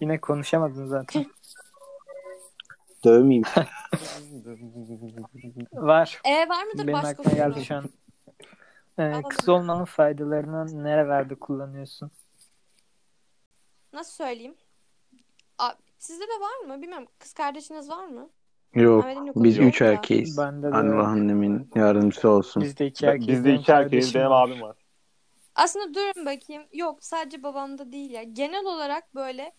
Yine 0.00 0.20
konuşamadın 0.20 0.86
zaten. 0.86 1.26
Dövmeyeyim. 3.04 3.44
Var. 5.72 6.20
E 6.24 6.48
var 6.48 6.64
mıdır 6.64 6.86
Benim 6.86 6.92
başka 6.92 7.08
aklıma 7.08 7.36
geldi 7.36 7.64
şu 7.64 7.74
an. 7.74 7.84
Ee, 8.98 9.22
kız 9.28 9.48
olmanın 9.48 9.84
faydalarını 9.84 10.84
nerelerde 10.84 11.34
kullanıyorsun? 11.34 12.10
Nasıl 13.92 14.12
söyleyeyim? 14.12 14.54
Aa, 15.58 15.72
sizde 15.98 16.24
de 16.24 16.40
var 16.40 16.66
mı? 16.66 16.82
Bilmiyorum. 16.82 17.08
Kız 17.18 17.32
kardeşiniz 17.32 17.90
var 17.90 18.06
mı? 18.06 18.30
Yok. 18.74 19.04
Biz 19.36 19.58
üç 19.58 19.82
erkeğiz. 19.82 20.38
Bende 20.38 20.72
de 20.72 20.76
Allah 20.76 21.06
annemin 21.06 21.70
yardımcısı 21.74 22.28
olsun. 22.28 22.62
Bizde 22.62 22.86
iki 22.86 23.06
Ben- 23.06 23.12
erkeğiz. 23.12 23.28
Bizde 23.28 23.48
benim 23.48 23.60
iki 23.60 23.72
erkeğiz. 23.72 24.14
Benim 24.14 24.32
abim 24.32 24.60
var. 24.60 24.76
Aslında 25.54 25.94
durun 25.94 26.26
bakayım. 26.26 26.62
Yok 26.72 27.04
sadece 27.04 27.42
babamda 27.42 27.92
değil 27.92 28.10
ya. 28.10 28.22
Genel 28.22 28.64
olarak 28.64 29.14
böyle 29.14 29.52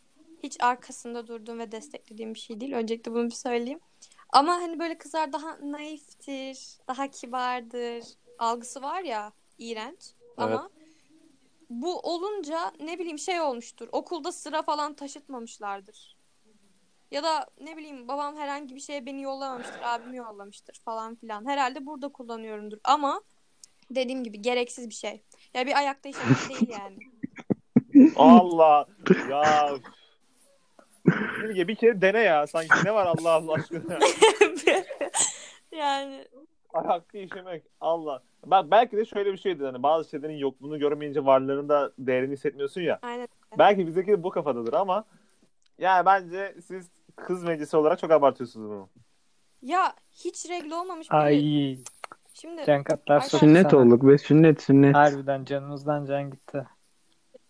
hiç 0.44 0.58
arkasında 0.62 1.28
durduğum 1.28 1.60
ve 1.60 1.72
desteklediğim 1.72 2.34
bir 2.34 2.40
şey 2.40 2.60
değil. 2.60 2.74
Öncelikle 2.74 3.12
bunu 3.12 3.26
bir 3.26 3.36
söyleyeyim. 3.36 3.80
Ama 4.30 4.54
hani 4.54 4.80
böyle 4.80 4.98
kızlar 4.98 5.34
daha 5.34 5.58
naiftir, 5.62 6.78
daha 6.88 7.08
kibardır. 7.08 8.06
Algısı 8.40 8.82
var 8.82 9.02
ya 9.02 9.32
iğrenç. 9.58 10.00
Ama 10.38 10.70
bu 11.70 12.00
olunca 12.00 12.72
ne 12.80 13.00
bileyim 13.00 13.20
şey 13.20 13.42
olmuştur. 13.42 13.90
Okulda 13.92 14.32
sıra 14.32 14.62
falan 14.62 14.94
taşıtmamışlardır. 14.94 16.18
Ya 17.12 17.24
da 17.24 17.48
ne 17.62 17.78
bileyim 17.78 18.08
babam 18.08 18.38
herhangi 18.38 18.76
bir 18.76 18.80
şeye 18.80 19.06
beni 19.06 19.22
yollamamıştır, 19.22 19.82
abim 19.84 20.14
yollamıştır 20.14 20.82
falan 20.86 21.16
filan. 21.16 21.46
Herhalde 21.46 21.86
burada 21.86 22.10
kullanıyorumdur. 22.10 22.78
Ama 22.84 23.22
dediğim 23.92 24.24
gibi 24.24 24.42
gereksiz 24.42 24.90
bir 24.90 24.94
şey. 24.94 25.24
Ya 25.54 25.68
bir 25.68 25.78
ayakta 25.78 26.10
işemek 26.10 26.50
değil 26.50 26.70
yani. 26.70 26.98
Allah. 28.16 28.86
ya. 29.30 29.70
Bilge 31.44 31.68
bir 31.68 31.76
kere 31.76 32.02
dene 32.02 32.20
ya. 32.20 32.48
Sanki 32.48 32.70
ne 32.86 32.94
var 32.94 33.06
Allah 33.08 33.32
Allah 33.32 33.54
aşkına. 33.54 34.00
yani 35.72 36.26
Ayakta 36.74 37.18
işemek. 37.18 37.64
Allah. 37.82 38.24
Bak 38.46 38.72
belki 38.72 38.98
de 38.98 39.06
şöyle 39.06 39.32
bir 39.34 39.38
şeydir. 39.38 39.66
Hani 39.66 39.84
bazı 39.84 40.10
şeylerin 40.10 40.38
yokluğunu 40.38 40.80
görmeyince 40.80 41.26
varlığının 41.26 41.70
da 41.70 41.92
değerini 42.00 42.34
hissetmiyorsun 42.34 42.82
ya. 42.82 43.00
aynen. 43.02 43.28
Belki 43.58 43.88
bizdeki 43.88 44.12
de 44.12 44.24
bu 44.24 44.30
kafadadır 44.30 44.74
ama 44.74 45.06
yani 45.78 46.06
bence 46.06 46.56
siz 46.68 46.90
kız 47.16 47.44
meclisi 47.44 47.78
olarak 47.78 48.00
çok 48.00 48.12
abartıyorsunuz 48.12 48.70
bunu. 48.70 48.90
Ya 49.62 49.94
hiç 50.12 50.50
regl 50.50 50.72
olmamış 50.72 51.12
biri. 51.12 51.18
Ay 51.18 51.78
Şimdi 52.34 52.66
can 52.66 52.84
katlar 52.84 53.20
Sünnet 53.20 53.70
sana. 53.72 53.82
olduk 53.82 54.08
be 54.08 54.18
sünnet 54.18 54.62
sünnet. 54.62 54.96
Harbiden 54.96 55.46
canımızdan 55.46 56.06
can 56.06 56.32
gitti. 56.32 56.68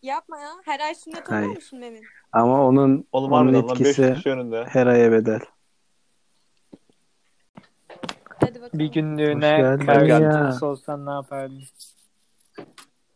yapma 0.02 0.40
ya. 0.40 0.50
Her 0.66 0.80
ay 0.80 0.96
sünnet 0.96 1.30
Hayır. 1.32 1.42
olmuyor 1.42 1.56
musun 1.56 1.80
Memin? 1.80 2.04
Ama 2.32 2.68
onun 2.68 3.08
Oğlum 3.12 3.32
onun 3.32 3.54
harbiden 3.54 3.68
lan 3.68 3.80
500 3.80 4.00
etkisi 4.00 4.64
her 4.66 4.88
aya 4.88 5.12
bedel. 5.12 5.40
Hadi 8.40 8.62
bakalım. 8.62 8.80
Bir 8.80 8.92
günlüğüne 8.92 9.78
karşı 10.32 10.66
olsan 10.66 11.06
ne 11.06 11.12
yapardın? 11.12 11.64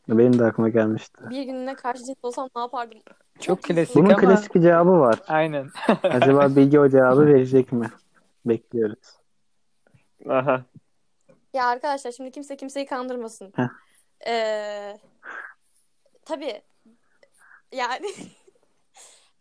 Benim 0.10 0.40
de 0.40 0.46
aklıma 0.46 0.70
gelmişti. 0.70 1.24
Bir 1.30 1.44
gününe 1.44 1.76
karşı 1.76 2.04
cins 2.04 2.18
olsam 2.24 2.50
ne 2.56 2.62
yapardım? 2.62 3.00
Çok 3.40 3.64
klasik. 3.64 3.96
Bunun 3.96 4.10
ama 4.10 4.18
klasik 4.18 4.56
bir 4.56 4.62
cevabı 4.62 5.00
var. 5.00 5.20
aynen. 5.28 5.70
Acaba 6.04 6.56
Bilge 6.56 6.80
o 6.80 6.90
cevabı 6.90 7.26
verecek 7.26 7.72
mi? 7.72 7.92
Bekliyoruz. 8.46 9.18
Aha. 10.30 10.66
Ya 11.54 11.66
arkadaşlar 11.66 12.12
şimdi 12.12 12.32
kimse 12.32 12.58
kimseyi 12.58 12.86
kandırmasın. 12.86 13.54
Heh. 13.56 13.68
Ee, 14.28 14.98
tabii. 16.26 16.62
Yani 17.72 18.06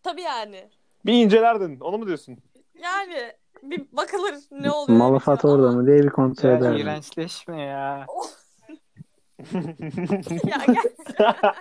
tabii 0.05 0.23
yani. 0.23 0.71
Bir 1.07 1.13
incelerdin. 1.25 1.81
Onu 1.81 1.99
mu 1.99 2.07
diyorsun? 2.07 2.37
Yani 2.83 3.33
bir 3.63 3.85
bakılır 3.93 4.35
ne 4.51 4.71
oluyor. 4.71 4.99
Malafat 4.99 5.45
orada 5.45 5.73
mı 5.73 5.87
diye 5.87 5.99
bir 6.03 6.09
kontrol 6.11 6.49
Ya 6.49 6.57
ederdim. 6.57 6.77
iğrençleşme 6.79 7.63
ya. 7.63 8.07
Ya 10.45 10.59
gel- 10.67 11.55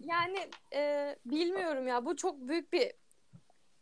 yani 0.00 0.38
e, 0.74 1.16
bilmiyorum 1.26 1.88
ya 1.88 2.04
bu 2.04 2.16
çok 2.16 2.40
büyük 2.48 2.72
bir 2.72 2.92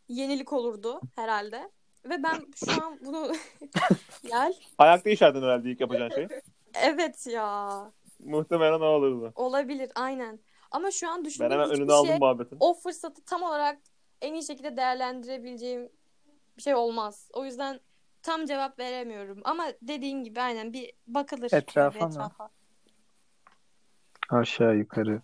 yenilik 0.07 0.53
olurdu 0.53 1.01
herhalde. 1.15 1.69
Ve 2.05 2.23
ben 2.23 2.45
şu 2.55 2.71
an 2.83 2.99
bunu 3.05 3.31
gel. 4.29 4.53
Ayakta 4.77 5.09
işerdin 5.09 5.41
herhalde 5.41 5.71
ilk 5.71 5.81
yapacağın 5.81 6.09
şey. 6.09 6.27
Evet 6.73 7.27
ya. 7.27 7.79
Muhtemelen 8.25 8.79
o 8.79 8.85
olurdu. 8.85 9.31
Olabilir 9.35 9.91
aynen. 9.95 10.39
Ama 10.71 10.91
şu 10.91 11.09
an 11.09 11.17
Ben 11.17 11.25
düşündüğüm 11.25 11.51
hemen 11.51 11.65
hiçbir 11.65 11.79
önüne 11.81 11.93
aldım 11.93 12.07
şey 12.07 12.17
muhabbetin. 12.19 12.57
o 12.59 12.73
fırsatı 12.73 13.25
tam 13.25 13.43
olarak 13.43 13.79
en 14.21 14.33
iyi 14.33 14.43
şekilde 14.43 14.77
değerlendirebileceğim 14.77 15.89
bir 16.57 16.61
şey 16.61 16.75
olmaz. 16.75 17.29
O 17.33 17.45
yüzden 17.45 17.79
tam 18.23 18.45
cevap 18.45 18.79
veremiyorum. 18.79 19.41
Ama 19.43 19.67
dediğim 19.81 20.23
gibi 20.23 20.41
aynen 20.41 20.73
bir 20.73 20.91
bakılır. 21.07 21.53
Etrafa 21.53 22.07
mı? 22.07 22.11
etrafa. 22.13 22.49
Aşağı 24.29 24.75
yukarı. 24.77 25.21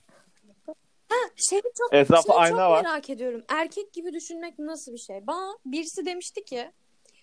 Şeyi 1.36 1.62
çok, 1.78 1.94
Etrafta 1.94 2.34
şeyi 2.34 2.42
ayna 2.42 2.58
çok 2.58 2.72
var. 2.72 2.84
merak 2.84 3.10
ediyorum. 3.10 3.44
Erkek 3.50 3.94
gibi 3.94 4.14
düşünmek 4.14 4.60
nasıl 4.60 4.94
bir 4.94 4.98
şey? 4.98 5.28
Bana 5.28 5.58
birisi 5.66 6.06
demişti 6.06 6.46
ki 6.46 6.72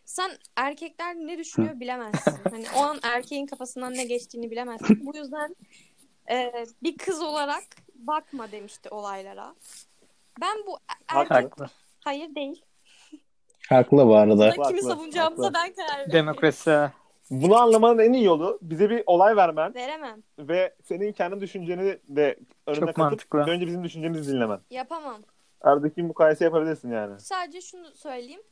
sen 0.04 0.30
erkekler 0.56 1.14
ne 1.14 1.38
düşünüyor 1.38 1.80
bilemezsin. 1.80 2.34
Hani 2.50 2.64
o 2.76 2.78
an 2.80 2.98
erkeğin 3.02 3.46
kafasından 3.46 3.94
ne 3.94 4.04
geçtiğini 4.04 4.50
bilemezsin. 4.50 5.06
Bu 5.06 5.16
yüzden 5.16 5.56
e, 6.30 6.52
bir 6.82 6.98
kız 6.98 7.22
olarak 7.22 7.64
bakma 8.06 8.52
demişti 8.52 8.88
olaylara. 8.88 9.54
Ben 10.40 10.56
bu 10.66 10.78
erkek... 11.08 11.30
Haklı. 11.30 11.66
Hayır 12.04 12.34
değil. 12.34 12.62
Haklı 13.68 14.06
bu 14.06 14.16
arada. 14.16 14.36
Buna 14.36 14.50
kimi 14.52 14.64
Haklı, 14.64 14.82
savunacağımıza 14.82 15.46
haklı. 15.46 15.54
ben 15.54 15.72
karar 15.74 15.98
veririm. 15.98 16.12
Demokrasi. 16.12 16.88
Bunu 17.30 17.56
anlamanın 17.56 17.98
en 17.98 18.12
iyi 18.12 18.24
yolu 18.24 18.58
bize 18.62 18.90
bir 18.90 19.02
olay 19.06 19.36
vermen 19.36 19.74
Veremem. 19.74 20.22
ve 20.38 20.74
senin 20.84 21.12
kendi 21.12 21.40
düşünceni 21.40 21.98
de 22.08 22.38
önüne 22.66 22.78
Çok 22.78 22.86
katıp 22.86 22.98
mantıklı. 22.98 23.38
önce 23.38 23.66
bizim 23.66 23.84
düşüncemizi 23.84 24.32
dinlemen. 24.32 24.60
Yapamam. 24.70 25.22
Aradaki 25.60 26.02
mukayese 26.02 26.44
yapabilirsin 26.44 26.90
yani. 26.90 27.20
Sadece 27.20 27.60
şunu 27.60 27.94
söyleyeyim. 27.94 28.42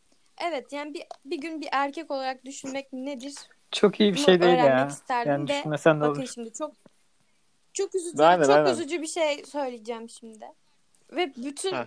Evet 0.48 0.72
yani 0.72 0.94
bir, 0.94 1.02
bir 1.24 1.40
gün 1.40 1.60
bir 1.60 1.68
erkek 1.72 2.10
olarak 2.10 2.44
düşünmek 2.44 2.92
nedir? 2.92 3.34
Çok 3.70 4.00
iyi 4.00 4.12
bir 4.12 4.18
Bunu 4.18 4.24
şey 4.24 4.40
değil 4.42 4.58
ya. 4.58 4.86
isterdim 4.86 5.32
Yani 5.32 5.48
düşünmesen 5.48 5.96
de 6.00 6.00
Bakın 6.00 6.20
olur. 6.20 6.30
şimdi 6.34 6.52
çok 6.52 6.72
çok 7.72 7.94
üzücü 7.94 8.22
Aynen, 8.22 8.42
çok 8.42 8.50
aynen. 8.50 8.72
üzücü 8.72 9.02
bir 9.02 9.06
şey 9.06 9.44
söyleyeceğim 9.44 10.08
şimdi. 10.08 10.46
Ve 11.12 11.32
bütün 11.36 11.72
Heh. 11.72 11.84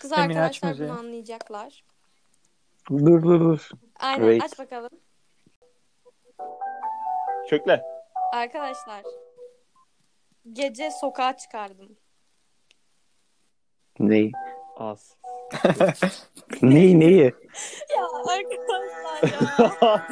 kız 0.00 0.12
aç 0.12 0.18
arkadaşlar 0.18 0.78
bunu 0.78 0.98
anlayacaklar. 0.98 1.84
Dur 2.90 3.22
dur 3.22 3.40
dur. 3.40 3.68
Aynen 3.98 4.18
Wait. 4.18 4.42
aç 4.42 4.58
bakalım. 4.58 4.90
Kökle. 7.50 7.82
Arkadaşlar 8.32 9.02
gece 10.52 10.90
sokağa 10.90 11.36
çıkardım. 11.36 11.96
Ney? 13.98 14.32
Az. 14.76 15.16
Ney 16.62 17.00
neyi? 17.00 17.34
Ya 17.96 18.04
arkadaşlar 18.28 19.22
ya. 19.82 20.06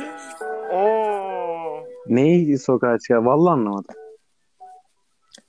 Oo. 0.72 1.86
Neyi 2.06 2.58
sokağa 2.58 2.98
çıkar? 2.98 3.16
Vallahi 3.16 3.52
anlamadım. 3.52 3.94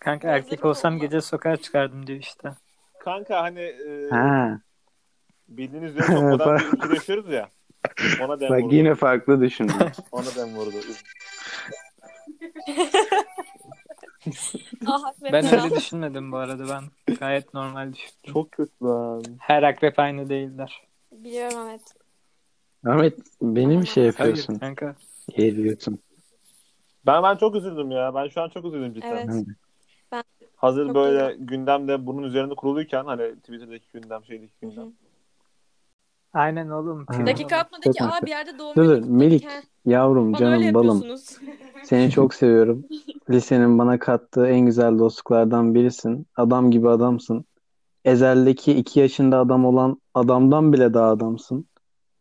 Kanka 0.03 0.27
erkek 0.27 0.65
olsam 0.65 0.99
gece 0.99 1.21
sokağa 1.21 1.57
çıkardım 1.57 2.07
diyor 2.07 2.19
işte. 2.19 2.53
Kanka 2.99 3.41
hani 3.43 3.59
e, 3.59 4.09
Ha. 4.09 4.59
bildiğiniz 5.47 5.91
üzere 5.91 6.07
çok 6.07 6.23
modern 6.23 6.59
bir 6.91 7.27
ya. 7.33 7.49
Ona 8.21 8.39
dem 8.39 8.49
Bak 8.49 8.61
vurdu. 8.63 8.75
yine 8.75 8.95
farklı 8.95 9.41
düşündüm. 9.41 9.75
Ona 10.11 10.35
dem 10.35 10.55
vurdu. 10.55 10.75
Ah, 14.87 15.13
Ben 15.21 15.45
öyle 15.45 15.75
düşünmedim 15.75 16.31
bu 16.31 16.37
arada. 16.37 16.69
Ben 16.69 17.15
gayet 17.15 17.53
normal 17.53 17.93
düşündüm. 17.93 18.33
Çok 18.33 18.51
kötü 18.51 18.71
lan. 18.85 19.23
Her 19.39 19.63
akrep 19.63 19.99
aynı 19.99 20.29
değiller. 20.29 20.81
Biliyorum 21.11 21.57
evet. 21.69 21.81
Ahmet 22.85 23.17
benim 23.41 23.87
şey 23.87 24.03
yapıyorsun. 24.05 24.59
Hayır 24.59 24.75
kanka. 24.75 24.95
Geliyorsun. 25.37 25.99
Ben 27.05 27.23
ben 27.23 27.35
çok 27.35 27.55
üzüldüm 27.55 27.91
ya. 27.91 28.15
Ben 28.15 28.27
şu 28.27 28.41
an 28.41 28.49
çok 28.49 28.65
üzüldüm 28.65 28.93
cidden. 28.93 29.27
Evet. 29.27 29.45
Hazır 30.63 30.85
Çok 30.87 30.95
böyle 30.95 31.31
güzel. 31.33 31.47
gündemde 31.47 32.07
bunun 32.07 32.23
üzerinde 32.23 32.55
kuruluyken 32.55 33.05
hani 33.05 33.35
Twitter'daki 33.35 33.85
gündem 33.93 34.25
şeydeki 34.25 34.53
Hı 34.59 34.65
gündem. 34.65 34.85
hı. 34.85 34.91
Aynen 36.33 36.69
oğlum. 36.69 37.05
Ha. 37.07 37.27
Dakika 37.27 37.57
atmadı 37.57 37.91
ki 37.91 38.03
aa 38.03 38.25
bir 38.25 38.29
yerde 38.31 38.59
doğum 38.59 38.75
Dur 38.75 38.81
günü 38.81 38.91
dur 38.91 38.95
kutladık. 38.95 39.19
Melik 39.19 39.47
yavrum 39.85 40.33
Bana 40.33 40.39
canım 40.39 40.73
balım. 40.73 41.03
Seni 41.83 42.11
çok 42.11 42.33
seviyorum. 42.33 42.85
Lisenin 43.29 43.79
bana 43.79 43.99
kattığı 43.99 44.47
en 44.47 44.59
güzel 44.59 44.99
dostluklardan 44.99 45.75
birisin. 45.75 46.27
Adam 46.35 46.71
gibi 46.71 46.89
adamsın. 46.89 47.45
Ezel'deki 48.05 48.73
iki 48.73 48.99
yaşında 48.99 49.39
adam 49.39 49.65
olan 49.65 50.01
adamdan 50.13 50.73
bile 50.73 50.93
daha 50.93 51.09
adamsın. 51.09 51.65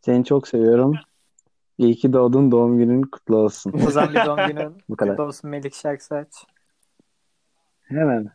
Seni 0.01 0.25
çok 0.25 0.49
seviyorum. 0.49 0.95
İyi 1.79 1.95
ki 1.95 2.13
doğdun 2.13 2.53
doğum 2.53 2.79
günün 2.79 3.03
kutlu 3.03 3.37
olsun. 3.37 3.75
O 3.87 3.91
zaman 3.91 4.15
bir 4.15 4.25
doğum 4.25 4.37
günün 4.49 4.73
Bu 4.89 4.97
kadar. 4.97 5.17
kutlu 5.17 5.25
olsun 5.25 5.51
Melik 5.51 5.75
şarkısı 5.75 6.15
aç. 6.15 6.47
Hemen. 7.93 8.31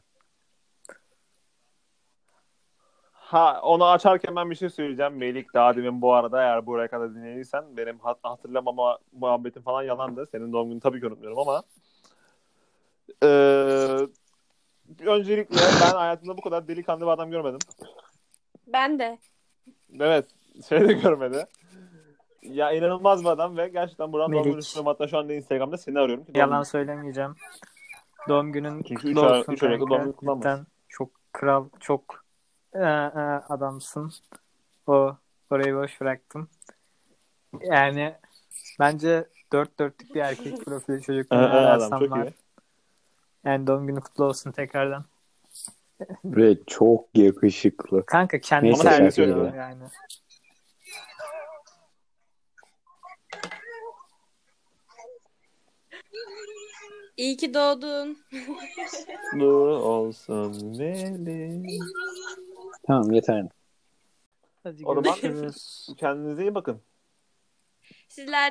Ha 3.12 3.60
onu 3.64 3.86
açarken 3.86 4.36
ben 4.36 4.49
bir 4.49 4.55
şey 4.55 4.70
söyleyeceğim. 4.70 5.18
Melik 5.18 5.53
daha 5.53 5.76
demin 5.76 6.01
bu 6.01 6.14
arada 6.14 6.41
eğer 6.41 6.66
buraya 6.66 6.88
kadar 6.88 7.16
dinlediysen 7.16 7.78
benim 7.78 7.99
hat- 7.99 8.20
hatırlamama 8.24 8.97
muhabbetim 9.12 9.62
falan 9.64 9.84
yalandı. 9.84 10.26
Senin 10.32 10.53
doğum 10.53 10.68
gününü 10.68 10.80
tabii 10.82 10.99
ki 10.99 11.08
unutmuyorum 11.08 11.39
ama 11.39 11.64
eee, 13.24 14.08
öncelikle 15.05 15.55
ben 15.82 15.95
hayatımda 15.95 16.38
bu 16.38 16.41
kadar 16.41 16.68
delikanlı 16.68 17.01
bir 17.05 17.12
adam 17.12 17.32
görmedim. 17.32 17.60
Ben 18.68 18.99
de. 18.99 19.18
Evet. 19.99 20.26
Şey 20.70 20.88
de 20.89 20.93
görmedi. 20.93 21.45
Ya 22.43 22.72
inanılmaz 22.72 23.24
bir 23.24 23.30
adam 23.30 23.58
ve 23.58 23.68
gerçekten 23.68 24.14
buradan 24.14 24.32
doğum 24.32 24.45
Melik. 24.45 24.74
günü. 24.76 24.86
Hatta 24.86 25.08
şu 25.08 25.18
anda 25.18 25.34
Instagram'da 25.34 25.78
seni 25.78 25.99
arıyorum. 25.99 26.26
Ki 26.26 26.34
doğum 26.34 26.39
Yalan 26.39 26.58
günü- 26.62 26.66
söylemeyeceğim. 26.70 27.36
Doğum 28.28 28.51
günün 28.51 28.84
Çünkü 28.84 28.95
kutlu 28.95 29.11
üç 29.11 29.17
olsun 29.17 29.53
üç 29.53 29.59
kanka. 29.59 29.80
doğum 29.80 30.03
günü 30.03 30.13
kutlanmaz. 30.13 30.41
Cidden 30.43 30.65
çok 30.89 31.09
kral, 31.34 31.69
çok 31.80 32.25
e, 32.73 32.80
e, 32.80 32.84
adamsın. 33.49 34.11
O 34.88 35.17
orayı 35.49 35.75
boş 35.75 36.01
bıraktım. 36.01 36.49
Yani 37.61 38.15
bence 38.80 39.25
dört 39.53 39.80
dörtlük 39.80 40.15
bir 40.15 40.19
erkek 40.19 40.59
profili 40.65 41.01
çocukluğunu 41.01 41.43
Ee, 41.43 41.47
adam 41.47 41.99
çok 41.99 42.15
iyi. 42.15 42.34
Yani 43.45 43.67
doğum 43.67 43.88
günü 43.88 44.01
kutlu 44.01 44.23
olsun 44.23 44.51
tekrardan. 44.51 45.05
Ve 46.25 46.57
çok 46.67 47.17
yakışıklı. 47.17 48.05
Kanka 48.05 48.39
kendi 48.39 48.67
Neyse, 48.67 48.84
şarkı 48.84 49.21
yani. 49.21 49.84
İyi 57.18 57.38
ki 57.38 57.53
doğdun. 57.53 58.18
Kutlu 59.32 59.45
olsun 59.76 60.78
Melik. 60.78 61.82
Tamam 62.88 63.11
yeter. 63.11 63.45
Hadi 64.63 64.86
O 64.86 64.95
zaman- 64.95 65.20
görüşürüz. 65.22 65.88
Kendinize 65.97 66.41
iyi 66.41 66.55
bakın. 66.55 66.82
Sizler 68.09 68.45